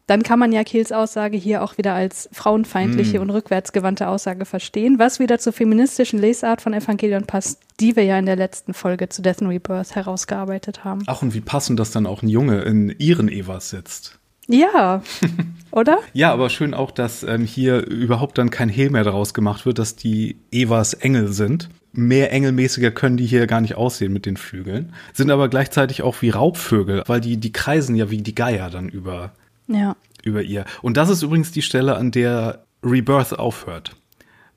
dann 0.07 0.23
kann 0.23 0.39
man 0.39 0.51
ja 0.51 0.63
Kiels 0.63 0.91
Aussage 0.91 1.37
hier 1.37 1.63
auch 1.63 1.77
wieder 1.77 1.93
als 1.93 2.29
frauenfeindliche 2.31 3.19
mm. 3.19 3.21
und 3.21 3.29
rückwärtsgewandte 3.29 4.07
Aussage 4.07 4.45
verstehen, 4.45 4.97
was 4.97 5.19
wieder 5.19 5.37
zur 5.37 5.53
feministischen 5.53 6.19
Lesart 6.19 6.61
von 6.61 6.73
Evangelion 6.73 7.25
passt, 7.25 7.61
die 7.79 7.95
wir 7.95 8.03
ja 8.03 8.17
in 8.17 8.25
der 8.25 8.35
letzten 8.35 8.73
Folge 8.73 9.09
zu 9.09 9.21
Death 9.21 9.43
and 9.43 9.51
Rebirth 9.51 9.93
herausgearbeitet 9.93 10.83
haben. 10.83 11.03
Ach, 11.05 11.21
und 11.21 11.35
wie 11.35 11.41
passend, 11.41 11.79
dass 11.79 11.91
dann 11.91 12.07
auch 12.07 12.23
ein 12.23 12.27
Junge 12.27 12.61
in 12.63 12.89
ihren 12.97 13.29
Evas 13.29 13.69
sitzt. 13.69 14.17
Ja, 14.47 15.03
oder? 15.71 15.99
ja, 16.13 16.33
aber 16.33 16.49
schön 16.49 16.73
auch, 16.73 16.89
dass 16.89 17.21
ähm, 17.21 17.45
hier 17.45 17.85
überhaupt 17.85 18.39
dann 18.39 18.49
kein 18.49 18.69
Hehl 18.69 18.89
mehr 18.89 19.03
daraus 19.03 19.35
gemacht 19.35 19.67
wird, 19.67 19.77
dass 19.77 19.95
die 19.95 20.37
Evas 20.51 20.95
Engel 20.95 21.27
sind. 21.27 21.69
Mehr 21.91 22.31
engelmäßiger 22.31 22.91
können 22.91 23.17
die 23.17 23.25
hier 23.25 23.47
gar 23.47 23.61
nicht 23.61 23.75
aussehen 23.75 24.13
mit 24.13 24.25
den 24.25 24.37
Flügeln. 24.37 24.93
Sind 25.13 25.31
aber 25.31 25.49
gleichzeitig 25.49 26.03
auch 26.03 26.21
wie 26.21 26.29
Raubvögel, 26.29 27.03
weil 27.07 27.19
die, 27.19 27.37
die 27.37 27.51
kreisen 27.51 27.95
ja 27.95 28.09
wie 28.11 28.21
die 28.21 28.35
Geier 28.35 28.69
dann 28.69 28.89
über 28.89 29.33
ja. 29.67 29.95
über 30.23 30.41
ihr. 30.41 30.65
Und 30.81 30.97
das 30.97 31.09
ist 31.09 31.23
übrigens 31.23 31.51
die 31.51 31.61
Stelle, 31.61 31.95
an 31.95 32.11
der 32.11 32.65
Rebirth 32.83 33.37
aufhört. 33.37 33.95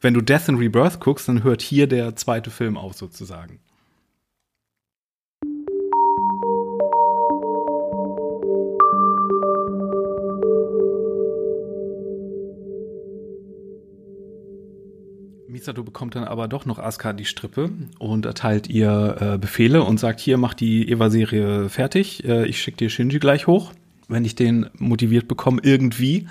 Wenn 0.00 0.14
du 0.14 0.20
Death 0.20 0.48
and 0.48 0.58
Rebirth 0.58 1.00
guckst, 1.00 1.28
dann 1.28 1.44
hört 1.44 1.62
hier 1.62 1.86
der 1.86 2.16
zweite 2.16 2.50
Film 2.50 2.76
auf 2.76 2.94
sozusagen. 2.94 3.60
Misato 15.52 15.84
bekommt 15.84 16.16
dann 16.16 16.24
aber 16.24 16.48
doch 16.48 16.66
noch 16.66 16.78
Asuka 16.78 17.12
die 17.12 17.24
Strippe 17.24 17.70
und 17.98 18.26
erteilt 18.26 18.68
ihr 18.68 19.16
äh, 19.20 19.38
Befehle 19.38 19.84
und 19.84 20.00
sagt, 20.00 20.20
hier, 20.20 20.38
mach 20.38 20.54
die 20.54 20.90
Eva-Serie 20.90 21.68
fertig, 21.68 22.24
äh, 22.24 22.46
ich 22.46 22.60
schicke 22.60 22.78
dir 22.78 22.90
Shinji 22.90 23.18
gleich 23.18 23.46
hoch 23.46 23.72
wenn 24.12 24.24
ich 24.24 24.34
den 24.34 24.70
motiviert 24.78 25.26
bekomme, 25.26 25.60
irgendwie, 25.62 26.28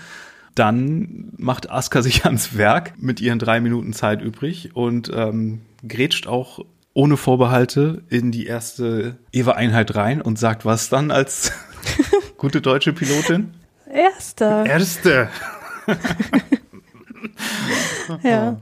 dann 0.56 1.34
macht 1.38 1.70
Asuka 1.70 2.02
sich 2.02 2.26
ans 2.26 2.58
Werk 2.58 2.94
mit 2.98 3.20
ihren 3.20 3.40
drei 3.40 3.60
Minuten 3.60 3.94
Zeit 3.94 4.22
übrig 4.22 4.76
und 4.76 5.12
ähm, 5.14 5.62
grätscht 5.88 6.28
auch 6.28 6.64
ohne 6.94 7.18
Vorbehalte 7.18 8.04
in 8.10 8.32
die 8.32 8.46
erste 8.46 9.18
Eva-Einheit 9.32 9.96
rein 9.96 10.22
und 10.22 10.38
sagt 10.38 10.66
was 10.66 10.90
dann 10.90 11.10
als 11.10 11.54
gute 12.38 12.62
deutsche 12.62 12.92
Pilotin? 12.92 13.54
Erste. 13.90 14.66
Erste. 14.68 15.30
ja. 18.24 18.60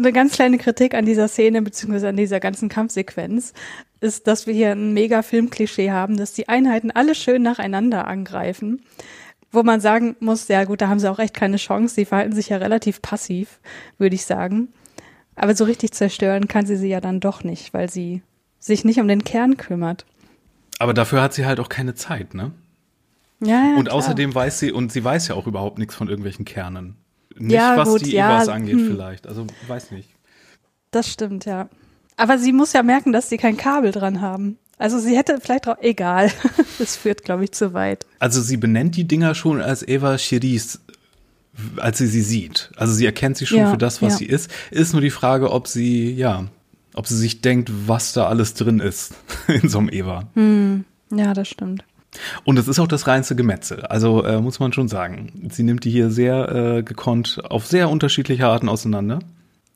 Eine 0.00 0.14
ganz 0.14 0.32
kleine 0.32 0.56
Kritik 0.56 0.94
an 0.94 1.04
dieser 1.04 1.28
Szene 1.28 1.60
beziehungsweise 1.60 2.08
an 2.08 2.16
dieser 2.16 2.40
ganzen 2.40 2.70
Kampfsequenz 2.70 3.52
ist, 4.00 4.26
dass 4.26 4.46
wir 4.46 4.54
hier 4.54 4.72
ein 4.72 4.94
mega 4.94 5.20
Filmklischee 5.20 5.90
haben, 5.90 6.16
dass 6.16 6.32
die 6.32 6.48
Einheiten 6.48 6.90
alle 6.90 7.14
schön 7.14 7.42
nacheinander 7.42 8.06
angreifen. 8.06 8.82
Wo 9.52 9.62
man 9.62 9.82
sagen 9.82 10.16
muss, 10.20 10.48
ja 10.48 10.64
gut, 10.64 10.80
da 10.80 10.88
haben 10.88 11.00
sie 11.00 11.10
auch 11.10 11.18
echt 11.18 11.34
keine 11.34 11.58
Chance. 11.58 11.96
Sie 11.96 12.06
verhalten 12.06 12.34
sich 12.34 12.48
ja 12.48 12.56
relativ 12.56 13.02
passiv, 13.02 13.60
würde 13.98 14.14
ich 14.14 14.24
sagen. 14.24 14.68
Aber 15.36 15.54
so 15.54 15.64
richtig 15.64 15.92
zerstören 15.92 16.48
kann 16.48 16.64
sie 16.64 16.76
sie 16.76 16.88
ja 16.88 17.02
dann 17.02 17.20
doch 17.20 17.44
nicht, 17.44 17.74
weil 17.74 17.90
sie 17.90 18.22
sich 18.58 18.86
nicht 18.86 19.00
um 19.00 19.08
den 19.08 19.22
Kern 19.22 19.58
kümmert. 19.58 20.06
Aber 20.78 20.94
dafür 20.94 21.20
hat 21.20 21.34
sie 21.34 21.44
halt 21.44 21.60
auch 21.60 21.68
keine 21.68 21.94
Zeit, 21.94 22.32
ne? 22.32 22.52
Ja, 23.40 23.48
ja 23.50 23.76
Und 23.76 23.84
klar. 23.84 23.96
außerdem 23.96 24.34
weiß 24.34 24.60
sie, 24.60 24.72
und 24.72 24.92
sie 24.92 25.04
weiß 25.04 25.28
ja 25.28 25.34
auch 25.34 25.46
überhaupt 25.46 25.78
nichts 25.78 25.94
von 25.94 26.08
irgendwelchen 26.08 26.46
Kernen. 26.46 26.96
Nicht, 27.40 27.54
Ja, 27.54 27.76
was 27.76 27.88
gut, 27.88 28.06
die 28.06 28.12
ja, 28.12 28.36
Evas 28.36 28.48
angeht, 28.48 28.74
hm. 28.74 28.86
vielleicht. 28.88 29.26
Also, 29.26 29.46
weiß 29.66 29.90
nicht. 29.92 30.08
Das 30.90 31.08
stimmt, 31.08 31.46
ja. 31.46 31.68
Aber 32.16 32.38
sie 32.38 32.52
muss 32.52 32.72
ja 32.72 32.82
merken, 32.82 33.12
dass 33.12 33.30
sie 33.30 33.38
kein 33.38 33.56
Kabel 33.56 33.92
dran 33.92 34.20
haben. 34.20 34.58
Also 34.76 34.98
sie 34.98 35.16
hätte 35.16 35.38
vielleicht 35.42 35.68
auch, 35.68 35.78
egal. 35.80 36.30
Das 36.78 36.96
führt, 36.96 37.24
glaube 37.24 37.44
ich, 37.44 37.52
zu 37.52 37.74
weit. 37.74 38.06
Also, 38.18 38.40
sie 38.40 38.56
benennt 38.56 38.96
die 38.96 39.04
Dinger 39.04 39.34
schon 39.34 39.60
als 39.60 39.86
Eva 39.86 40.16
Cherise, 40.16 40.78
als 41.76 41.98
sie 41.98 42.06
sie 42.06 42.22
sieht. 42.22 42.70
Also, 42.76 42.94
sie 42.94 43.04
erkennt 43.04 43.36
sie 43.36 43.46
schon 43.46 43.58
Ja, 43.58 43.70
für 43.70 43.78
das, 43.78 44.00
was 44.00 44.14
ja. 44.14 44.18
sie 44.18 44.26
ist. 44.26 44.50
Ist 44.70 44.92
nur 44.92 45.02
die 45.02 45.10
Frage, 45.10 45.50
ob 45.50 45.68
sie, 45.68 46.12
ja, 46.12 46.46
ob 46.94 47.06
sie 47.06 47.16
sich 47.16 47.42
denkt, 47.42 47.70
was 47.86 48.12
da 48.14 48.26
alles 48.28 48.54
drin 48.54 48.80
ist 48.80 49.12
in 49.48 49.68
so 49.68 49.78
einem 49.78 49.90
Eva. 49.90 50.28
Ja, 51.14 51.34
das 51.34 51.48
stimmt. 51.48 51.84
Und 52.44 52.58
es 52.58 52.66
ist 52.68 52.78
auch 52.80 52.88
das 52.88 53.06
reinste 53.06 53.36
Gemetzel. 53.36 53.82
Also 53.86 54.24
äh, 54.24 54.40
muss 54.40 54.58
man 54.60 54.72
schon 54.72 54.88
sagen. 54.88 55.48
Sie 55.50 55.62
nimmt 55.62 55.84
die 55.84 55.90
hier 55.90 56.10
sehr 56.10 56.48
äh, 56.78 56.82
gekonnt 56.82 57.40
auf 57.48 57.66
sehr 57.66 57.88
unterschiedliche 57.88 58.46
Arten 58.46 58.68
auseinander. 58.68 59.20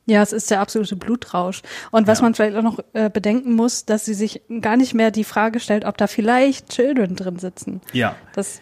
Ja, 0.07 0.21
es 0.23 0.33
ist 0.33 0.51
der 0.51 0.61
absolute 0.61 0.97
Blutrausch. 0.97 1.63
Und 1.91 2.07
was 2.07 2.19
Ja. 2.19 2.25
man 2.25 2.35
vielleicht 2.35 2.57
auch 2.57 2.63
noch 2.63 2.79
äh, 2.93 3.09
bedenken 3.09 3.55
muss, 3.55 3.85
dass 3.87 4.05
sie 4.05 4.15
sich 4.15 4.43
gar 4.61 4.77
nicht 4.77 4.93
mehr 4.95 5.11
die 5.11 5.25
Frage 5.25 5.61
stellt, 5.61 5.85
ob 5.85 5.97
da 5.97 6.07
vielleicht 6.09 6.71
Children 6.71 7.17
drin 7.17 7.39
sitzen. 7.39 7.81
Ja. 7.93 8.15
Das 8.35 8.61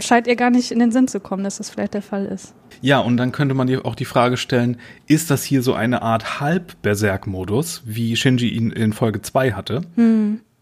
scheint 0.00 0.26
ihr 0.26 0.36
gar 0.36 0.48
nicht 0.50 0.70
in 0.70 0.78
den 0.78 0.92
Sinn 0.92 1.06
zu 1.08 1.20
kommen, 1.20 1.44
dass 1.44 1.58
das 1.58 1.68
vielleicht 1.68 1.92
der 1.94 2.00
Fall 2.02 2.24
ist. 2.24 2.54
Ja, 2.80 3.00
und 3.00 3.18
dann 3.18 3.32
könnte 3.32 3.54
man 3.54 3.66
dir 3.66 3.84
auch 3.84 3.94
die 3.94 4.06
Frage 4.06 4.38
stellen, 4.38 4.78
ist 5.06 5.30
das 5.30 5.42
hier 5.44 5.62
so 5.62 5.74
eine 5.74 6.00
Art 6.00 6.40
Halb-Berserk-Modus, 6.40 7.82
wie 7.84 8.16
Shinji 8.16 8.48
ihn 8.48 8.70
in 8.70 8.92
Folge 8.94 9.20
2 9.20 9.52
hatte? 9.52 9.82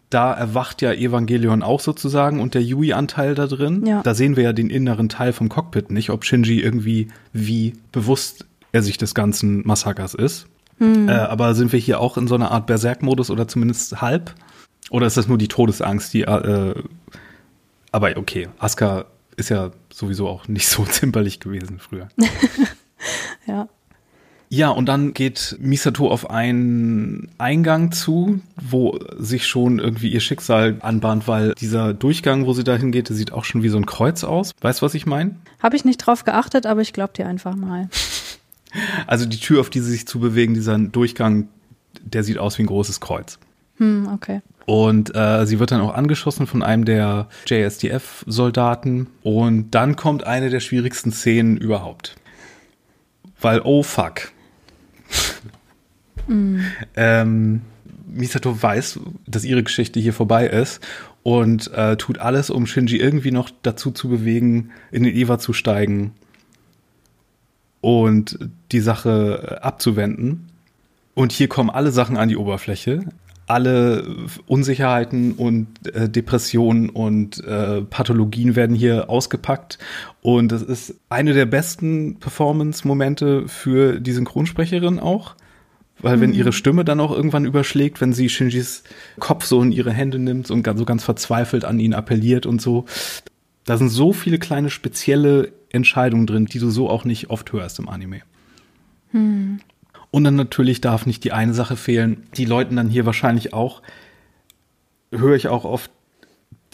Da 0.09 0.33
erwacht 0.33 0.81
ja 0.81 0.91
Evangelion 0.91 1.61
auch 1.61 1.79
sozusagen 1.79 2.41
und 2.41 2.55
der 2.55 2.63
Yui-Anteil 2.63 3.35
da 3.35 3.45
drin. 3.45 3.85
Ja. 3.85 4.01
Da 4.01 4.15
sehen 4.15 4.35
wir 4.35 4.43
ja 4.43 4.53
den 4.53 4.69
inneren 4.69 5.07
Teil 5.09 5.33
vom 5.33 5.49
Cockpit 5.49 5.91
nicht, 5.91 6.09
ob 6.09 6.25
Shinji 6.25 6.59
irgendwie, 6.61 7.09
wie 7.31 7.73
bewusst 7.91 8.45
er 8.71 8.81
sich 8.81 8.97
des 8.97 9.13
ganzen 9.13 9.65
Massakers 9.67 10.13
ist. 10.15 10.47
Äh, 10.79 11.11
aber 11.11 11.55
sind 11.55 11.73
wir 11.73 11.79
hier 11.79 11.99
auch 11.99 12.17
in 12.17 12.27
so 12.27 12.35
einer 12.35 12.51
Art 12.51 12.65
Berserk-Modus 12.65 13.29
oder 13.29 13.47
zumindest 13.47 14.01
halb? 14.01 14.33
Oder 14.89 15.07
ist 15.07 15.17
das 15.17 15.27
nur 15.27 15.37
die 15.37 15.49
Todesangst, 15.49 16.13
die, 16.13 16.21
äh, 16.21 16.73
aber 17.91 18.17
okay, 18.17 18.47
Asuka 18.59 19.05
ist 19.35 19.49
ja 19.49 19.71
sowieso 19.91 20.27
auch 20.27 20.47
nicht 20.47 20.67
so 20.67 20.83
zimperlich 20.89 21.39
gewesen 21.39 21.79
früher. 21.79 22.07
Ja. 24.49 24.69
Und 24.69 24.87
dann 24.87 25.13
geht 25.13 25.57
Misato 25.59 26.09
auf 26.09 26.29
einen 26.29 27.29
Eingang 27.37 27.91
zu, 27.91 28.41
wo 28.59 28.99
sich 29.17 29.47
schon 29.47 29.79
irgendwie 29.79 30.09
ihr 30.09 30.19
Schicksal 30.19 30.77
anbahnt, 30.81 31.27
weil 31.27 31.53
dieser 31.53 31.93
Durchgang, 31.93 32.45
wo 32.45 32.53
sie 32.53 32.63
da 32.63 32.75
hingeht, 32.75 33.09
der 33.09 33.15
sieht 33.15 33.31
auch 33.31 33.45
schon 33.45 33.63
wie 33.63 33.69
so 33.69 33.77
ein 33.77 33.85
Kreuz 33.85 34.23
aus. 34.23 34.53
Weißt 34.61 34.81
du, 34.81 34.85
was 34.85 34.93
ich 34.93 35.05
meine? 35.05 35.35
Habe 35.61 35.75
ich 35.75 35.85
nicht 35.85 35.97
drauf 35.97 36.25
geachtet, 36.25 36.65
aber 36.65 36.81
ich 36.81 36.93
glaube 36.93 37.13
dir 37.13 37.27
einfach 37.27 37.55
mal. 37.55 37.89
Also 39.07 39.25
die 39.25 39.39
Tür, 39.39 39.61
auf 39.61 39.71
die 39.71 39.79
sie 39.79 39.89
sich 39.89 40.07
zu 40.07 40.19
bewegen, 40.19 40.53
dieser 40.53 40.77
Durchgang, 40.77 41.47
der 42.03 42.23
sieht 42.23 42.37
aus 42.37 42.59
wie 42.59 42.61
ein 42.61 42.67
großes 42.67 42.99
Kreuz. 42.99 43.39
Hm, 43.77 44.07
okay. 44.13 44.41
Und 44.65 45.15
äh, 45.15 45.47
sie 45.47 45.59
wird 45.59 45.71
dann 45.71 45.81
auch 45.81 45.95
angeschossen 45.95 46.45
von 46.45 46.61
einem 46.61 46.85
der 46.85 47.27
JSDF-Soldaten. 47.47 49.07
Und 49.23 49.71
dann 49.71 49.95
kommt 49.95 50.27
eine 50.27 50.51
der 50.51 50.59
schwierigsten 50.59 51.11
Szenen 51.11 51.57
überhaupt. 51.57 52.15
Weil, 53.41 53.61
oh 53.63 53.81
fuck. 53.81 54.31
ähm, 56.95 57.61
Misato 58.07 58.61
weiß, 58.61 58.99
dass 59.27 59.43
ihre 59.43 59.63
Geschichte 59.63 59.99
hier 59.99 60.13
vorbei 60.13 60.47
ist 60.47 60.81
und 61.23 61.71
äh, 61.73 61.95
tut 61.97 62.19
alles, 62.19 62.49
um 62.49 62.65
Shinji 62.65 62.97
irgendwie 62.97 63.31
noch 63.31 63.49
dazu 63.61 63.91
zu 63.91 64.09
bewegen, 64.09 64.71
in 64.91 65.03
den 65.03 65.15
Eva 65.15 65.39
zu 65.39 65.53
steigen 65.53 66.13
und 67.81 68.39
die 68.71 68.79
Sache 68.79 69.59
äh, 69.61 69.65
abzuwenden. 69.65 70.47
Und 71.13 71.31
hier 71.31 71.47
kommen 71.47 71.69
alle 71.69 71.91
Sachen 71.91 72.17
an 72.17 72.29
die 72.29 72.37
Oberfläche. 72.37 73.01
Alle 73.49 74.15
Unsicherheiten 74.45 75.33
und 75.33 75.67
äh, 75.93 76.07
Depressionen 76.07 76.89
und 76.89 77.43
äh, 77.43 77.81
Pathologien 77.81 78.55
werden 78.55 78.75
hier 78.75 79.09
ausgepackt. 79.09 79.79
Und 80.21 80.51
es 80.51 80.61
ist 80.61 80.95
eine 81.09 81.33
der 81.33 81.47
besten 81.47 82.19
Performance-Momente 82.19 83.47
für 83.47 83.99
die 83.99 84.11
Synchronsprecherin 84.11 84.99
auch. 84.99 85.35
Weil 86.01 86.21
wenn 86.21 86.33
ihre 86.33 86.53
Stimme 86.53 86.85
dann 86.85 86.99
auch 86.99 87.11
irgendwann 87.11 87.45
überschlägt, 87.45 87.99
wenn 88.01 88.13
sie 88.13 88.29
Shinjis 88.29 88.83
Kopf 89.19 89.45
so 89.45 89.61
in 89.61 89.71
ihre 89.71 89.91
Hände 89.91 90.19
nimmt 90.19 90.49
und 90.49 90.65
so 90.77 90.85
ganz 90.85 91.03
verzweifelt 91.03 91.65
an 91.65 91.79
ihn 91.79 91.93
appelliert 91.93 92.45
und 92.45 92.61
so. 92.61 92.85
Da 93.65 93.77
sind 93.77 93.89
so 93.89 94.13
viele 94.13 94.39
kleine 94.39 94.69
spezielle 94.69 95.51
Entscheidungen 95.71 96.25
drin, 96.25 96.45
die 96.45 96.59
du 96.59 96.69
so 96.69 96.89
auch 96.89 97.03
nicht 97.03 97.29
oft 97.29 97.51
hörst 97.51 97.79
im 97.79 97.89
Anime. 97.89 98.21
Und 100.11 100.23
dann 100.23 100.35
natürlich 100.35 100.81
darf 100.81 101.05
nicht 101.05 101.23
die 101.23 101.31
eine 101.31 101.53
Sache 101.53 101.75
fehlen. 101.75 102.23
Die 102.35 102.45
Leuten 102.45 102.75
dann 102.75 102.89
hier 102.89 103.05
wahrscheinlich 103.05 103.53
auch, 103.53 103.81
höre 105.11 105.35
ich 105.35 105.47
auch 105.47 105.65
oft, 105.65 105.91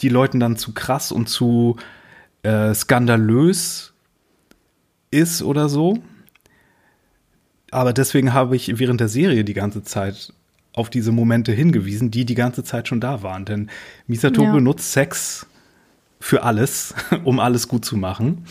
die 0.00 0.08
Leuten 0.08 0.40
dann 0.40 0.56
zu 0.56 0.72
krass 0.72 1.12
und 1.12 1.28
zu 1.28 1.76
äh, 2.42 2.74
skandalös 2.74 3.92
ist 5.10 5.42
oder 5.42 5.68
so. 5.68 5.98
Aber 7.70 7.92
deswegen 7.92 8.32
habe 8.32 8.56
ich 8.56 8.78
während 8.78 9.00
der 9.00 9.08
Serie 9.08 9.44
die 9.44 9.54
ganze 9.54 9.82
Zeit 9.82 10.32
auf 10.72 10.90
diese 10.90 11.12
Momente 11.12 11.52
hingewiesen, 11.52 12.10
die 12.10 12.24
die 12.24 12.34
ganze 12.34 12.62
Zeit 12.62 12.88
schon 12.88 13.00
da 13.00 13.22
waren. 13.22 13.44
Denn 13.44 13.70
Misato 14.06 14.42
ja. 14.42 14.52
benutzt 14.52 14.92
Sex 14.92 15.46
für 16.20 16.42
alles, 16.42 16.94
um 17.24 17.40
alles 17.40 17.68
gut 17.68 17.84
zu 17.84 17.96
machen. 17.96 18.44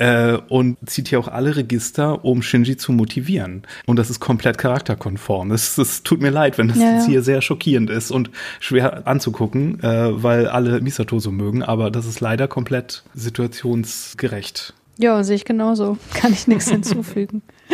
Äh, 0.00 0.38
und 0.48 0.78
zieht 0.86 1.08
hier 1.08 1.20
auch 1.20 1.28
alle 1.28 1.56
Register, 1.56 2.24
um 2.24 2.40
Shinji 2.40 2.78
zu 2.78 2.90
motivieren. 2.90 3.64
Und 3.84 3.98
das 3.98 4.08
ist 4.08 4.18
komplett 4.18 4.56
charakterkonform. 4.56 5.52
Es, 5.52 5.76
es 5.76 6.02
tut 6.02 6.22
mir 6.22 6.30
leid, 6.30 6.56
wenn 6.56 6.68
das 6.68 6.78
ja, 6.78 6.96
ja. 6.96 7.04
hier 7.04 7.22
sehr 7.22 7.42
schockierend 7.42 7.90
ist 7.90 8.10
und 8.10 8.30
schwer 8.60 9.06
anzugucken, 9.06 9.78
äh, 9.82 10.22
weil 10.22 10.48
alle 10.48 10.80
Misato 10.80 11.18
so 11.18 11.30
mögen, 11.30 11.62
aber 11.62 11.90
das 11.90 12.06
ist 12.06 12.20
leider 12.20 12.48
komplett 12.48 13.02
situationsgerecht. 13.12 14.72
Ja, 14.96 15.22
sehe 15.22 15.36
ich 15.36 15.44
genauso. 15.44 15.98
Kann 16.14 16.32
ich 16.32 16.48
nichts 16.48 16.70
hinzufügen. 16.70 17.42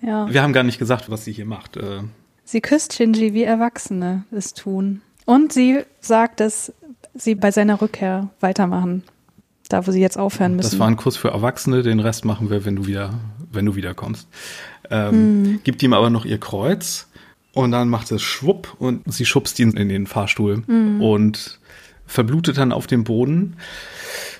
Ja. 0.00 0.32
Wir 0.32 0.44
haben 0.44 0.52
gar 0.52 0.62
nicht 0.62 0.78
gesagt, 0.78 1.10
was 1.10 1.24
sie 1.24 1.32
hier 1.32 1.44
macht. 1.44 1.76
Äh. 1.76 2.02
Sie 2.44 2.60
küsst 2.60 2.92
Shinji, 2.92 3.34
wie 3.34 3.42
Erwachsene 3.42 4.22
es 4.30 4.54
tun. 4.54 5.02
Und 5.24 5.52
sie 5.52 5.80
sagt, 5.98 6.38
dass 6.38 6.72
sie 7.16 7.34
bei 7.34 7.50
seiner 7.50 7.80
Rückkehr 7.80 8.28
weitermachen. 8.38 9.02
Da, 9.68 9.86
wo 9.86 9.90
sie 9.90 10.00
jetzt 10.00 10.18
aufhören 10.18 10.56
müssen. 10.56 10.70
Das 10.70 10.78
war 10.78 10.88
ein 10.88 10.96
Kurs 10.96 11.16
für 11.16 11.28
Erwachsene, 11.28 11.82
den 11.82 12.00
Rest 12.00 12.24
machen 12.24 12.50
wir, 12.50 12.64
wenn 12.64 12.76
du 12.76 12.86
wieder, 12.86 13.14
wenn 13.52 13.66
du 13.66 13.76
wiederkommst. 13.76 14.28
Ähm, 14.90 15.42
mhm. 15.42 15.60
Gibt 15.62 15.82
ihm 15.82 15.92
aber 15.92 16.08
noch 16.08 16.24
ihr 16.24 16.38
Kreuz 16.38 17.08
und 17.52 17.72
dann 17.72 17.88
macht 17.88 18.10
es 18.10 18.22
schwupp 18.22 18.76
und 18.78 19.12
sie 19.12 19.26
schubst 19.26 19.58
ihn 19.58 19.72
in 19.72 19.88
den 19.88 20.06
Fahrstuhl 20.06 20.62
mhm. 20.66 21.02
und 21.02 21.58
verblutet 22.06 22.56
dann 22.56 22.72
auf 22.72 22.86
dem 22.86 23.04
Boden. 23.04 23.56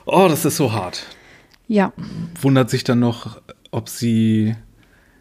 Oh, 0.07 0.26
das 0.29 0.45
ist 0.45 0.57
so 0.57 0.72
hart. 0.72 1.05
Ja. 1.66 1.93
Wundert 2.41 2.70
sich 2.70 2.83
dann 2.83 3.01
noch, 3.01 3.41
ob 3.70 3.91
sie 3.91 4.57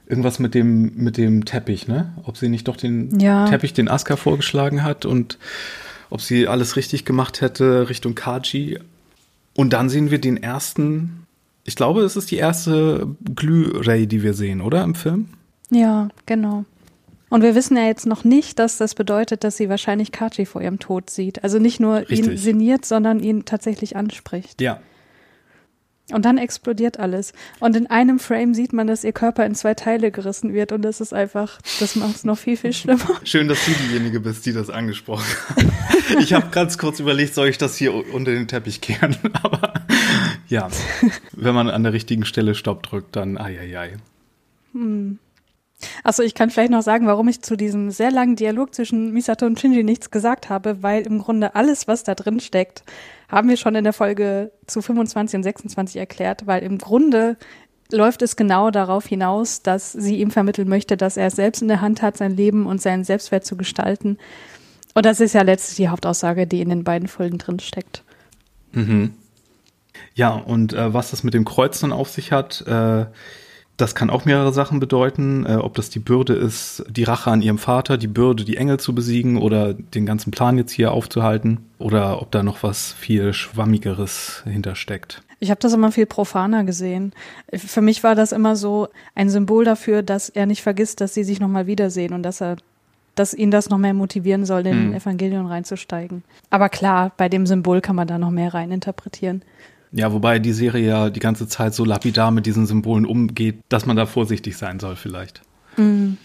irgendwas 0.07 0.39
mit 0.39 0.55
dem, 0.55 0.95
mit 0.95 1.17
dem 1.17 1.43
Teppich, 1.43 1.87
ne? 1.89 2.13
Ob 2.23 2.37
sie 2.37 2.47
nicht 2.47 2.67
doch 2.69 2.77
den 2.77 3.19
ja. 3.19 3.45
Teppich, 3.47 3.73
den 3.73 3.89
Aska 3.89 4.15
vorgeschlagen 4.15 4.83
hat 4.83 5.05
und 5.05 5.37
ob 6.09 6.21
sie 6.21 6.47
alles 6.47 6.77
richtig 6.77 7.03
gemacht 7.03 7.41
hätte 7.41 7.89
Richtung 7.89 8.15
Kaji. 8.15 8.79
Und 9.57 9.73
dann 9.73 9.89
sehen 9.89 10.11
wir 10.11 10.21
den 10.21 10.37
ersten, 10.37 11.25
ich 11.63 11.75
glaube, 11.75 12.01
es 12.01 12.15
ist 12.15 12.29
die 12.29 12.35
erste 12.35 13.07
Glühray, 13.35 14.05
die 14.05 14.21
wir 14.21 14.35
sehen, 14.35 14.61
oder 14.61 14.83
im 14.83 14.93
Film? 14.93 15.29
Ja, 15.71 16.09
genau. 16.27 16.63
Und 17.29 17.41
wir 17.41 17.55
wissen 17.55 17.75
ja 17.75 17.85
jetzt 17.85 18.05
noch 18.05 18.23
nicht, 18.23 18.59
dass 18.59 18.77
das 18.77 18.93
bedeutet, 18.93 19.43
dass 19.43 19.57
sie 19.57 19.67
wahrscheinlich 19.67 20.11
Kaji 20.11 20.45
vor 20.45 20.61
ihrem 20.61 20.77
Tod 20.77 21.09
sieht. 21.09 21.43
Also 21.43 21.57
nicht 21.57 21.79
nur 21.79 21.97
Richtig. 21.97 22.19
ihn 22.19 22.37
sinniert, 22.37 22.85
sondern 22.85 23.19
ihn 23.19 23.45
tatsächlich 23.45 23.95
anspricht. 23.95 24.61
Ja, 24.61 24.79
und 26.13 26.23
dann 26.23 26.37
explodiert 26.37 26.99
alles. 26.99 27.33
Und 27.59 27.75
in 27.75 27.87
einem 27.87 28.19
Frame 28.19 28.53
sieht 28.53 28.71
man, 28.71 28.87
dass 28.87 29.03
ihr 29.03 29.11
Körper 29.11 29.45
in 29.45 29.55
zwei 29.55 29.73
Teile 29.73 30.11
gerissen 30.11 30.53
wird. 30.53 30.71
Und 30.71 30.83
das 30.83 31.01
ist 31.01 31.13
einfach, 31.13 31.59
das 31.79 31.95
macht 31.95 32.15
es 32.15 32.23
noch 32.23 32.37
viel, 32.37 32.55
viel 32.55 32.73
schlimmer. 32.73 33.19
Schön, 33.23 33.47
dass 33.47 33.65
du 33.65 33.71
diejenige 33.71 34.19
bist, 34.21 34.45
die 34.45 34.53
das 34.53 34.69
angesprochen 34.69 35.25
hat. 35.49 35.65
Ich 36.19 36.33
habe 36.33 36.47
ganz 36.51 36.77
kurz 36.77 36.99
überlegt, 36.99 37.33
soll 37.33 37.49
ich 37.49 37.57
das 37.57 37.75
hier 37.75 37.93
unter 38.13 38.31
den 38.31 38.47
Teppich 38.47 38.79
kehren? 38.79 39.17
Aber 39.43 39.73
ja, 40.47 40.69
wenn 41.33 41.53
man 41.53 41.69
an 41.69 41.83
der 41.83 41.91
richtigen 41.91 42.23
Stelle 42.23 42.55
Stopp 42.55 42.83
drückt, 42.83 43.15
dann 43.15 43.37
ai, 43.37 43.59
ai, 43.59 43.77
ai. 43.77 43.93
Hm. 44.73 45.19
Achso, 46.03 46.23
ich 46.23 46.33
kann 46.33 46.49
vielleicht 46.49 46.71
noch 46.71 46.81
sagen, 46.81 47.05
warum 47.05 47.27
ich 47.27 47.41
zu 47.41 47.55
diesem 47.55 47.91
sehr 47.91 48.09
langen 48.09 48.35
Dialog 48.35 48.73
zwischen 48.73 49.11
Misato 49.11 49.45
und 49.45 49.59
Shinji 49.59 49.83
nichts 49.83 50.09
gesagt 50.09 50.49
habe, 50.49 50.81
weil 50.81 51.05
im 51.05 51.19
Grunde 51.19 51.53
alles, 51.55 51.87
was 51.87 52.03
da 52.03 52.15
drin 52.15 52.39
steckt, 52.39 52.83
haben 53.29 53.49
wir 53.49 53.57
schon 53.57 53.75
in 53.75 53.83
der 53.83 53.93
Folge 53.93 54.51
zu 54.65 54.81
25 54.81 55.37
und 55.37 55.43
26 55.43 55.97
erklärt, 55.97 56.47
weil 56.47 56.63
im 56.63 56.79
Grunde 56.79 57.37
läuft 57.91 58.21
es 58.21 58.35
genau 58.35 58.71
darauf 58.71 59.05
hinaus, 59.05 59.61
dass 59.61 59.91
sie 59.91 60.17
ihm 60.17 60.31
vermitteln 60.31 60.67
möchte, 60.67 60.97
dass 60.97 61.15
er 61.15 61.27
es 61.27 61.35
selbst 61.35 61.61
in 61.61 61.67
der 61.67 61.81
Hand 61.81 62.01
hat, 62.01 62.17
sein 62.17 62.35
Leben 62.35 62.65
und 62.65 62.81
seinen 62.81 63.03
Selbstwert 63.03 63.45
zu 63.45 63.55
gestalten. 63.55 64.17
Und 64.93 65.05
das 65.05 65.19
ist 65.19 65.33
ja 65.33 65.43
letztlich 65.43 65.77
die 65.77 65.89
Hauptaussage, 65.89 66.47
die 66.47 66.61
in 66.61 66.69
den 66.69 66.83
beiden 66.83 67.07
Folgen 67.07 67.37
drin 67.37 67.59
steckt. 67.59 68.03
Mhm. 68.71 69.13
Ja, 70.15 70.31
und 70.31 70.73
äh, 70.73 70.93
was 70.93 71.11
das 71.11 71.23
mit 71.23 71.33
dem 71.33 71.45
Kreuz 71.45 71.79
dann 71.79 71.91
auf 71.91 72.09
sich 72.09 72.31
hat, 72.31 72.61
äh, 72.67 73.05
das 73.77 73.93
kann 73.93 74.09
auch 74.09 74.25
mehrere 74.25 74.51
Sachen 74.51 74.79
bedeuten, 74.79 75.45
äh, 75.45 75.55
ob 75.55 75.75
das 75.75 75.89
die 75.89 75.99
Bürde 75.99 76.33
ist, 76.33 76.83
die 76.89 77.03
Rache 77.03 77.29
an 77.29 77.43
ihrem 77.43 77.59
Vater, 77.59 77.97
die 77.97 78.07
Bürde, 78.07 78.43
die 78.43 78.57
Engel 78.57 78.79
zu 78.79 78.93
besiegen 78.93 79.37
oder 79.37 79.73
den 79.73 80.05
ganzen 80.05 80.31
Plan 80.31 80.57
jetzt 80.57 80.71
hier 80.71 80.91
aufzuhalten 80.91 81.59
oder 81.77 82.21
ob 82.21 82.31
da 82.31 82.41
noch 82.41 82.63
was 82.63 82.93
viel 82.93 83.33
Schwammigeres 83.33 84.43
hintersteckt. 84.45 85.21
Ich 85.39 85.51
habe 85.51 85.59
das 85.59 85.73
immer 85.73 85.91
viel 85.91 86.07
profaner 86.07 86.63
gesehen. 86.63 87.13
Für 87.53 87.81
mich 87.81 88.03
war 88.03 88.15
das 88.15 88.31
immer 88.31 88.55
so 88.55 88.87
ein 89.13 89.29
Symbol 89.29 89.65
dafür, 89.65 90.01
dass 90.01 90.29
er 90.29 90.47
nicht 90.47 90.63
vergisst, 90.63 90.99
dass 90.99 91.13
sie 91.13 91.23
sich 91.23 91.39
nochmal 91.39 91.67
wiedersehen 91.67 92.13
und 92.13 92.23
dass 92.23 92.41
er 92.41 92.57
dass 93.13 93.33
ihn 93.33 93.49
das 93.49 93.69
noch 93.69 93.79
mehr 93.79 93.95
motivieren 93.95 94.45
soll, 94.45 94.67
in 94.67 94.89
mhm. 94.89 94.93
Evangelion 94.93 95.47
reinzusteigen. 95.47 96.23
Aber 96.51 96.69
klar, 96.69 97.11
bei 97.17 97.29
dem 97.29 97.47
Symbol 97.47 97.81
kann 97.81 97.95
man 97.95 98.07
da 98.07 98.19
noch 98.19 98.29
mehr 98.29 98.53
reininterpretieren. 98.53 99.41
Ja, 99.91 100.11
wobei 100.11 100.39
die 100.39 100.53
Serie 100.53 100.87
ja 100.87 101.09
die 101.09 101.19
ganze 101.19 101.47
Zeit 101.47 101.73
so 101.73 101.85
lapidar 101.85 102.31
mit 102.31 102.45
diesen 102.45 102.65
Symbolen 102.65 103.05
umgeht, 103.05 103.59
dass 103.69 103.85
man 103.85 103.95
da 103.95 104.05
vorsichtig 104.05 104.57
sein 104.57 104.79
soll 104.79 104.95
vielleicht. 104.95 105.41
Mhm. 105.77 106.17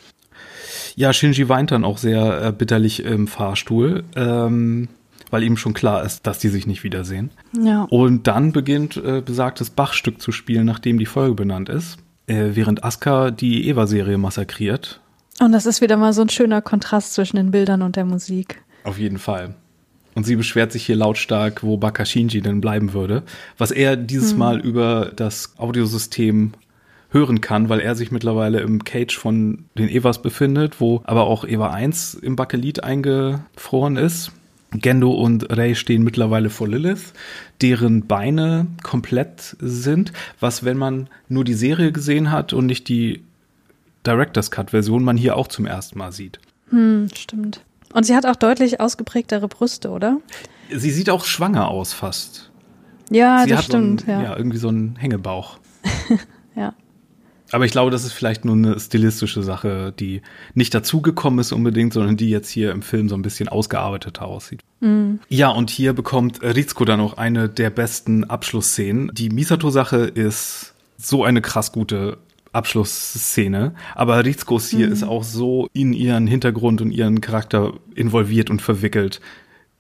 Ja, 0.95 1.13
Shinji 1.13 1.49
weint 1.49 1.71
dann 1.71 1.85
auch 1.85 1.99
sehr 1.99 2.43
äh, 2.43 2.53
bitterlich 2.53 3.05
im 3.05 3.27
Fahrstuhl, 3.27 4.05
ähm, 4.17 4.89
weil 5.31 5.43
ihm 5.43 5.57
schon 5.57 5.75
klar 5.75 6.05
ist, 6.05 6.27
dass 6.27 6.39
die 6.39 6.49
sich 6.49 6.67
nicht 6.67 6.85
wiedersehen. 6.85 7.31
Ja. 7.59 7.85
Und 7.85 8.27
dann 8.27 8.53
beginnt 8.53 8.97
äh, 8.97 9.23
besagtes 9.25 9.71
Bachstück 9.71 10.21
zu 10.21 10.33
spielen, 10.33 10.67
nachdem 10.67 10.99
die 10.99 11.07
Folge 11.07 11.35
benannt 11.35 11.69
ist, 11.69 11.99
äh, 12.27 12.51
während 12.53 12.85
Asuka 12.85 13.31
die 13.31 13.69
Eva-Serie 13.69 14.19
massakriert. 14.19 15.01
Und 15.41 15.53
das 15.53 15.67
ist 15.67 15.81
wieder 15.81 15.97
mal 15.97 16.13
so 16.13 16.23
ein 16.23 16.29
schöner 16.29 16.61
Kontrast 16.61 17.15
zwischen 17.15 17.37
den 17.37 17.51
Bildern 17.51 17.83
und 17.83 17.97
der 17.97 18.05
Musik. 18.05 18.63
Auf 18.85 18.99
jeden 18.99 19.19
Fall. 19.19 19.55
Und 20.15 20.25
sie 20.25 20.37
beschwert 20.37 20.73
sich 20.73 20.85
hier 20.85 20.97
lautstark, 20.97 21.63
wo 21.63 21.77
Bakashinji 21.77 22.43
denn 22.43 22.61
bleiben 22.61 22.93
würde. 22.93 23.23
Was 23.57 23.71
er 23.71 23.97
dieses 23.97 24.33
mhm. 24.33 24.39
Mal 24.39 24.61
über 24.61 25.13
das 25.15 25.55
Audiosystem 25.57 26.53
hören 27.11 27.41
kann, 27.41 27.69
weil 27.69 27.81
er 27.81 27.95
sich 27.95 28.11
mittlerweile 28.11 28.61
im 28.61 28.85
Cage 28.85 29.17
von 29.17 29.67
den 29.77 29.89
Evas 29.89 30.23
befindet, 30.23 30.81
wo 30.81 31.03
aber 31.05 31.25
auch 31.25 31.45
Eva 31.45 31.71
1 31.71 32.15
im 32.15 32.37
Bakelit 32.37 32.83
eingefroren 32.83 33.97
ist. 33.97 34.33
Gendo 34.75 35.11
und 35.11 35.55
Rei 35.55 35.75
stehen 35.75 36.03
mittlerweile 36.03 36.49
vor 36.49 36.67
Lilith, 36.67 37.13
deren 37.61 38.07
Beine 38.07 38.67
komplett 38.83 39.55
sind, 39.61 40.15
was, 40.41 40.65
wenn 40.65 40.79
man 40.79 41.09
nur 41.29 41.45
die 41.45 41.53
Serie 41.53 41.93
gesehen 41.93 42.31
hat 42.31 42.55
und 42.55 42.67
nicht 42.67 42.89
die 42.89 43.23
Director's 44.07 44.51
Cut 44.51 44.71
Version, 44.71 45.05
man 45.05 45.19
hier 45.19 45.37
auch 45.37 45.49
zum 45.49 45.67
ersten 45.67 45.99
Mal 45.99 46.13
sieht. 46.13 46.41
Hm, 46.71 47.09
stimmt. 47.15 47.63
Und 47.93 48.05
sie 48.05 48.17
hat 48.17 48.27
auch 48.27 48.37
deutlich 48.37 48.81
ausgeprägtere 48.81 49.49
Brüste, 49.49 49.91
oder? 49.91 50.19
Sie 50.71 50.91
sieht 50.91 51.11
auch 51.11 51.25
schwanger 51.25 51.69
aus 51.69 51.93
fast. 51.93 52.51
Ja, 53.11 53.45
sie 53.45 53.51
das 53.51 53.65
stimmt. 53.65 54.03
So 54.03 54.11
einen, 54.11 54.23
ja. 54.23 54.31
ja, 54.31 54.37
irgendwie 54.37 54.59
so 54.59 54.69
einen 54.69 54.97
Hängebauch. 54.97 55.59
ja. 56.57 56.75
Aber 57.53 57.67
ich 57.67 57.73
glaube, 57.73 57.91
das 57.91 58.05
ist 58.05 58.13
vielleicht 58.13 58.47
nur 58.47 58.57
eine 58.57 58.81
stilistische 58.81 59.43
Sache, 59.43 59.93
die 59.99 60.23
nicht 60.55 60.75
dazugekommen 60.75 61.39
ist 61.39 61.53
unbedingt, 61.53 61.93
sondern 61.93 62.17
die 62.17 62.31
jetzt 62.31 62.49
hier 62.49 62.73
im 62.73 62.81
Film 62.81 63.11
so 63.11 63.15
ein 63.15 63.21
bisschen 63.21 63.49
ausgearbeiteter 63.49 64.25
aussieht. 64.25 64.63
Mhm. 64.81 65.21
Ja, 65.29 65.51
und 65.51 65.69
hier 65.69 65.93
bekommt 65.93 66.43
Rizko 66.43 66.87
dann 66.87 67.01
auch 67.01 67.19
eine 67.19 67.51
der 67.51 67.69
besten 67.69 68.25
Abschlussszenen. 68.25 69.11
Die 69.13 69.29
Misato-Sache 69.29 69.99
ist 69.99 70.75
so 70.97 71.25
eine 71.25 71.43
krass 71.43 71.73
gute 71.73 72.17
Abschlussszene. 72.53 73.75
Aber 73.95 74.25
Rizkos 74.25 74.69
hier 74.69 74.87
mhm. 74.87 74.93
ist 74.93 75.03
auch 75.03 75.25
so 75.25 75.69
in 75.73 75.93
ihren 75.93 76.27
Hintergrund 76.27 76.81
und 76.81 76.91
ihren 76.91 77.21
Charakter 77.21 77.75
involviert 77.95 78.51
und 78.51 78.63
verwickelt, 78.63 79.21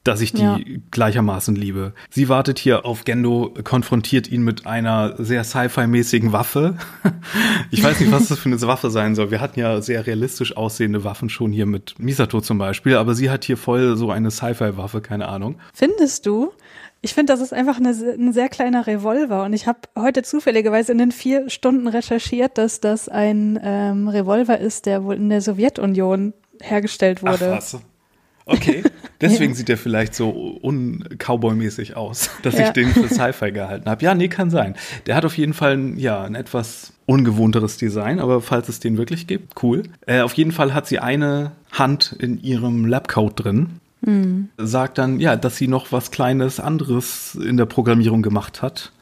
dass 0.04 0.20
ich 0.20 0.32
die 0.32 0.42
ja. 0.42 0.58
gleichermaßen 0.90 1.54
liebe. 1.54 1.94
Sie 2.10 2.28
wartet 2.28 2.58
hier 2.58 2.84
auf 2.84 3.04
Gendo, 3.04 3.54
konfrontiert 3.62 4.30
ihn 4.30 4.42
mit 4.42 4.66
einer 4.66 5.14
sehr 5.18 5.44
Sci-Fi-mäßigen 5.44 6.32
Waffe. 6.32 6.76
ich 7.70 7.84
weiß 7.84 8.00
nicht, 8.00 8.10
was 8.10 8.28
das 8.28 8.40
für 8.40 8.48
eine 8.48 8.60
Waffe 8.62 8.90
sein 8.90 9.14
soll. 9.14 9.30
Wir 9.30 9.40
hatten 9.40 9.60
ja 9.60 9.80
sehr 9.80 10.06
realistisch 10.06 10.56
aussehende 10.56 11.04
Waffen 11.04 11.28
schon 11.28 11.52
hier 11.52 11.66
mit 11.66 11.94
Misato 11.98 12.40
zum 12.40 12.58
Beispiel, 12.58 12.96
aber 12.96 13.14
sie 13.14 13.30
hat 13.30 13.44
hier 13.44 13.56
voll 13.56 13.96
so 13.96 14.10
eine 14.10 14.32
Sci-Fi-Waffe, 14.32 15.02
keine 15.02 15.28
Ahnung. 15.28 15.56
Findest 15.72 16.26
du? 16.26 16.52
Ich 17.04 17.14
finde, 17.14 17.32
das 17.32 17.40
ist 17.40 17.52
einfach 17.52 17.78
eine, 17.78 17.90
ein 17.90 18.32
sehr 18.32 18.48
kleiner 18.48 18.86
Revolver. 18.86 19.44
Und 19.44 19.52
ich 19.52 19.66
habe 19.66 19.80
heute 19.98 20.22
zufälligerweise 20.22 20.92
in 20.92 20.98
den 20.98 21.10
vier 21.10 21.50
Stunden 21.50 21.88
recherchiert, 21.88 22.56
dass 22.58 22.78
das 22.78 23.08
ein 23.08 23.58
ähm, 23.62 24.06
Revolver 24.06 24.58
ist, 24.58 24.86
der 24.86 25.02
wohl 25.02 25.16
in 25.16 25.28
der 25.28 25.40
Sowjetunion 25.40 26.32
hergestellt 26.60 27.22
wurde. 27.22 27.54
Ach, 27.54 27.56
was? 27.56 27.80
Okay, 28.44 28.84
deswegen 29.20 29.52
ja. 29.52 29.56
sieht 29.56 29.70
er 29.70 29.76
vielleicht 29.76 30.14
so 30.14 30.58
un-Cowboy-mäßig 30.62 31.96
aus, 31.96 32.30
dass 32.42 32.56
ja. 32.56 32.66
ich 32.66 32.70
den 32.70 32.88
für 32.90 33.08
Sci-Fi 33.08 33.52
gehalten 33.52 33.88
habe. 33.88 34.04
Ja, 34.04 34.14
nee, 34.14 34.28
kann 34.28 34.50
sein. 34.50 34.76
Der 35.06 35.16
hat 35.16 35.24
auf 35.24 35.36
jeden 35.36 35.54
Fall 35.54 35.72
ein, 35.76 35.98
ja, 35.98 36.22
ein 36.22 36.34
etwas 36.34 36.92
ungewohnteres 37.06 37.76
Design, 37.76 38.20
aber 38.20 38.40
falls 38.40 38.68
es 38.68 38.80
den 38.80 38.96
wirklich 38.96 39.26
gibt, 39.26 39.62
cool. 39.62 39.84
Äh, 40.06 40.20
auf 40.20 40.34
jeden 40.34 40.52
Fall 40.52 40.74
hat 40.74 40.86
sie 40.86 40.98
eine 40.98 41.52
Hand 41.72 42.16
in 42.18 42.40
ihrem 42.42 42.86
Labcoat 42.86 43.44
drin 43.44 43.80
sagt 44.58 44.98
dann, 44.98 45.20
ja, 45.20 45.36
dass 45.36 45.56
sie 45.56 45.68
noch 45.68 45.92
was 45.92 46.10
Kleines 46.10 46.58
anderes 46.58 47.34
in 47.36 47.56
der 47.56 47.66
Programmierung 47.66 48.22
gemacht 48.22 48.62
hat. 48.62 48.92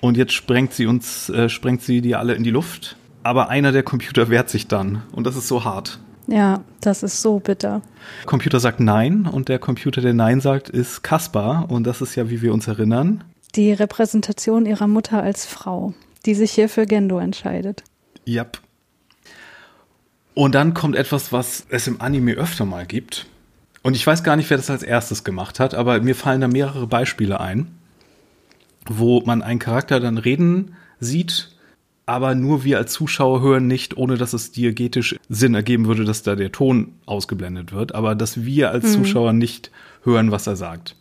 und 0.00 0.16
jetzt 0.16 0.32
sprengt 0.32 0.72
sie 0.72 0.86
uns, 0.86 1.28
äh, 1.30 1.48
sprengt 1.48 1.82
sie 1.82 2.00
die 2.00 2.14
alle 2.14 2.34
in 2.34 2.44
die 2.44 2.50
Luft. 2.50 2.96
Aber 3.22 3.48
einer 3.48 3.72
der 3.72 3.82
Computer 3.82 4.28
wehrt 4.28 4.50
sich 4.50 4.68
dann 4.68 5.02
und 5.12 5.26
das 5.26 5.36
ist 5.36 5.48
so 5.48 5.64
hart. 5.64 5.98
Ja, 6.28 6.62
das 6.80 7.02
ist 7.02 7.22
so 7.22 7.38
bitter. 7.38 7.82
Der 8.22 8.26
Computer 8.26 8.60
sagt 8.60 8.80
Nein 8.80 9.26
und 9.26 9.48
der 9.48 9.58
Computer, 9.58 10.00
der 10.00 10.14
Nein 10.14 10.40
sagt, 10.40 10.68
ist 10.68 11.02
Kaspar 11.02 11.70
und 11.70 11.84
das 11.84 12.00
ist 12.02 12.14
ja, 12.14 12.30
wie 12.30 12.42
wir 12.42 12.52
uns 12.52 12.66
erinnern. 12.68 13.24
Die 13.54 13.72
Repräsentation 13.72 14.66
ihrer 14.66 14.86
Mutter 14.86 15.22
als 15.22 15.46
Frau, 15.46 15.94
die 16.24 16.34
sich 16.34 16.52
hier 16.52 16.68
für 16.68 16.84
Gendo 16.86 17.18
entscheidet. 17.18 17.84
Yep. 18.28 18.60
Und 20.34 20.54
dann 20.54 20.74
kommt 20.74 20.96
etwas, 20.96 21.32
was 21.32 21.64
es 21.70 21.86
im 21.86 22.00
Anime 22.00 22.32
öfter 22.32 22.64
mal 22.66 22.86
gibt. 22.86 23.26
Und 23.86 23.94
ich 23.94 24.04
weiß 24.04 24.24
gar 24.24 24.34
nicht, 24.34 24.50
wer 24.50 24.56
das 24.56 24.68
als 24.68 24.82
erstes 24.82 25.22
gemacht 25.22 25.60
hat, 25.60 25.72
aber 25.72 26.00
mir 26.00 26.16
fallen 26.16 26.40
da 26.40 26.48
mehrere 26.48 26.88
Beispiele 26.88 27.38
ein, 27.38 27.68
wo 28.84 29.20
man 29.20 29.42
einen 29.42 29.60
Charakter 29.60 30.00
dann 30.00 30.18
reden 30.18 30.74
sieht, 30.98 31.50
aber 32.04 32.34
nur 32.34 32.64
wir 32.64 32.78
als 32.78 32.92
Zuschauer 32.92 33.42
hören 33.42 33.68
nicht, 33.68 33.96
ohne 33.96 34.16
dass 34.16 34.32
es 34.32 34.50
diegetisch 34.50 35.14
Sinn 35.28 35.54
ergeben 35.54 35.86
würde, 35.86 36.04
dass 36.04 36.24
da 36.24 36.34
der 36.34 36.50
Ton 36.50 36.94
ausgeblendet 37.06 37.72
wird, 37.72 37.94
aber 37.94 38.16
dass 38.16 38.44
wir 38.44 38.72
als 38.72 38.86
mhm. 38.86 39.04
Zuschauer 39.04 39.32
nicht 39.32 39.70
hören, 40.02 40.32
was 40.32 40.48
er 40.48 40.56
sagt. 40.56 40.96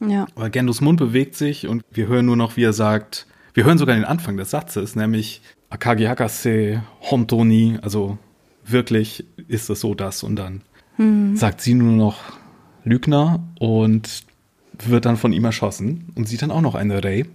Ja. 0.00 0.26
Aber 0.34 0.48
Gendos 0.48 0.80
Mund 0.80 0.98
bewegt 0.98 1.34
sich 1.34 1.68
und 1.68 1.84
wir 1.90 2.06
hören 2.06 2.24
nur 2.24 2.38
noch, 2.38 2.56
wie 2.56 2.64
er 2.64 2.72
sagt, 2.72 3.26
wir 3.52 3.64
hören 3.64 3.76
sogar 3.76 3.96
den 3.96 4.06
Anfang 4.06 4.38
des 4.38 4.48
Satzes, 4.48 4.96
nämlich 4.96 5.42
Akagi 5.68 6.04
Hakase 6.04 6.84
Hontoni, 7.02 7.78
also 7.82 8.16
wirklich 8.64 9.26
ist 9.46 9.68
es 9.68 9.80
so 9.80 9.94
das 9.94 10.22
und 10.22 10.36
dann 10.36 10.62
hm. 10.96 11.36
sagt 11.36 11.60
sie 11.60 11.74
nur 11.74 11.92
noch 11.92 12.18
Lügner 12.84 13.40
und 13.58 14.24
wird 14.78 15.04
dann 15.04 15.16
von 15.16 15.32
ihm 15.32 15.44
erschossen 15.44 16.12
und 16.14 16.28
sieht 16.28 16.42
dann 16.42 16.50
auch 16.50 16.60
noch 16.60 16.74
eine 16.74 17.02
Ray. 17.02 17.26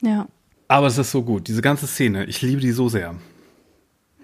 Ja. 0.00 0.26
Aber 0.68 0.86
es 0.86 0.98
ist 0.98 1.10
so 1.10 1.22
gut, 1.22 1.48
diese 1.48 1.62
ganze 1.62 1.86
Szene, 1.86 2.24
ich 2.24 2.40
liebe 2.42 2.60
die 2.60 2.72
so 2.72 2.88
sehr. 2.88 3.14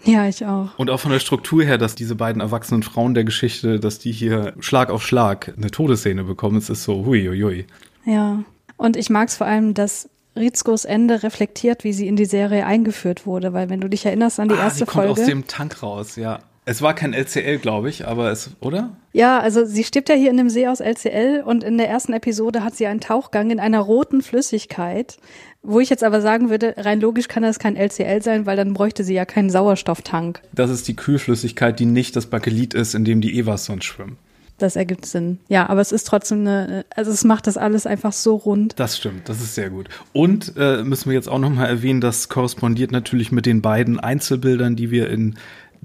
Ja, 0.05 0.26
ich 0.26 0.45
auch. 0.47 0.78
Und 0.78 0.88
auch 0.88 1.01
von 1.01 1.12
der 1.12 1.18
Struktur 1.18 1.62
her, 1.62 1.76
dass 1.76 1.95
diese 1.95 2.14
beiden 2.14 2.41
erwachsenen 2.41 2.82
Frauen 2.82 3.12
der 3.12 3.24
Geschichte, 3.24 3.78
dass 3.78 3.99
die 3.99 4.12
hier 4.12 4.55
Schlag 4.61 4.91
auf 4.91 5.07
Schlag 5.07 5.53
eine 5.57 5.70
Todesszene 5.70 6.24
bekommen, 6.24 6.57
es 6.57 6.70
ist 6.70 6.84
so 6.84 7.05
hui, 7.05 7.26
hui, 7.26 7.41
hui. 7.43 7.66
Ja. 8.07 8.43
Und 8.78 8.97
ich 8.97 9.11
mag 9.11 9.28
es 9.28 9.36
vor 9.36 9.47
allem, 9.47 9.74
dass 9.74 10.09
Rizkos 10.36 10.86
Ende 10.86 11.22
reflektiert, 11.22 11.84
wie 11.84 11.93
sie 11.93 12.07
in 12.07 12.16
die 12.16 12.24
Serie 12.24 12.64
eingeführt 12.64 13.26
wurde, 13.26 13.53
weil 13.53 13.68
wenn 13.68 13.80
du 13.80 13.88
dich 13.88 14.07
erinnerst 14.07 14.41
an 14.41 14.49
die 14.49 14.55
ah, 14.55 14.64
erste 14.64 14.80
sie 14.80 14.84
kommt 14.86 15.07
Folge. 15.07 15.20
aus 15.20 15.26
dem 15.26 15.47
Tank 15.47 15.82
raus, 15.82 16.16
ja. 16.16 16.38
Es 16.67 16.83
war 16.83 16.95
kein 16.95 17.15
LCL, 17.15 17.59
glaube 17.59 17.89
ich, 17.89 18.07
aber 18.07 18.31
es, 18.31 18.51
oder? 18.61 18.97
Ja, 19.13 19.41
also 19.41 19.65
sie 19.65 19.83
stirbt 19.83 20.09
ja 20.09 20.15
hier 20.15 20.31
in 20.31 20.37
dem 20.37 20.51
See 20.51 20.69
aus 20.69 20.81
LCL 20.81 21.43
und 21.45 21.65
in 21.65 21.79
der 21.79 21.89
ersten 21.89 22.13
Episode 22.13 22.63
hat 22.63 22.77
sie 22.77 22.87
einen 22.87 23.01
Tauchgang 23.01 23.51
in 23.51 23.59
einer 23.59 23.81
roten 23.81 24.23
Flüssigkeit. 24.23 25.17
Wo 25.63 25.81
ich 25.81 25.91
jetzt 25.91 26.05
aber 26.05 26.21
sagen 26.21 26.49
würde, 26.49 26.75
rein 26.79 27.01
logisch 27.01 27.29
kann 27.29 27.43
das 27.43 27.59
kein 27.59 27.77
LCL 27.77 28.23
sein, 28.23 28.47
weil 28.47 28.57
dann 28.57 28.73
bräuchte 28.73 29.05
sie 29.05 29.15
ja 29.15 29.25
keinen 29.25 29.51
Sauerstofftank. 29.51 30.41
Das 30.53 30.71
ist 30.71 30.89
die 30.89 30.97
Kühlflüssigkeit, 30.97 31.79
die 31.79 31.87
nicht 31.87 32.17
das 32.17 32.27
Bakelit 32.27 32.73
ist, 32.73 32.95
in 32.95 33.05
dem 33.05 33.21
die 33.21 33.39
Evas 33.39 33.67
sonst 33.67 33.85
schwimmen. 33.85 34.17
Das 34.61 34.77
ergibt 34.77 35.07
Sinn. 35.07 35.39
Ja, 35.49 35.69
aber 35.71 35.81
es 35.81 35.91
ist 35.91 36.05
trotzdem 36.05 36.41
eine, 36.41 36.85
also 36.95 37.11
es 37.11 37.25
macht 37.25 37.47
das 37.47 37.57
alles 37.57 37.87
einfach 37.87 38.13
so 38.13 38.37
rund. 38.37 38.79
Das 38.79 38.99
stimmt, 38.99 39.29
das 39.29 39.41
ist 39.41 39.55
sehr 39.55 39.71
gut. 39.71 39.89
Und 40.13 40.53
äh, 40.57 40.83
müssen 40.85 41.09
wir 41.09 41.15
jetzt 41.15 41.29
auch 41.29 41.39
nochmal 41.39 41.69
erwähnen, 41.69 42.03
das 42.03 42.29
korrespondiert 42.29 42.93
natürlich 42.93 43.33
mit 43.33 43.47
den 43.47 43.63
beiden 43.63 43.99
Einzelbildern, 43.99 44.77
die 44.77 44.91
wir 44.91 45.09
in 45.09 45.37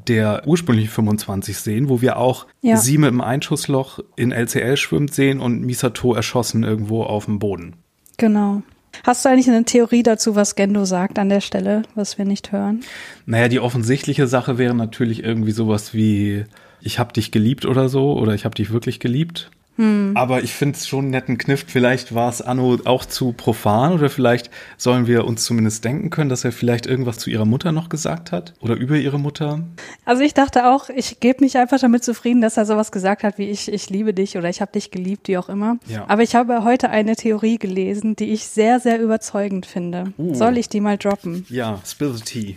der 0.07 0.43
ursprünglichen 0.45 0.89
25 0.89 1.57
sehen, 1.57 1.89
wo 1.89 2.01
wir 2.01 2.17
auch 2.17 2.47
ja. 2.61 2.77
sie 2.77 2.97
mit 2.97 3.09
dem 3.09 3.21
Einschussloch 3.21 3.99
in 4.15 4.31
LCL 4.31 4.77
schwimmt 4.77 5.13
sehen 5.13 5.39
und 5.39 5.61
Misato 5.61 6.13
erschossen 6.13 6.63
irgendwo 6.63 7.03
auf 7.03 7.25
dem 7.25 7.39
Boden. 7.39 7.75
Genau. 8.17 8.61
Hast 9.03 9.25
du 9.25 9.29
eigentlich 9.29 9.49
eine 9.49 9.65
Theorie 9.65 10.03
dazu, 10.03 10.35
was 10.35 10.55
Gendo 10.55 10.85
sagt 10.85 11.19
an 11.19 11.29
der 11.29 11.41
Stelle, 11.41 11.83
was 11.95 12.17
wir 12.17 12.25
nicht 12.25 12.51
hören? 12.51 12.81
Naja, 13.25 13.47
die 13.47 13.59
offensichtliche 13.59 14.27
Sache 14.27 14.57
wäre 14.57 14.73
natürlich 14.73 15.23
irgendwie 15.23 15.51
sowas 15.51 15.93
wie, 15.93 16.45
ich 16.81 16.99
hab 16.99 17.13
dich 17.13 17.31
geliebt 17.31 17.65
oder 17.65 17.89
so, 17.89 18.13
oder 18.13 18.33
ich 18.33 18.45
hab 18.45 18.55
dich 18.55 18.71
wirklich 18.71 18.99
geliebt. 18.99 19.51
Hm. 19.77 20.11
Aber 20.15 20.43
ich 20.43 20.53
finde 20.53 20.77
es 20.77 20.87
schon 20.87 21.05
einen 21.05 21.11
netten 21.11 21.37
Kniff. 21.37 21.65
Vielleicht 21.67 22.15
war 22.15 22.29
es 22.29 22.41
Anno 22.41 22.77
auch 22.85 23.05
zu 23.05 23.33
profan 23.33 23.93
oder 23.93 24.09
vielleicht 24.09 24.49
sollen 24.77 25.07
wir 25.07 25.25
uns 25.25 25.43
zumindest 25.43 25.83
denken 25.83 26.09
können, 26.09 26.29
dass 26.29 26.45
er 26.45 26.51
vielleicht 26.51 26.85
irgendwas 26.85 27.17
zu 27.17 27.29
ihrer 27.29 27.45
Mutter 27.45 27.71
noch 27.71 27.89
gesagt 27.89 28.31
hat 28.31 28.53
oder 28.61 28.75
über 28.75 28.95
ihre 28.95 29.19
Mutter. 29.19 29.61
Also 30.05 30.23
ich 30.23 30.33
dachte 30.33 30.67
auch, 30.67 30.89
ich 30.89 31.19
gebe 31.19 31.43
mich 31.43 31.57
einfach 31.57 31.79
damit 31.79 32.03
zufrieden, 32.03 32.41
dass 32.41 32.57
er 32.57 32.65
sowas 32.65 32.91
gesagt 32.91 33.23
hat 33.23 33.37
wie 33.37 33.49
ich, 33.49 33.71
ich 33.71 33.89
liebe 33.89 34.13
dich 34.13 34.37
oder 34.37 34.49
ich 34.49 34.61
habe 34.61 34.71
dich 34.71 34.91
geliebt, 34.91 35.27
wie 35.27 35.37
auch 35.37 35.49
immer. 35.49 35.77
Ja. 35.87 36.05
Aber 36.07 36.23
ich 36.23 36.35
habe 36.35 36.63
heute 36.63 36.89
eine 36.89 37.15
Theorie 37.15 37.57
gelesen, 37.57 38.15
die 38.15 38.31
ich 38.31 38.47
sehr, 38.47 38.79
sehr 38.79 39.01
überzeugend 39.01 39.65
finde. 39.65 40.13
Uh. 40.17 40.33
Soll 40.33 40.57
ich 40.57 40.69
die 40.69 40.81
mal 40.81 40.97
droppen? 40.97 41.45
Ja, 41.49 41.79
spill 41.85 42.13
the 42.13 42.23
tea. 42.23 42.55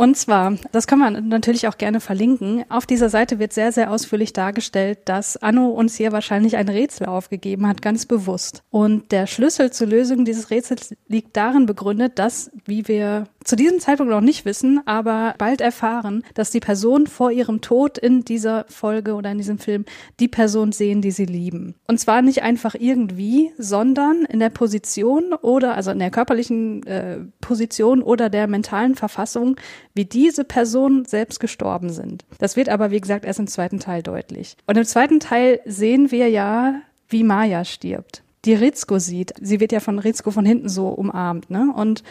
Und 0.00 0.16
zwar, 0.16 0.56
das 0.72 0.86
kann 0.86 0.98
man 0.98 1.28
natürlich 1.28 1.68
auch 1.68 1.76
gerne 1.76 2.00
verlinken. 2.00 2.64
Auf 2.70 2.86
dieser 2.86 3.10
Seite 3.10 3.38
wird 3.38 3.52
sehr, 3.52 3.70
sehr 3.70 3.90
ausführlich 3.90 4.32
dargestellt, 4.32 5.00
dass 5.04 5.36
Anno 5.36 5.68
uns 5.68 5.94
hier 5.94 6.10
wahrscheinlich 6.10 6.56
ein 6.56 6.70
Rätsel 6.70 7.06
aufgegeben 7.06 7.66
hat, 7.66 7.82
ganz 7.82 8.06
bewusst. 8.06 8.62
Und 8.70 9.12
der 9.12 9.26
Schlüssel 9.26 9.72
zur 9.72 9.88
Lösung 9.88 10.24
dieses 10.24 10.48
Rätsels 10.48 10.94
liegt 11.06 11.36
darin 11.36 11.66
begründet, 11.66 12.18
dass, 12.18 12.50
wie 12.64 12.88
wir 12.88 13.26
zu 13.44 13.56
diesem 13.56 13.78
Zeitpunkt 13.78 14.10
noch 14.10 14.22
nicht 14.22 14.46
wissen, 14.46 14.80
aber 14.86 15.34
bald 15.36 15.60
erfahren, 15.60 16.22
dass 16.32 16.50
die 16.50 16.60
Person 16.60 17.06
vor 17.06 17.30
ihrem 17.30 17.60
Tod 17.60 17.98
in 17.98 18.24
dieser 18.24 18.64
Folge 18.68 19.14
oder 19.14 19.32
in 19.32 19.38
diesem 19.38 19.58
Film 19.58 19.84
die 20.18 20.28
Person 20.28 20.72
sehen, 20.72 21.02
die 21.02 21.10
sie 21.10 21.26
lieben. 21.26 21.74
Und 21.86 22.00
zwar 22.00 22.22
nicht 22.22 22.42
einfach 22.42 22.74
irgendwie, 22.74 23.52
sondern 23.58 24.24
in 24.24 24.40
der 24.40 24.50
Position 24.50 25.34
oder 25.34 25.74
also 25.74 25.90
in 25.90 25.98
der 25.98 26.10
körperlichen 26.10 26.86
äh, 26.86 27.18
Position 27.40 28.02
oder 28.02 28.30
der 28.30 28.46
mentalen 28.46 28.94
Verfassung, 28.94 29.56
wie 29.94 30.04
diese 30.04 30.44
Personen 30.44 31.04
selbst 31.04 31.40
gestorben 31.40 31.90
sind. 31.90 32.24
Das 32.38 32.56
wird 32.56 32.68
aber, 32.68 32.90
wie 32.90 33.00
gesagt, 33.00 33.24
erst 33.24 33.40
im 33.40 33.46
zweiten 33.46 33.80
Teil 33.80 34.02
deutlich. 34.02 34.56
Und 34.66 34.78
im 34.78 34.84
zweiten 34.84 35.20
Teil 35.20 35.60
sehen 35.64 36.10
wir 36.10 36.28
ja, 36.28 36.80
wie 37.08 37.24
Maya 37.24 37.64
stirbt. 37.64 38.22
Die 38.44 38.54
Rizko 38.54 38.98
sieht. 38.98 39.34
Sie 39.40 39.60
wird 39.60 39.72
ja 39.72 39.80
von 39.80 39.98
Rizko 39.98 40.30
von 40.30 40.46
hinten 40.46 40.68
so 40.68 40.88
umarmt, 40.88 41.50
ne? 41.50 41.72
Und 41.74 42.02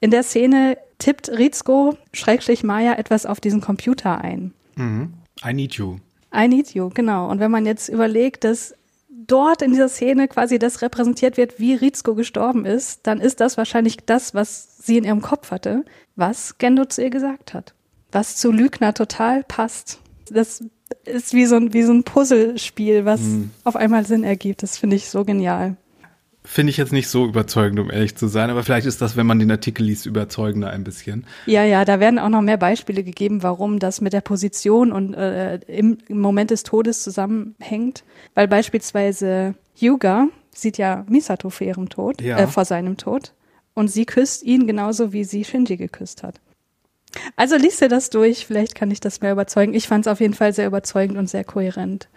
in 0.00 0.10
der 0.10 0.22
Szene 0.22 0.76
tippt 0.98 1.28
Rizko, 1.30 1.96
Schrägstrich 2.12 2.62
Maya, 2.64 2.94
etwas 2.94 3.26
auf 3.26 3.40
diesen 3.40 3.60
Computer 3.60 4.20
ein. 4.20 4.52
Mhm. 4.76 5.14
I 5.44 5.52
need 5.52 5.74
you. 5.74 5.98
I 6.34 6.48
need 6.48 6.74
you, 6.74 6.90
genau. 6.90 7.30
Und 7.30 7.40
wenn 7.40 7.50
man 7.50 7.66
jetzt 7.66 7.88
überlegt, 7.88 8.44
dass 8.44 8.74
dort 9.30 9.62
in 9.62 9.70
dieser 9.70 9.88
Szene 9.88 10.28
quasi 10.28 10.58
das 10.58 10.82
repräsentiert 10.82 11.36
wird, 11.36 11.58
wie 11.58 11.74
Rizko 11.74 12.14
gestorben 12.14 12.64
ist, 12.66 13.06
dann 13.06 13.20
ist 13.20 13.40
das 13.40 13.56
wahrscheinlich 13.56 13.98
das, 13.98 14.34
was 14.34 14.78
sie 14.78 14.98
in 14.98 15.04
ihrem 15.04 15.22
Kopf 15.22 15.50
hatte, 15.50 15.84
was 16.16 16.58
Gendo 16.58 16.84
zu 16.84 17.02
ihr 17.02 17.10
gesagt 17.10 17.54
hat. 17.54 17.74
Was 18.12 18.36
zu 18.36 18.50
Lügner 18.50 18.92
total 18.92 19.44
passt. 19.44 20.00
Das 20.30 20.64
ist 21.04 21.32
wie 21.32 21.46
so 21.46 21.56
ein, 21.56 21.72
wie 21.72 21.82
so 21.82 21.92
ein 21.92 22.02
Puzzlespiel, 22.02 23.04
was 23.04 23.20
mhm. 23.20 23.50
auf 23.64 23.76
einmal 23.76 24.04
Sinn 24.06 24.24
ergibt. 24.24 24.62
Das 24.62 24.78
finde 24.78 24.96
ich 24.96 25.08
so 25.08 25.24
genial. 25.24 25.76
Finde 26.42 26.70
ich 26.70 26.78
jetzt 26.78 26.92
nicht 26.92 27.08
so 27.08 27.26
überzeugend, 27.26 27.78
um 27.80 27.90
ehrlich 27.90 28.16
zu 28.16 28.26
sein, 28.26 28.48
aber 28.48 28.62
vielleicht 28.62 28.86
ist 28.86 29.02
das, 29.02 29.14
wenn 29.14 29.26
man 29.26 29.38
den 29.38 29.50
Artikel 29.50 29.84
liest, 29.84 30.06
überzeugender 30.06 30.70
ein 30.70 30.84
bisschen. 30.84 31.26
Ja, 31.44 31.64
ja, 31.64 31.84
da 31.84 32.00
werden 32.00 32.18
auch 32.18 32.30
noch 32.30 32.40
mehr 32.40 32.56
Beispiele 32.56 33.04
gegeben, 33.04 33.42
warum 33.42 33.78
das 33.78 34.00
mit 34.00 34.14
der 34.14 34.22
Position 34.22 34.90
und 34.90 35.12
äh, 35.12 35.56
im, 35.66 35.98
Moment 36.08 36.50
des 36.50 36.62
Todes 36.62 37.02
zusammenhängt. 37.02 38.04
Weil 38.34 38.48
beispielsweise 38.48 39.54
Yuga 39.78 40.28
sieht 40.50 40.78
ja 40.78 41.04
Misato 41.08 41.50
vor 41.50 41.66
ihrem 41.66 41.90
Tod, 41.90 42.22
ja. 42.22 42.38
äh, 42.38 42.46
vor 42.46 42.64
seinem 42.64 42.96
Tod. 42.96 43.34
Und 43.74 43.88
sie 43.88 44.06
küsst 44.06 44.42
ihn 44.42 44.66
genauso, 44.66 45.12
wie 45.12 45.24
sie 45.24 45.44
Shinji 45.44 45.76
geküsst 45.76 46.22
hat. 46.22 46.40
Also 47.36 47.56
liest 47.56 47.82
dir 47.82 47.88
das 47.88 48.08
durch, 48.08 48.46
vielleicht 48.46 48.74
kann 48.74 48.90
ich 48.90 49.00
das 49.00 49.20
mehr 49.20 49.32
überzeugen. 49.32 49.74
Ich 49.74 49.88
fand 49.88 50.06
es 50.06 50.12
auf 50.12 50.20
jeden 50.20 50.34
Fall 50.34 50.52
sehr 50.52 50.66
überzeugend 50.66 51.18
und 51.18 51.28
sehr 51.28 51.44
kohärent. 51.44 52.08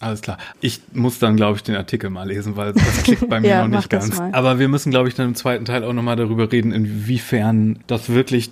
Alles 0.00 0.20
klar. 0.20 0.36
Ich 0.60 0.82
muss 0.92 1.18
dann, 1.18 1.36
glaube 1.36 1.56
ich, 1.56 1.62
den 1.62 1.74
Artikel 1.74 2.10
mal 2.10 2.28
lesen, 2.28 2.56
weil 2.56 2.74
das 2.74 3.02
klickt 3.02 3.28
bei 3.28 3.40
mir 3.40 3.48
ja, 3.48 3.66
noch 3.66 3.76
nicht 3.76 3.88
ganz. 3.88 4.20
Aber 4.20 4.58
wir 4.58 4.68
müssen, 4.68 4.90
glaube 4.90 5.08
ich, 5.08 5.14
dann 5.14 5.28
im 5.28 5.34
zweiten 5.34 5.64
Teil 5.64 5.84
auch 5.84 5.94
nochmal 5.94 6.16
darüber 6.16 6.52
reden, 6.52 6.72
inwiefern 6.72 7.78
das 7.86 8.10
wirklich 8.10 8.50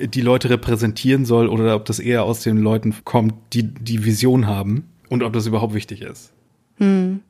die 0.00 0.20
Leute 0.20 0.50
repräsentieren 0.50 1.24
soll 1.24 1.48
oder 1.48 1.74
ob 1.74 1.84
das 1.84 1.98
eher 1.98 2.22
aus 2.22 2.40
den 2.40 2.58
Leuten 2.58 2.94
kommt, 3.04 3.34
die 3.52 3.64
die 3.64 4.04
Vision 4.04 4.46
haben 4.46 4.88
und 5.08 5.24
ob 5.24 5.32
das 5.32 5.46
überhaupt 5.46 5.74
wichtig 5.74 6.02
ist. 6.02 6.32
Hm. 6.76 7.20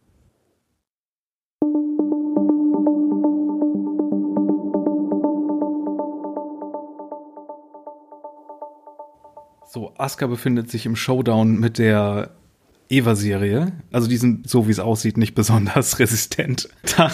So, 9.70 9.92
Asuka 9.96 10.26
befindet 10.26 10.70
sich 10.70 10.86
im 10.86 10.96
Showdown 10.96 11.58
mit 11.58 11.78
der 11.78 12.30
Eva-Serie. 12.90 13.72
Also 13.92 14.08
die 14.08 14.16
sind, 14.16 14.48
so 14.48 14.66
wie 14.66 14.70
es 14.70 14.80
aussieht, 14.80 15.16
nicht 15.16 15.34
besonders 15.34 15.98
resistent. 15.98 16.68
Da 16.96 17.10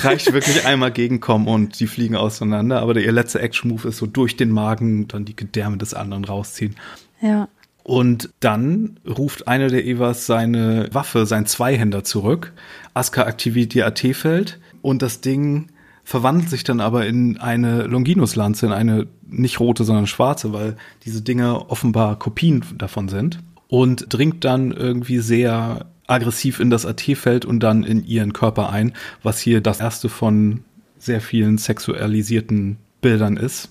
reicht 0.00 0.32
wirklich 0.32 0.64
einmal 0.66 0.90
gegenkommen 0.90 1.48
und 1.48 1.78
die 1.80 1.86
fliegen 1.86 2.16
auseinander. 2.16 2.80
Aber 2.80 2.94
der, 2.94 3.04
ihr 3.04 3.12
letzter 3.12 3.40
Action-Move 3.40 3.88
ist 3.88 3.98
so 3.98 4.06
durch 4.06 4.36
den 4.36 4.50
Magen 4.50 5.06
dann 5.08 5.24
die 5.24 5.36
Gedärme 5.36 5.76
des 5.76 5.94
anderen 5.94 6.24
rausziehen. 6.24 6.76
Ja. 7.20 7.48
Und 7.84 8.30
dann 8.40 9.00
ruft 9.06 9.48
eine 9.48 9.68
der 9.68 9.84
Evas 9.86 10.26
seine 10.26 10.88
Waffe, 10.92 11.26
sein 11.26 11.46
Zweihänder 11.46 12.04
zurück. 12.04 12.52
Asuka 12.94 13.22
aktiviert 13.22 13.74
ihr 13.74 13.86
AT-Feld 13.86 14.58
und 14.82 15.02
das 15.02 15.20
Ding 15.20 15.68
verwandelt 16.04 16.48
sich 16.48 16.64
dann 16.64 16.80
aber 16.80 17.06
in 17.06 17.38
eine 17.38 17.82
Longinus-Lanze, 17.82 18.66
in 18.66 18.72
eine 18.72 19.06
nicht 19.26 19.60
rote, 19.60 19.84
sondern 19.84 20.06
schwarze, 20.06 20.54
weil 20.54 20.76
diese 21.04 21.20
Dinge 21.20 21.70
offenbar 21.70 22.18
Kopien 22.18 22.64
davon 22.78 23.08
sind 23.08 23.40
und 23.68 24.06
dringt 24.08 24.44
dann 24.44 24.72
irgendwie 24.72 25.18
sehr 25.18 25.86
aggressiv 26.06 26.58
in 26.58 26.70
das 26.70 26.86
AT-Feld 26.86 27.44
und 27.44 27.60
dann 27.60 27.84
in 27.84 28.04
ihren 28.04 28.32
Körper 28.32 28.70
ein, 28.70 28.94
was 29.22 29.38
hier 29.38 29.60
das 29.60 29.80
erste 29.80 30.08
von 30.08 30.64
sehr 30.98 31.20
vielen 31.20 31.58
sexualisierten 31.58 32.78
Bildern 33.00 33.36
ist. 33.36 33.68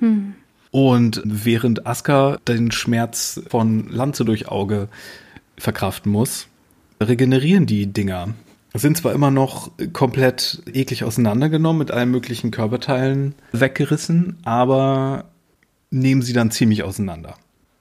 Hm. 0.00 0.34
Und 0.72 1.22
während 1.24 1.86
Aska 1.86 2.38
den 2.46 2.70
Schmerz 2.70 3.40
von 3.48 3.88
Lanze 3.88 4.24
durch 4.24 4.48
Auge 4.48 4.88
verkraften 5.56 6.12
muss, 6.12 6.48
regenerieren 7.00 7.66
die 7.66 7.86
Dinger. 7.86 8.34
Sind 8.74 8.96
zwar 8.96 9.12
immer 9.12 9.32
noch 9.32 9.72
komplett 9.92 10.62
eklig 10.72 11.02
auseinandergenommen, 11.02 11.78
mit 11.78 11.90
allen 11.90 12.10
möglichen 12.10 12.52
Körperteilen 12.52 13.34
weggerissen, 13.52 14.36
aber 14.44 15.24
nehmen 15.90 16.22
sie 16.22 16.32
dann 16.32 16.52
ziemlich 16.52 16.84
auseinander. 16.84 17.36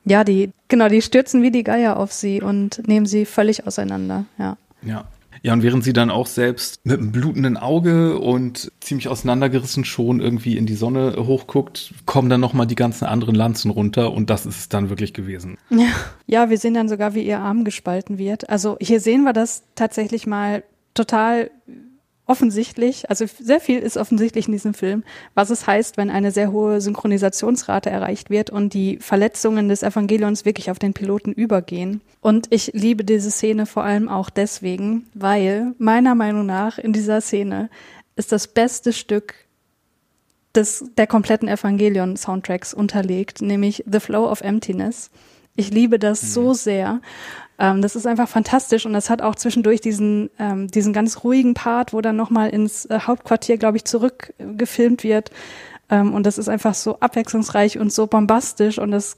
Ja, 0.09 0.23
die, 0.23 0.51
genau, 0.67 0.89
die 0.89 1.01
stürzen 1.01 1.43
wie 1.43 1.51
die 1.51 1.63
Geier 1.63 1.97
auf 1.97 2.11
sie 2.11 2.41
und 2.41 2.87
nehmen 2.87 3.05
sie 3.05 3.25
völlig 3.25 3.67
auseinander, 3.67 4.25
ja. 4.37 4.57
Ja. 4.81 5.05
Ja, 5.41 5.53
und 5.53 5.63
während 5.63 5.85
sie 5.85 5.93
dann 5.93 6.09
auch 6.09 6.27
selbst 6.27 6.81
mit 6.83 6.99
einem 6.99 7.13
blutenden 7.13 7.55
Auge 7.55 8.19
und 8.19 8.71
ziemlich 8.81 9.07
auseinandergerissen 9.07 9.85
schon 9.85 10.19
irgendwie 10.19 10.57
in 10.57 10.65
die 10.65 10.75
Sonne 10.75 11.15
hochguckt, 11.17 11.93
kommen 12.05 12.29
dann 12.29 12.41
nochmal 12.41 12.67
die 12.67 12.75
ganzen 12.75 13.05
anderen 13.05 13.35
Lanzen 13.35 13.71
runter 13.71 14.11
und 14.11 14.29
das 14.29 14.45
ist 14.45 14.59
es 14.59 14.69
dann 14.69 14.89
wirklich 14.89 15.13
gewesen. 15.13 15.57
Ja. 15.69 15.87
ja, 16.27 16.49
wir 16.49 16.57
sehen 16.57 16.73
dann 16.73 16.89
sogar, 16.89 17.13
wie 17.13 17.23
ihr 17.23 17.39
Arm 17.39 17.63
gespalten 17.63 18.17
wird. 18.17 18.49
Also 18.49 18.75
hier 18.81 18.99
sehen 18.99 19.23
wir 19.23 19.31
das 19.31 19.63
tatsächlich 19.75 20.27
mal 20.27 20.63
total 20.93 21.51
offensichtlich, 22.29 23.09
also 23.09 23.25
sehr 23.39 23.59
viel 23.59 23.79
ist 23.79 23.97
offensichtlich 23.97 24.45
in 24.47 24.51
diesem 24.51 24.75
Film, 24.75 25.03
was 25.33 25.49
es 25.49 25.65
heißt, 25.65 25.97
wenn 25.97 26.11
eine 26.11 26.31
sehr 26.31 26.51
hohe 26.51 26.79
Synchronisationsrate 26.79 27.89
erreicht 27.89 28.29
wird 28.29 28.51
und 28.51 28.75
die 28.75 28.97
Verletzungen 28.97 29.67
des 29.67 29.81
Evangelions 29.81 30.45
wirklich 30.45 30.69
auf 30.69 30.77
den 30.77 30.93
Piloten 30.93 31.31
übergehen. 31.33 32.01
Und 32.21 32.47
ich 32.51 32.71
liebe 32.73 33.03
diese 33.03 33.31
Szene 33.31 33.65
vor 33.65 33.83
allem 33.83 34.07
auch 34.07 34.29
deswegen, 34.29 35.07
weil 35.15 35.73
meiner 35.79 36.13
Meinung 36.13 36.45
nach 36.45 36.77
in 36.77 36.93
dieser 36.93 37.19
Szene 37.19 37.69
ist 38.15 38.31
das 38.31 38.47
beste 38.47 38.93
Stück 38.93 39.33
des, 40.53 40.85
der 40.97 41.07
kompletten 41.07 41.47
Evangelion-Soundtracks 41.47 42.75
unterlegt, 42.75 43.41
nämlich 43.41 43.83
The 43.91 43.99
Flow 43.99 44.29
of 44.29 44.41
Emptiness. 44.41 45.09
Ich 45.55 45.71
liebe 45.71 45.97
das 45.97 46.21
mhm. 46.21 46.27
so 46.27 46.53
sehr. 46.53 47.01
Ähm, 47.59 47.81
das 47.81 47.95
ist 47.95 48.07
einfach 48.07 48.29
fantastisch 48.29 48.85
und 48.85 48.93
das 48.93 49.09
hat 49.09 49.21
auch 49.21 49.35
zwischendurch 49.35 49.81
diesen, 49.81 50.29
ähm, 50.39 50.67
diesen 50.67 50.93
ganz 50.93 51.23
ruhigen 51.23 51.53
Part, 51.53 51.93
wo 51.93 52.01
dann 52.01 52.15
nochmal 52.15 52.49
ins 52.49 52.85
äh, 52.85 52.99
Hauptquartier, 53.01 53.57
glaube 53.57 53.77
ich, 53.77 53.85
zurückgefilmt 53.85 55.03
wird. 55.03 55.31
Ähm, 55.89 56.13
und 56.13 56.25
das 56.25 56.37
ist 56.37 56.47
einfach 56.47 56.73
so 56.73 56.99
abwechslungsreich 56.99 57.77
und 57.77 57.91
so 57.91 58.07
bombastisch 58.07 58.79
und 58.79 58.91
das, 58.91 59.17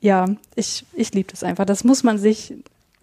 ja, 0.00 0.26
ich, 0.56 0.84
ich 0.94 1.14
liebe 1.14 1.30
das 1.30 1.44
einfach. 1.44 1.64
Das 1.64 1.84
muss 1.84 2.02
man 2.02 2.18
sich 2.18 2.54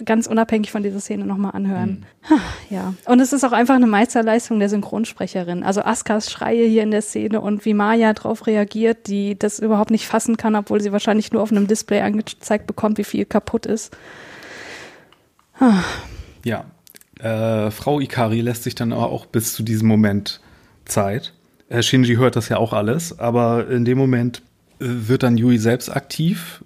ganz 0.03 0.27
unabhängig 0.27 0.71
von 0.71 0.83
dieser 0.83 0.99
Szene 0.99 1.25
nochmal 1.25 1.53
anhören. 1.53 2.05
Mhm. 2.29 2.39
Ja. 2.69 2.93
Und 3.05 3.19
es 3.19 3.33
ist 3.33 3.43
auch 3.43 3.51
einfach 3.51 3.75
eine 3.75 3.87
Meisterleistung 3.87 4.59
der 4.59 4.69
Synchronsprecherin. 4.69 5.63
Also 5.63 5.81
Askas 5.81 6.29
Schreie 6.29 6.67
hier 6.67 6.83
in 6.83 6.91
der 6.91 7.01
Szene 7.01 7.41
und 7.41 7.65
wie 7.65 7.73
Maya 7.73 8.13
darauf 8.13 8.45
reagiert, 8.45 9.07
die 9.07 9.39
das 9.39 9.59
überhaupt 9.59 9.89
nicht 9.89 10.05
fassen 10.05 10.37
kann, 10.37 10.55
obwohl 10.55 10.81
sie 10.81 10.91
wahrscheinlich 10.91 11.31
nur 11.31 11.41
auf 11.41 11.51
einem 11.51 11.67
Display 11.67 12.01
angezeigt 12.01 12.67
bekommt, 12.67 12.97
wie 12.97 13.05
viel 13.05 13.25
kaputt 13.25 13.65
ist. 13.65 13.95
Ja, 16.43 16.65
äh, 17.19 17.71
Frau 17.71 17.99
Ikari 17.99 18.41
lässt 18.41 18.63
sich 18.63 18.75
dann 18.75 18.93
aber 18.93 19.09
auch 19.09 19.25
bis 19.25 19.53
zu 19.53 19.63
diesem 19.63 19.87
Moment 19.87 20.39
Zeit. 20.85 21.33
Herr 21.69 21.81
Shinji 21.81 22.15
hört 22.15 22.35
das 22.35 22.49
ja 22.49 22.57
auch 22.57 22.73
alles, 22.73 23.19
aber 23.19 23.67
in 23.69 23.85
dem 23.85 23.97
Moment 23.97 24.41
äh, 24.79 24.85
wird 24.87 25.23
dann 25.23 25.37
Yui 25.37 25.57
selbst 25.57 25.89
aktiv, 25.89 26.63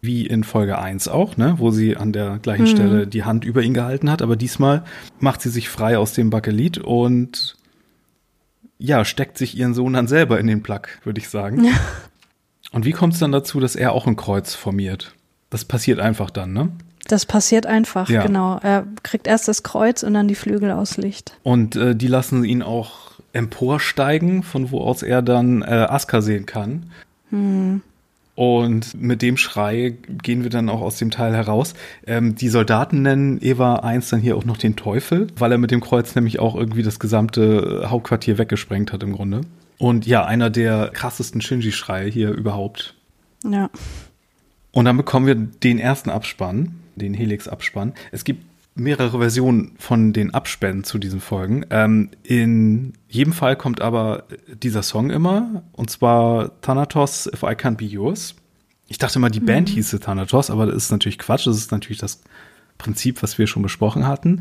wie 0.00 0.26
in 0.26 0.44
Folge 0.44 0.78
1 0.78 1.08
auch, 1.08 1.36
ne, 1.36 1.54
wo 1.58 1.70
sie 1.70 1.96
an 1.96 2.12
der 2.12 2.38
gleichen 2.38 2.64
mhm. 2.64 2.68
Stelle 2.68 3.06
die 3.06 3.24
Hand 3.24 3.44
über 3.44 3.62
ihn 3.62 3.74
gehalten 3.74 4.10
hat, 4.10 4.22
aber 4.22 4.36
diesmal 4.36 4.84
macht 5.18 5.40
sie 5.40 5.48
sich 5.48 5.68
frei 5.68 5.98
aus 5.98 6.12
dem 6.12 6.30
Bakelit 6.30 6.78
und 6.78 7.56
ja, 8.78 9.04
steckt 9.04 9.38
sich 9.38 9.56
ihren 9.56 9.72
Sohn 9.72 9.94
dann 9.94 10.08
selber 10.08 10.38
in 10.38 10.46
den 10.46 10.62
Plug, 10.62 10.82
würde 11.04 11.20
ich 11.20 11.28
sagen. 11.28 11.64
Ja. 11.64 11.72
Und 12.72 12.84
wie 12.84 12.90
kommt 12.90 13.12
es 13.12 13.20
dann 13.20 13.30
dazu, 13.30 13.60
dass 13.60 13.76
er 13.76 13.92
auch 13.92 14.08
ein 14.08 14.16
Kreuz 14.16 14.54
formiert? 14.54 15.14
Das 15.48 15.64
passiert 15.64 16.00
einfach 16.00 16.28
dann, 16.28 16.52
ne? 16.52 16.72
Das 17.04 17.26
passiert 17.26 17.66
einfach, 17.66 18.08
ja. 18.08 18.22
genau. 18.22 18.58
Er 18.62 18.86
kriegt 19.02 19.26
erst 19.26 19.48
das 19.48 19.62
Kreuz 19.62 20.02
und 20.02 20.14
dann 20.14 20.28
die 20.28 20.34
Flügel 20.34 20.70
aus 20.70 20.96
Licht. 20.96 21.36
Und 21.42 21.76
äh, 21.76 21.94
die 21.94 22.06
lassen 22.06 22.44
ihn 22.44 22.62
auch 22.62 23.12
emporsteigen, 23.32 24.42
von 24.42 24.70
wo 24.70 24.80
aus 24.80 25.02
er 25.02 25.20
dann 25.20 25.62
äh, 25.62 25.86
Aska 25.88 26.22
sehen 26.22 26.46
kann. 26.46 26.90
Hm. 27.30 27.82
Und 28.36 29.00
mit 29.00 29.22
dem 29.22 29.36
Schrei 29.36 29.96
gehen 30.22 30.42
wir 30.42 30.50
dann 30.50 30.68
auch 30.68 30.80
aus 30.80 30.98
dem 30.98 31.10
Teil 31.10 31.34
heraus. 31.34 31.74
Ähm, 32.06 32.34
die 32.34 32.48
Soldaten 32.48 33.02
nennen 33.02 33.38
Eva 33.40 33.76
1 33.76 34.10
dann 34.10 34.20
hier 34.20 34.36
auch 34.36 34.44
noch 34.44 34.56
den 34.56 34.74
Teufel, 34.74 35.28
weil 35.36 35.52
er 35.52 35.58
mit 35.58 35.70
dem 35.70 35.80
Kreuz 35.80 36.14
nämlich 36.16 36.40
auch 36.40 36.56
irgendwie 36.56 36.82
das 36.82 36.98
gesamte 36.98 37.84
Hauptquartier 37.88 38.38
weggesprengt 38.38 38.92
hat 38.92 39.02
im 39.04 39.12
Grunde. 39.12 39.42
Und 39.78 40.06
ja, 40.06 40.24
einer 40.24 40.50
der 40.50 40.90
krassesten 40.92 41.40
Shinji-Schreie 41.40 42.10
hier 42.10 42.30
überhaupt. 42.30 42.94
Ja. 43.44 43.70
Und 44.72 44.86
dann 44.86 44.96
bekommen 44.96 45.26
wir 45.26 45.36
den 45.36 45.78
ersten 45.78 46.10
Abspann 46.10 46.80
den 46.96 47.14
Helix-Abspann. 47.14 47.94
Es 48.12 48.24
gibt 48.24 48.44
mehrere 48.74 49.18
Versionen 49.18 49.72
von 49.78 50.12
den 50.12 50.34
Abspännen 50.34 50.84
zu 50.84 50.98
diesen 50.98 51.20
Folgen. 51.20 51.64
Ähm, 51.70 52.10
in 52.22 52.94
jedem 53.08 53.32
Fall 53.32 53.56
kommt 53.56 53.80
aber 53.80 54.24
dieser 54.62 54.82
Song 54.82 55.10
immer, 55.10 55.62
und 55.72 55.90
zwar 55.90 56.60
Thanatos, 56.60 57.28
If 57.32 57.42
I 57.42 57.54
Can't 57.54 57.76
Be 57.76 57.84
Yours. 57.84 58.34
Ich 58.88 58.98
dachte 58.98 59.18
mal, 59.18 59.30
die 59.30 59.40
mhm. 59.40 59.46
Band 59.46 59.68
hieße 59.68 60.00
Thanatos, 60.00 60.50
aber 60.50 60.66
das 60.66 60.76
ist 60.76 60.90
natürlich 60.90 61.18
Quatsch. 61.18 61.46
Das 61.46 61.56
ist 61.56 61.70
natürlich 61.70 61.98
das 61.98 62.20
Prinzip, 62.78 63.22
was 63.22 63.38
wir 63.38 63.46
schon 63.46 63.62
besprochen 63.62 64.06
hatten. 64.06 64.40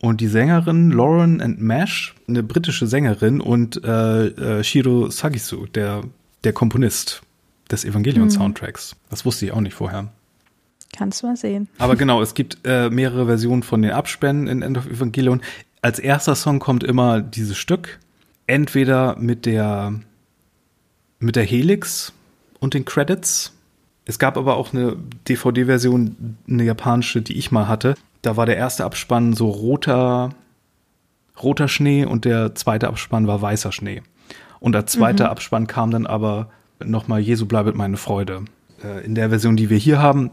Und 0.00 0.20
die 0.20 0.28
Sängerin 0.28 0.90
Lauren 0.90 1.40
and 1.40 1.60
Mash, 1.60 2.14
eine 2.28 2.42
britische 2.42 2.86
Sängerin, 2.86 3.40
und 3.40 3.82
äh, 3.84 4.26
äh, 4.26 4.64
Shiro 4.64 5.10
Sagisu, 5.10 5.66
der, 5.66 6.02
der 6.44 6.52
Komponist 6.52 7.22
des 7.70 7.84
Evangelion-Soundtracks. 7.84 8.94
Mhm. 8.94 8.98
Das 9.10 9.24
wusste 9.24 9.46
ich 9.46 9.52
auch 9.52 9.60
nicht 9.60 9.74
vorher. 9.74 10.12
Kannst 10.98 11.22
du 11.22 11.28
mal 11.28 11.36
sehen. 11.36 11.68
Aber 11.78 11.94
genau, 11.94 12.20
es 12.22 12.34
gibt 12.34 12.58
äh, 12.64 12.90
mehrere 12.90 13.26
Versionen 13.26 13.62
von 13.62 13.82
den 13.82 13.92
Abspännen 13.92 14.48
in 14.48 14.62
End 14.62 14.76
of 14.76 14.88
Evangelion. 14.88 15.42
Als 15.80 16.00
erster 16.00 16.34
Song 16.34 16.58
kommt 16.58 16.82
immer 16.82 17.20
dieses 17.20 17.56
Stück. 17.56 18.00
Entweder 18.48 19.14
mit 19.16 19.46
der, 19.46 19.94
mit 21.20 21.36
der 21.36 21.44
Helix 21.44 22.12
und 22.58 22.74
den 22.74 22.84
Credits. 22.84 23.52
Es 24.06 24.18
gab 24.18 24.36
aber 24.36 24.56
auch 24.56 24.72
eine 24.72 24.96
DVD-Version, 25.28 26.36
eine 26.48 26.64
japanische, 26.64 27.22
die 27.22 27.38
ich 27.38 27.52
mal 27.52 27.68
hatte. 27.68 27.94
Da 28.22 28.36
war 28.36 28.46
der 28.46 28.56
erste 28.56 28.84
Abspann 28.84 29.34
so 29.34 29.50
roter, 29.50 30.30
roter 31.40 31.68
Schnee 31.68 32.06
und 32.06 32.24
der 32.24 32.56
zweite 32.56 32.88
Abspann 32.88 33.28
war 33.28 33.40
weißer 33.40 33.70
Schnee. 33.70 34.02
Und 34.58 34.72
der 34.72 34.86
zweite 34.86 35.24
mhm. 35.24 35.30
Abspann 35.30 35.68
kam 35.68 35.92
dann 35.92 36.06
aber 36.06 36.50
nochmal 36.84 37.20
Jesu 37.20 37.46
bleibet 37.46 37.76
meine 37.76 37.98
Freude. 37.98 38.46
Äh, 38.82 39.04
in 39.04 39.14
der 39.14 39.28
Version, 39.28 39.56
die 39.56 39.70
wir 39.70 39.78
hier 39.78 40.02
haben, 40.02 40.32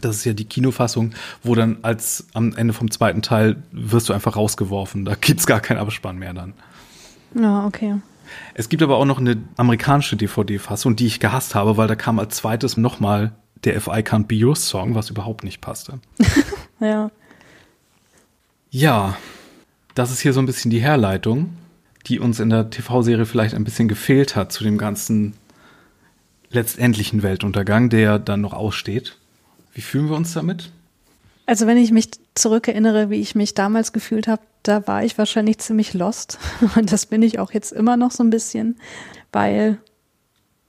das 0.00 0.16
ist 0.16 0.24
ja 0.24 0.32
die 0.32 0.44
Kinofassung, 0.44 1.12
wo 1.42 1.54
dann 1.54 1.78
als 1.82 2.26
am 2.34 2.54
Ende 2.54 2.72
vom 2.72 2.90
zweiten 2.90 3.22
Teil 3.22 3.62
wirst 3.70 4.08
du 4.08 4.12
einfach 4.12 4.36
rausgeworfen. 4.36 5.04
Da 5.04 5.14
gibt's 5.14 5.46
gar 5.46 5.60
keinen 5.60 5.78
Abspann 5.78 6.18
mehr 6.18 6.34
dann. 6.34 6.54
Ja, 7.34 7.66
okay. 7.66 7.96
Es 8.54 8.68
gibt 8.68 8.82
aber 8.82 8.96
auch 8.96 9.04
noch 9.04 9.18
eine 9.18 9.42
amerikanische 9.56 10.16
DVD-Fassung, 10.16 10.96
die 10.96 11.06
ich 11.06 11.20
gehasst 11.20 11.54
habe, 11.54 11.76
weil 11.76 11.88
da 11.88 11.96
kam 11.96 12.18
als 12.18 12.36
zweites 12.36 12.76
nochmal 12.76 13.32
der 13.64 13.76
If 13.76 13.86
I 13.86 14.00
Can't 14.00 14.26
Be 14.26 14.44
Your 14.44 14.56
Song, 14.56 14.94
was 14.94 15.10
überhaupt 15.10 15.44
nicht 15.44 15.60
passte. 15.60 16.00
ja. 16.80 17.10
Ja, 18.70 19.16
das 19.94 20.10
ist 20.10 20.20
hier 20.20 20.32
so 20.32 20.40
ein 20.40 20.46
bisschen 20.46 20.70
die 20.70 20.80
Herleitung, 20.80 21.50
die 22.06 22.18
uns 22.18 22.40
in 22.40 22.50
der 22.50 22.70
TV-Serie 22.70 23.26
vielleicht 23.26 23.54
ein 23.54 23.64
bisschen 23.64 23.88
gefehlt 23.88 24.34
hat 24.34 24.52
zu 24.52 24.64
dem 24.64 24.78
ganzen 24.78 25.34
letztendlichen 26.50 27.22
Weltuntergang, 27.22 27.88
der 27.88 28.18
dann 28.18 28.40
noch 28.40 28.52
aussteht. 28.52 29.18
Wie 29.72 29.80
fühlen 29.80 30.08
wir 30.08 30.16
uns 30.16 30.34
damit? 30.34 30.70
Also 31.46 31.66
wenn 31.66 31.76
ich 31.76 31.90
mich 31.90 32.10
zurückerinnere, 32.34 33.10
wie 33.10 33.20
ich 33.20 33.34
mich 33.34 33.54
damals 33.54 33.92
gefühlt 33.92 34.28
habe, 34.28 34.42
da 34.62 34.86
war 34.86 35.04
ich 35.04 35.18
wahrscheinlich 35.18 35.58
ziemlich 35.58 35.92
lost. 35.94 36.38
Und 36.76 36.92
das 36.92 37.06
bin 37.06 37.22
ich 37.22 37.38
auch 37.38 37.52
jetzt 37.52 37.72
immer 37.72 37.96
noch 37.96 38.10
so 38.10 38.22
ein 38.22 38.30
bisschen, 38.30 38.78
weil, 39.32 39.78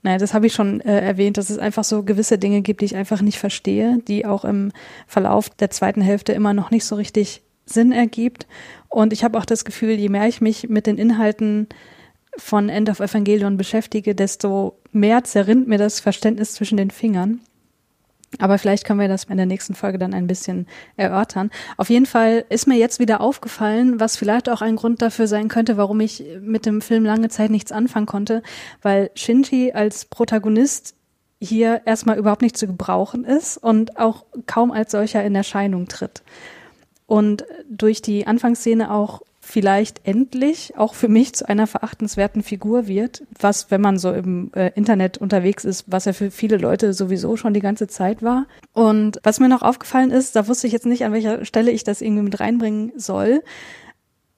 naja, 0.01 0.17
das 0.17 0.33
habe 0.33 0.47
ich 0.47 0.53
schon 0.53 0.81
äh, 0.81 0.99
erwähnt, 0.99 1.37
dass 1.37 1.49
es 1.49 1.59
einfach 1.59 1.83
so 1.83 2.03
gewisse 2.03 2.37
Dinge 2.37 2.61
gibt, 2.61 2.81
die 2.81 2.85
ich 2.85 2.95
einfach 2.95 3.21
nicht 3.21 3.37
verstehe, 3.37 3.99
die 4.07 4.25
auch 4.25 4.45
im 4.45 4.71
Verlauf 5.07 5.49
der 5.49 5.69
zweiten 5.69 6.01
Hälfte 6.01 6.33
immer 6.33 6.53
noch 6.53 6.71
nicht 6.71 6.85
so 6.85 6.95
richtig 6.95 7.43
Sinn 7.65 7.91
ergibt. 7.91 8.47
Und 8.89 9.13
ich 9.13 9.23
habe 9.23 9.37
auch 9.37 9.45
das 9.45 9.65
Gefühl, 9.65 9.91
je 9.91 10.09
mehr 10.09 10.27
ich 10.27 10.41
mich 10.41 10.69
mit 10.69 10.87
den 10.87 10.97
Inhalten 10.97 11.67
von 12.35 12.69
End 12.69 12.89
of 12.89 12.99
Evangelion 12.99 13.57
beschäftige, 13.57 14.15
desto 14.15 14.79
mehr 14.91 15.23
zerrinnt 15.23 15.67
mir 15.67 15.77
das 15.77 15.99
Verständnis 15.99 16.55
zwischen 16.55 16.77
den 16.77 16.89
Fingern. 16.89 17.41
Aber 18.39 18.57
vielleicht 18.57 18.85
können 18.85 18.99
wir 18.99 19.07
das 19.07 19.25
in 19.25 19.37
der 19.37 19.45
nächsten 19.45 19.75
Folge 19.75 19.97
dann 19.97 20.13
ein 20.13 20.27
bisschen 20.27 20.67
erörtern. 20.97 21.51
Auf 21.77 21.89
jeden 21.89 22.05
Fall 22.05 22.45
ist 22.49 22.67
mir 22.67 22.77
jetzt 22.77 22.99
wieder 22.99 23.21
aufgefallen, 23.21 23.99
was 23.99 24.17
vielleicht 24.17 24.49
auch 24.49 24.61
ein 24.61 24.75
Grund 24.75 25.01
dafür 25.01 25.27
sein 25.27 25.47
könnte, 25.47 25.77
warum 25.77 25.99
ich 25.99 26.23
mit 26.41 26.65
dem 26.65 26.81
Film 26.81 27.05
lange 27.05 27.29
Zeit 27.29 27.51
nichts 27.51 27.71
anfangen 27.71 28.05
konnte, 28.05 28.41
weil 28.81 29.11
Shinji 29.15 29.71
als 29.73 30.05
Protagonist 30.05 30.95
hier 31.39 31.81
erstmal 31.85 32.17
überhaupt 32.17 32.41
nicht 32.41 32.57
zu 32.57 32.67
gebrauchen 32.67 33.25
ist 33.25 33.57
und 33.57 33.97
auch 33.97 34.25
kaum 34.45 34.71
als 34.71 34.91
solcher 34.91 35.23
in 35.23 35.35
Erscheinung 35.35 35.87
tritt. 35.87 36.23
Und 37.05 37.45
durch 37.69 38.01
die 38.01 38.25
Anfangsszene 38.25 38.91
auch 38.91 39.21
vielleicht 39.45 40.07
endlich 40.07 40.73
auch 40.77 40.93
für 40.93 41.09
mich 41.09 41.33
zu 41.35 41.47
einer 41.47 41.67
verachtenswerten 41.67 42.41
Figur 42.43 42.87
wird, 42.87 43.23
was, 43.37 43.69
wenn 43.71 43.81
man 43.81 43.97
so 43.97 44.13
im 44.13 44.51
äh, 44.55 44.71
Internet 44.73 45.17
unterwegs 45.17 45.65
ist, 45.65 45.83
was 45.87 46.07
er 46.07 46.13
für 46.13 46.31
viele 46.31 46.55
Leute 46.55 46.93
sowieso 46.93 47.35
schon 47.35 47.53
die 47.53 47.59
ganze 47.59 47.87
Zeit 47.87 48.23
war. 48.23 48.47
Und 48.71 49.19
was 49.21 49.41
mir 49.41 49.49
noch 49.49 49.61
aufgefallen 49.61 50.11
ist, 50.11 50.37
da 50.37 50.47
wusste 50.47 50.65
ich 50.65 50.73
jetzt 50.73 50.85
nicht, 50.85 51.03
an 51.03 51.11
welcher 51.11 51.43
Stelle 51.43 51.71
ich 51.71 51.83
das 51.83 52.01
irgendwie 52.01 52.23
mit 52.23 52.39
reinbringen 52.39 52.93
soll. 52.95 53.43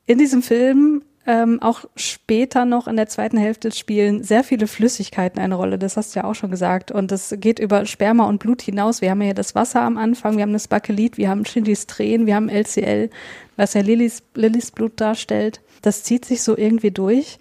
In 0.07 0.17
diesem 0.17 0.41
Film 0.41 1.03
ähm, 1.27 1.61
auch 1.61 1.85
später 1.95 2.65
noch 2.65 2.87
in 2.87 2.97
der 2.97 3.07
zweiten 3.07 3.37
Hälfte 3.37 3.71
spielen 3.71 4.23
sehr 4.23 4.43
viele 4.43 4.67
Flüssigkeiten 4.67 5.39
eine 5.39 5.55
Rolle. 5.55 5.79
Das 5.79 5.97
hast 5.97 6.15
du 6.15 6.19
ja 6.19 6.25
auch 6.25 6.35
schon 6.35 6.51
gesagt. 6.51 6.91
Und 6.91 7.11
das 7.11 7.33
geht 7.37 7.57
über 7.59 7.85
Sperma 7.85 8.25
und 8.25 8.39
Blut 8.39 8.61
hinaus. 8.61 9.01
Wir 9.01 9.09
haben 9.09 9.21
ja 9.21 9.33
das 9.33 9.55
Wasser 9.55 9.81
am 9.81 9.97
Anfang, 9.97 10.37
wir 10.37 10.43
haben 10.43 10.53
das 10.53 10.67
Bakelit, 10.67 11.17
wir 11.17 11.29
haben 11.29 11.45
Shindys 11.45 11.87
Tränen, 11.87 12.27
wir 12.27 12.35
haben 12.35 12.49
LCL, 12.49 13.09
was 13.55 13.73
ja 13.73 13.81
Lillys, 13.81 14.21
Lillys 14.35 14.69
Blut 14.71 15.01
darstellt. 15.01 15.61
Das 15.81 16.03
zieht 16.03 16.25
sich 16.25 16.43
so 16.43 16.55
irgendwie 16.55 16.91
durch. 16.91 17.39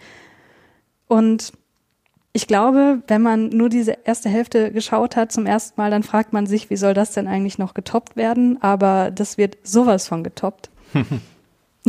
Und 1.07 1.53
ich 2.33 2.47
glaube, 2.47 3.03
wenn 3.07 3.23
man 3.23 3.51
nur 3.51 3.69
diese 3.69 3.99
erste 4.05 4.29
Hälfte 4.31 4.73
geschaut 4.73 5.15
hat 5.15 5.31
zum 5.31 5.45
ersten 5.45 5.81
Mal, 5.81 5.91
dann 5.91 6.03
fragt 6.03 6.33
man 6.33 6.47
sich, 6.47 6.71
wie 6.71 6.77
soll 6.77 6.95
das 6.95 7.13
denn 7.13 7.29
eigentlich 7.29 7.59
noch 7.59 7.75
getoppt 7.75 8.17
werden? 8.17 8.61
Aber 8.63 9.11
das 9.11 9.37
wird 9.37 9.59
sowas 9.63 10.09
von 10.09 10.25
getoppt. 10.25 10.71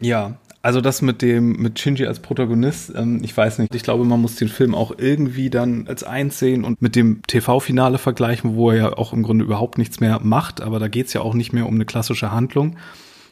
ja, 0.00 0.36
also 0.66 0.80
das 0.80 1.00
mit 1.00 1.22
dem, 1.22 1.52
mit 1.62 1.78
Shinji 1.78 2.06
als 2.06 2.18
Protagonist, 2.18 2.92
ähm, 2.96 3.20
ich 3.22 3.36
weiß 3.36 3.60
nicht. 3.60 3.72
Ich 3.72 3.84
glaube, 3.84 4.04
man 4.04 4.20
muss 4.20 4.34
den 4.34 4.48
Film 4.48 4.74
auch 4.74 4.92
irgendwie 4.98 5.48
dann 5.48 5.86
als 5.86 6.02
eins 6.02 6.40
sehen 6.40 6.64
und 6.64 6.82
mit 6.82 6.96
dem 6.96 7.22
TV-Finale 7.24 7.98
vergleichen, 7.98 8.56
wo 8.56 8.72
er 8.72 8.76
ja 8.76 8.98
auch 8.98 9.12
im 9.12 9.22
Grunde 9.22 9.44
überhaupt 9.44 9.78
nichts 9.78 10.00
mehr 10.00 10.18
macht. 10.24 10.60
Aber 10.60 10.80
da 10.80 10.88
geht's 10.88 11.12
ja 11.12 11.20
auch 11.20 11.34
nicht 11.34 11.52
mehr 11.52 11.66
um 11.66 11.76
eine 11.76 11.84
klassische 11.84 12.32
Handlung. 12.32 12.74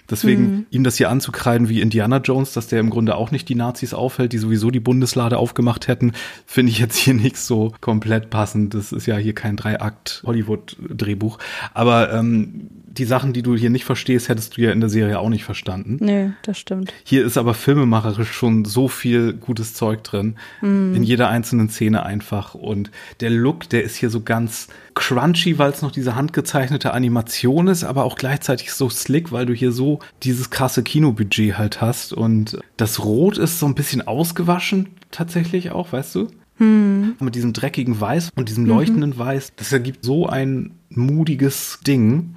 Deswegen 0.09 0.43
mhm. 0.43 0.67
ihm 0.71 0.85
das 0.85 0.97
hier 0.97 1.11
anzukreiden 1.11 1.69
wie 1.69 1.81
Indiana 1.81 2.19
Jones, 2.19 2.53
dass 2.53 2.69
der 2.69 2.79
im 2.79 2.91
Grunde 2.91 3.17
auch 3.17 3.33
nicht 3.33 3.49
die 3.49 3.57
Nazis 3.57 3.95
aufhält, 3.95 4.33
die 4.33 4.39
sowieso 4.39 4.71
die 4.71 4.79
Bundeslade 4.79 5.37
aufgemacht 5.37 5.89
hätten, 5.89 6.13
finde 6.47 6.71
ich 6.71 6.79
jetzt 6.79 6.97
hier 6.97 7.15
nicht 7.15 7.37
so 7.37 7.73
komplett 7.81 8.31
passend. 8.31 8.75
Das 8.75 8.93
ist 8.93 9.07
ja 9.07 9.17
hier 9.17 9.35
kein 9.35 9.57
Dreiakt 9.57 10.23
Hollywood-Drehbuch. 10.25 11.39
Aber 11.73 12.13
ähm, 12.13 12.69
die 12.97 13.05
Sachen, 13.05 13.33
die 13.33 13.43
du 13.43 13.57
hier 13.57 13.71
nicht 13.71 13.85
verstehst, 13.85 14.29
hättest 14.29 14.57
du 14.57 14.63
ja 14.63 14.73
in 14.73 14.81
der 14.81 14.89
Serie 14.89 15.19
auch 15.19 15.29
nicht 15.29 15.45
verstanden. 15.45 15.99
Nö, 16.01 16.31
das 16.43 16.59
stimmt. 16.59 16.93
Hier 17.05 17.25
ist 17.25 17.37
aber 17.37 17.55
filmemacherisch 17.55 18.31
schon 18.31 18.65
so 18.65 18.89
viel 18.89 19.33
gutes 19.33 19.75
Zeug 19.75 20.03
drin. 20.05 20.37
Mm. 20.61 20.95
In 20.95 21.03
jeder 21.03 21.29
einzelnen 21.29 21.69
Szene 21.69 22.05
einfach. 22.05 22.55
Und 22.55 22.91
der 23.21 23.31
Look, 23.31 23.69
der 23.69 23.83
ist 23.83 23.97
hier 23.97 24.11
so 24.11 24.21
ganz 24.21 24.69
crunchy, 24.95 25.59
weil 25.59 25.71
es 25.71 25.83
noch 25.83 25.91
diese 25.91 26.15
handgezeichnete 26.15 26.93
Animation 26.95 27.67
ist, 27.67 27.85
aber 27.85 28.05
auch 28.05 28.17
gleichzeitig 28.17 28.73
so 28.73 28.89
slick, 28.89 29.33
weil 29.33 29.47
du 29.47 29.53
hier 29.53 29.73
so 29.73 29.99
dieses 30.23 30.51
krasse 30.51 30.83
Kinobudget 30.83 31.59
halt 31.59 31.81
hast. 31.81 32.13
Und 32.13 32.59
das 32.77 33.05
Rot 33.05 33.39
ist 33.39 33.59
so 33.59 33.67
ein 33.67 33.75
bisschen 33.75 34.07
ausgewaschen 34.07 34.89
tatsächlich 35.11 35.71
auch, 35.71 35.93
weißt 35.93 36.15
du? 36.15 36.29
Hm. 36.57 37.17
Mit 37.19 37.35
diesem 37.35 37.53
dreckigen 37.53 38.01
Weiß 38.01 38.31
und 38.37 38.49
diesem 38.49 38.65
leuchtenden 38.65 39.11
mhm. 39.11 39.19
Weiß. 39.19 39.53
Das 39.57 39.73
ergibt 39.73 40.05
so 40.05 40.27
ein 40.27 40.73
mutiges 40.89 41.81
Ding. 41.87 42.35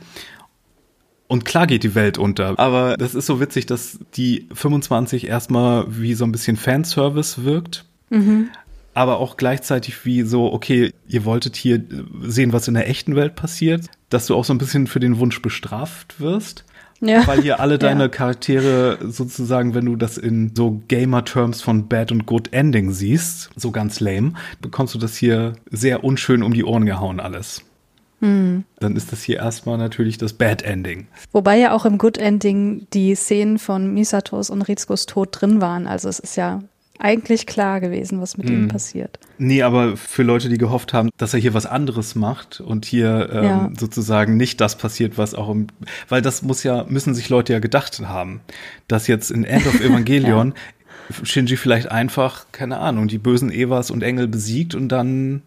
Und 1.27 1.43
klar 1.45 1.67
geht 1.67 1.83
die 1.83 1.95
Welt 1.95 2.17
unter. 2.17 2.57
Aber 2.57 2.95
das 2.97 3.13
ist 3.13 3.25
so 3.25 3.39
witzig, 3.39 3.65
dass 3.65 3.99
die 4.15 4.47
25 4.53 5.27
erstmal 5.27 5.85
wie 5.89 6.13
so 6.13 6.23
ein 6.23 6.31
bisschen 6.31 6.55
Fanservice 6.55 7.43
wirkt. 7.43 7.85
Mhm. 8.09 8.49
Aber 8.93 9.19
auch 9.19 9.37
gleichzeitig 9.37 10.05
wie 10.05 10.23
so, 10.23 10.51
okay, 10.51 10.91
ihr 11.07 11.25
wolltet 11.25 11.55
hier 11.55 11.83
sehen, 12.21 12.53
was 12.53 12.67
in 12.67 12.73
der 12.73 12.89
echten 12.89 13.15
Welt 13.15 13.35
passiert, 13.35 13.85
dass 14.09 14.25
du 14.25 14.35
auch 14.35 14.45
so 14.45 14.53
ein 14.53 14.57
bisschen 14.57 14.87
für 14.87 14.99
den 14.99 15.19
Wunsch 15.19 15.41
bestraft 15.41 16.19
wirst. 16.19 16.63
Ja. 16.99 17.27
Weil 17.27 17.41
hier 17.41 17.59
alle 17.59 17.77
deine 17.79 18.03
ja. 18.03 18.09
Charaktere 18.09 18.97
sozusagen, 19.07 19.75
wenn 19.75 19.85
du 19.85 19.97
das 19.97 20.17
in 20.17 20.55
so 20.55 20.81
Gamer-Terms 20.87 21.61
von 21.61 21.87
Bad 21.87 22.11
und 22.11 22.25
Good 22.25 22.53
Ending 22.53 22.91
siehst, 22.91 23.51
so 23.55 23.71
ganz 23.71 23.99
lame, 23.99 24.33
bekommst 24.61 24.95
du 24.95 24.99
das 24.99 25.15
hier 25.15 25.53
sehr 25.69 26.03
unschön 26.03 26.41
um 26.41 26.53
die 26.53 26.63
Ohren 26.63 26.85
gehauen 26.85 27.19
alles. 27.19 27.63
Hm. 28.19 28.63
Dann 28.79 28.95
ist 28.95 29.11
das 29.11 29.21
hier 29.21 29.37
erstmal 29.37 29.77
natürlich 29.77 30.17
das 30.17 30.33
Bad 30.33 30.63
Ending. 30.63 31.07
Wobei 31.31 31.57
ja 31.57 31.73
auch 31.73 31.85
im 31.85 31.97
Good 31.97 32.17
Ending 32.17 32.87
die 32.93 33.13
Szenen 33.15 33.59
von 33.59 33.93
Misatos 33.93 34.49
und 34.49 34.63
Rizkos 34.63 35.05
Tod 35.05 35.29
drin 35.31 35.61
waren. 35.61 35.87
Also 35.87 36.09
es 36.09 36.19
ist 36.19 36.35
ja 36.35 36.63
eigentlich 36.99 37.45
klar 37.45 37.79
gewesen, 37.79 38.19
was 38.21 38.37
mit 38.37 38.49
hm. 38.49 38.55
ihm 38.55 38.67
passiert. 38.67 39.19
Nee, 39.37 39.61
aber 39.61 39.97
für 39.97 40.23
Leute, 40.23 40.49
die 40.49 40.57
gehofft 40.57 40.93
haben, 40.93 41.09
dass 41.17 41.33
er 41.33 41.39
hier 41.39 41.53
was 41.53 41.65
anderes 41.65 42.15
macht 42.15 42.59
und 42.59 42.85
hier 42.85 43.29
ähm, 43.31 43.43
ja. 43.43 43.69
sozusagen 43.77 44.35
nicht 44.35 44.59
das 44.61 44.77
passiert, 44.77 45.17
was 45.17 45.35
auch 45.35 45.49
im, 45.49 45.67
weil 46.09 46.21
das 46.21 46.41
muss 46.41 46.63
ja, 46.63 46.85
müssen 46.89 47.13
sich 47.13 47.29
Leute 47.29 47.53
ja 47.53 47.59
gedacht 47.59 47.99
haben, 47.99 48.41
dass 48.87 49.07
jetzt 49.07 49.29
in 49.29 49.43
End 49.43 49.67
of 49.67 49.79
Evangelion 49.81 50.53
ja. 50.55 51.25
Shinji 51.25 51.55
vielleicht 51.55 51.91
einfach, 51.91 52.47
keine 52.51 52.79
Ahnung, 52.79 53.07
die 53.07 53.19
bösen 53.19 53.51
Evas 53.51 53.91
und 53.91 54.01
Engel 54.01 54.27
besiegt 54.27 54.75
und 54.75 54.89
dann 54.89 55.43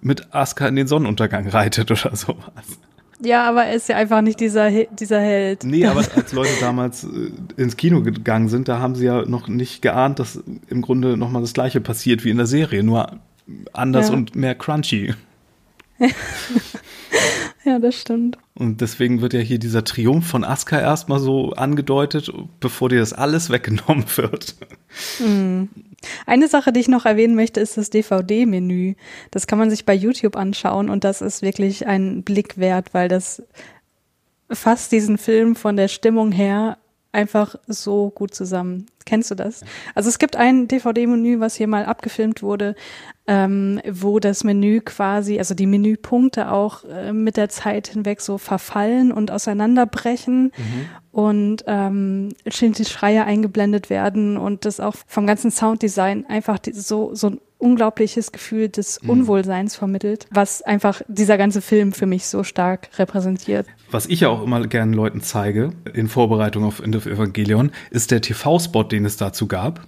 mit 0.00 0.34
Asuka 0.34 0.68
in 0.68 0.76
den 0.76 0.86
Sonnenuntergang 0.86 1.48
reitet 1.48 1.90
oder 1.90 2.14
sowas. 2.14 2.78
Ja, 3.20 3.48
aber 3.48 3.64
er 3.64 3.74
ist 3.74 3.88
ja 3.88 3.96
einfach 3.96 4.20
nicht 4.20 4.40
dieser, 4.40 4.70
dieser 4.70 5.20
Held. 5.20 5.64
Nee, 5.64 5.86
aber 5.86 6.04
als 6.16 6.32
Leute 6.32 6.52
damals 6.60 7.04
äh, 7.04 7.30
ins 7.56 7.76
Kino 7.76 8.02
gegangen 8.02 8.48
sind, 8.48 8.68
da 8.68 8.78
haben 8.78 8.94
sie 8.94 9.06
ja 9.06 9.22
noch 9.22 9.48
nicht 9.48 9.80
geahnt, 9.82 10.18
dass 10.18 10.42
im 10.68 10.82
Grunde 10.82 11.16
nochmal 11.16 11.42
das 11.42 11.54
gleiche 11.54 11.80
passiert 11.80 12.24
wie 12.24 12.30
in 12.30 12.36
der 12.36 12.46
Serie, 12.46 12.82
nur 12.82 13.18
anders 13.72 14.08
ja. 14.08 14.14
und 14.14 14.36
mehr 14.36 14.54
crunchy. 14.54 15.14
ja, 17.64 17.78
das 17.78 18.00
stimmt. 18.00 18.38
Und 18.54 18.80
deswegen 18.80 19.20
wird 19.20 19.32
ja 19.32 19.40
hier 19.40 19.58
dieser 19.58 19.84
Triumph 19.84 20.26
von 20.26 20.44
Asuka 20.44 20.80
erstmal 20.80 21.18
so 21.18 21.52
angedeutet, 21.52 22.32
bevor 22.60 22.88
dir 22.88 23.00
das 23.00 23.12
alles 23.12 23.50
weggenommen 23.50 24.04
wird. 24.16 24.56
Mhm. 25.18 25.68
Eine 26.26 26.48
Sache, 26.48 26.72
die 26.72 26.80
ich 26.80 26.88
noch 26.88 27.04
erwähnen 27.04 27.34
möchte, 27.34 27.60
ist 27.60 27.76
das 27.76 27.90
DVD-Menü. 27.90 28.94
Das 29.30 29.46
kann 29.46 29.58
man 29.58 29.70
sich 29.70 29.84
bei 29.84 29.94
YouTube 29.94 30.36
anschauen 30.36 30.88
und 30.88 31.04
das 31.04 31.20
ist 31.20 31.42
wirklich 31.42 31.86
ein 31.86 32.22
Blick 32.22 32.58
wert, 32.58 32.94
weil 32.94 33.08
das 33.08 33.42
fasst 34.50 34.92
diesen 34.92 35.18
Film 35.18 35.56
von 35.56 35.76
der 35.76 35.88
Stimmung 35.88 36.32
her 36.32 36.78
einfach 37.12 37.56
so 37.66 38.10
gut 38.10 38.34
zusammen. 38.34 38.86
Kennst 39.06 39.30
du 39.30 39.34
das? 39.34 39.62
Also 39.94 40.08
es 40.08 40.18
gibt 40.18 40.36
ein 40.36 40.68
DVD-Menü, 40.68 41.40
was 41.40 41.54
hier 41.56 41.66
mal 41.66 41.86
abgefilmt 41.86 42.42
wurde, 42.42 42.76
ähm, 43.26 43.80
wo 43.90 44.20
das 44.20 44.44
Menü 44.44 44.80
quasi, 44.80 45.38
also 45.38 45.54
die 45.54 45.66
Menüpunkte 45.66 46.50
auch 46.50 46.84
äh, 46.84 47.12
mit 47.12 47.36
der 47.36 47.48
Zeit 47.48 47.88
hinweg 47.88 48.20
so 48.20 48.38
verfallen 48.38 49.10
und 49.10 49.30
auseinanderbrechen 49.30 50.52
mhm. 50.56 50.88
und 51.10 51.64
ähm, 51.66 52.28
die 52.44 52.84
Schreie 52.84 53.24
eingeblendet 53.24 53.90
werden 53.90 54.36
und 54.36 54.64
das 54.64 54.78
auch 54.78 54.94
vom 55.06 55.26
ganzen 55.26 55.50
Sounddesign 55.50 56.26
einfach 56.26 56.58
so, 56.72 57.14
so 57.14 57.30
ein 57.30 57.40
unglaubliches 57.58 58.32
Gefühl 58.32 58.68
des 58.68 59.02
mhm. 59.02 59.10
Unwohlseins 59.10 59.74
vermittelt, 59.74 60.26
was 60.30 60.62
einfach 60.62 61.02
dieser 61.08 61.38
ganze 61.38 61.62
Film 61.62 61.92
für 61.92 62.06
mich 62.06 62.26
so 62.26 62.44
stark 62.44 62.90
repräsentiert. 62.98 63.66
Was 63.90 64.06
ich 64.06 64.20
ja 64.20 64.28
auch 64.28 64.42
immer 64.42 64.66
gerne 64.66 64.94
Leuten 64.94 65.22
zeige, 65.22 65.70
in 65.94 66.08
Vorbereitung 66.08 66.64
auf 66.64 66.80
End 66.80 66.94
of 66.94 67.06
Evangelion, 67.06 67.72
ist 67.90 68.10
der 68.10 68.20
TV-Spot, 68.20 68.84
den 68.84 69.04
es 69.04 69.16
dazu 69.16 69.46
gab. 69.48 69.80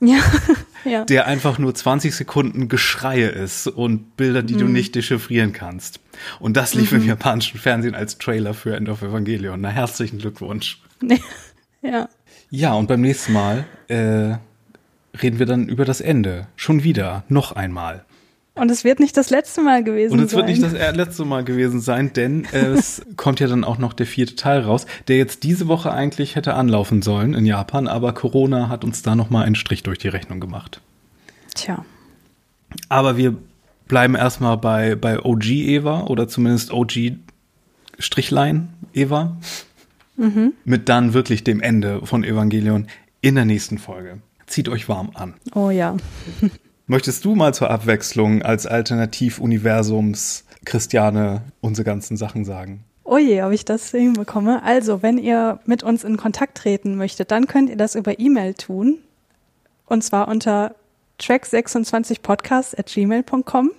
Ja, 0.00 0.18
ja. 0.84 1.04
Der 1.04 1.26
einfach 1.26 1.58
nur 1.58 1.74
20 1.74 2.14
Sekunden 2.14 2.68
Geschreie 2.68 3.28
ist 3.28 3.66
und 3.66 4.16
Bilder, 4.16 4.42
die 4.42 4.54
mhm. 4.54 4.58
du 4.58 4.64
nicht 4.66 4.94
dechiffrieren 4.94 5.52
kannst. 5.52 6.00
Und 6.40 6.56
das 6.56 6.74
lief 6.74 6.92
mhm. 6.92 7.02
im 7.02 7.06
japanischen 7.08 7.58
Fernsehen 7.58 7.94
als 7.94 8.18
Trailer 8.18 8.54
für 8.54 8.76
End 8.76 8.88
of 8.88 9.02
Evangelion. 9.02 9.60
Na, 9.60 9.70
herzlichen 9.70 10.18
Glückwunsch. 10.18 10.82
ja. 11.82 12.08
Ja, 12.50 12.74
und 12.74 12.86
beim 12.86 13.00
nächsten 13.00 13.32
Mal 13.32 13.64
äh, 13.88 14.36
reden 15.20 15.38
wir 15.38 15.46
dann 15.46 15.68
über 15.68 15.84
das 15.84 16.00
Ende. 16.00 16.46
Schon 16.56 16.84
wieder, 16.84 17.24
noch 17.28 17.52
einmal. 17.52 18.04
Und 18.56 18.70
es 18.70 18.84
wird 18.84 19.00
nicht 19.00 19.16
das 19.16 19.30
letzte 19.30 19.62
Mal 19.62 19.82
gewesen 19.82 20.10
sein. 20.10 20.18
Und 20.18 20.24
es 20.26 20.30
sein. 20.30 20.38
wird 20.38 20.48
nicht 20.48 20.62
das 20.62 20.96
letzte 20.96 21.24
Mal 21.24 21.44
gewesen 21.44 21.80
sein, 21.80 22.12
denn 22.12 22.44
es 22.52 23.02
kommt 23.16 23.40
ja 23.40 23.48
dann 23.48 23.64
auch 23.64 23.78
noch 23.78 23.92
der 23.92 24.06
vierte 24.06 24.36
Teil 24.36 24.60
raus, 24.60 24.86
der 25.08 25.16
jetzt 25.16 25.42
diese 25.42 25.66
Woche 25.66 25.92
eigentlich 25.92 26.36
hätte 26.36 26.54
anlaufen 26.54 27.02
sollen 27.02 27.34
in 27.34 27.46
Japan, 27.46 27.88
aber 27.88 28.12
Corona 28.12 28.68
hat 28.68 28.84
uns 28.84 29.02
da 29.02 29.16
noch 29.16 29.28
mal 29.28 29.44
einen 29.44 29.56
Strich 29.56 29.82
durch 29.82 29.98
die 29.98 30.08
Rechnung 30.08 30.38
gemacht. 30.38 30.80
Tja. 31.54 31.84
Aber 32.88 33.16
wir 33.16 33.36
bleiben 33.88 34.14
erstmal 34.14 34.56
bei, 34.56 34.94
bei 34.94 35.18
OG 35.18 35.46
Eva 35.46 36.02
oder 36.02 36.28
zumindest 36.28 36.72
OG 36.72 37.12
Strichlein 37.98 38.68
Eva. 38.92 39.36
Mhm. 40.16 40.52
Mit 40.64 40.88
dann 40.88 41.12
wirklich 41.12 41.42
dem 41.42 41.60
Ende 41.60 42.06
von 42.06 42.22
Evangelion 42.22 42.86
in 43.20 43.34
der 43.34 43.44
nächsten 43.44 43.78
Folge. 43.78 44.18
Zieht 44.46 44.68
euch 44.68 44.88
warm 44.88 45.10
an. 45.14 45.34
Oh 45.54 45.70
ja. 45.70 45.96
Möchtest 46.86 47.24
du 47.24 47.34
mal 47.34 47.54
zur 47.54 47.70
Abwechslung 47.70 48.42
als 48.42 48.66
Alternativuniversums 48.66 50.44
Christiane 50.64 51.42
unsere 51.60 51.84
ganzen 51.84 52.16
Sachen 52.16 52.44
sagen. 52.44 52.84
Oh 53.04 53.18
je, 53.18 53.42
ob 53.42 53.52
ich 53.52 53.64
das 53.64 53.90
hinbekomme. 53.90 54.62
Also, 54.62 55.02
wenn 55.02 55.18
ihr 55.18 55.60
mit 55.66 55.82
uns 55.82 56.04
in 56.04 56.16
Kontakt 56.16 56.56
treten 56.56 56.96
möchtet, 56.96 57.30
dann 57.30 57.46
könnt 57.46 57.68
ihr 57.68 57.76
das 57.76 57.94
über 57.94 58.18
E-Mail 58.18 58.54
tun. 58.54 58.98
Und 59.86 60.02
zwar 60.02 60.28
unter 60.28 60.74
track26podcast 61.20 62.78
at 62.78 62.86
gmail.com. 62.86 63.70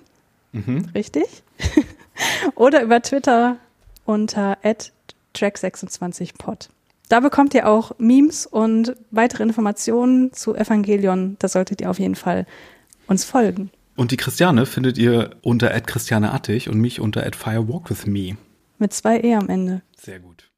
Mhm. 0.52 0.90
Richtig? 0.94 1.44
Oder 2.56 2.84
über 2.84 3.02
Twitter 3.02 3.58
unter 4.06 4.58
track26pod. 5.36 6.70
Da 7.10 7.20
bekommt 7.20 7.54
ihr 7.54 7.68
auch 7.68 7.94
Memes 7.98 8.46
und 8.46 8.96
weitere 9.12 9.44
Informationen 9.44 10.34
zu 10.34 10.56
Evangelion. 10.56 11.36
Da 11.40 11.48
solltet 11.48 11.82
ihr 11.82 11.90
auf 11.90 12.00
jeden 12.00 12.16
Fall 12.16 12.46
uns 13.08 13.24
folgen. 13.24 13.72
Und 13.96 14.12
die 14.12 14.18
Christiane 14.18 14.66
findet 14.66 14.98
ihr 14.98 15.38
unter 15.42 15.70
Christiane 15.70 15.82
@christianeattich 15.82 16.70
und 16.70 16.80
mich 16.80 17.00
unter 17.00 17.22
@firewalkwithme. 17.32 18.38
Mit 18.78 18.94
zwei 18.94 19.20
E 19.22 19.36
am 19.36 19.50
Ende. 19.50 19.82
Sehr 19.96 20.20
gut. 20.20 20.52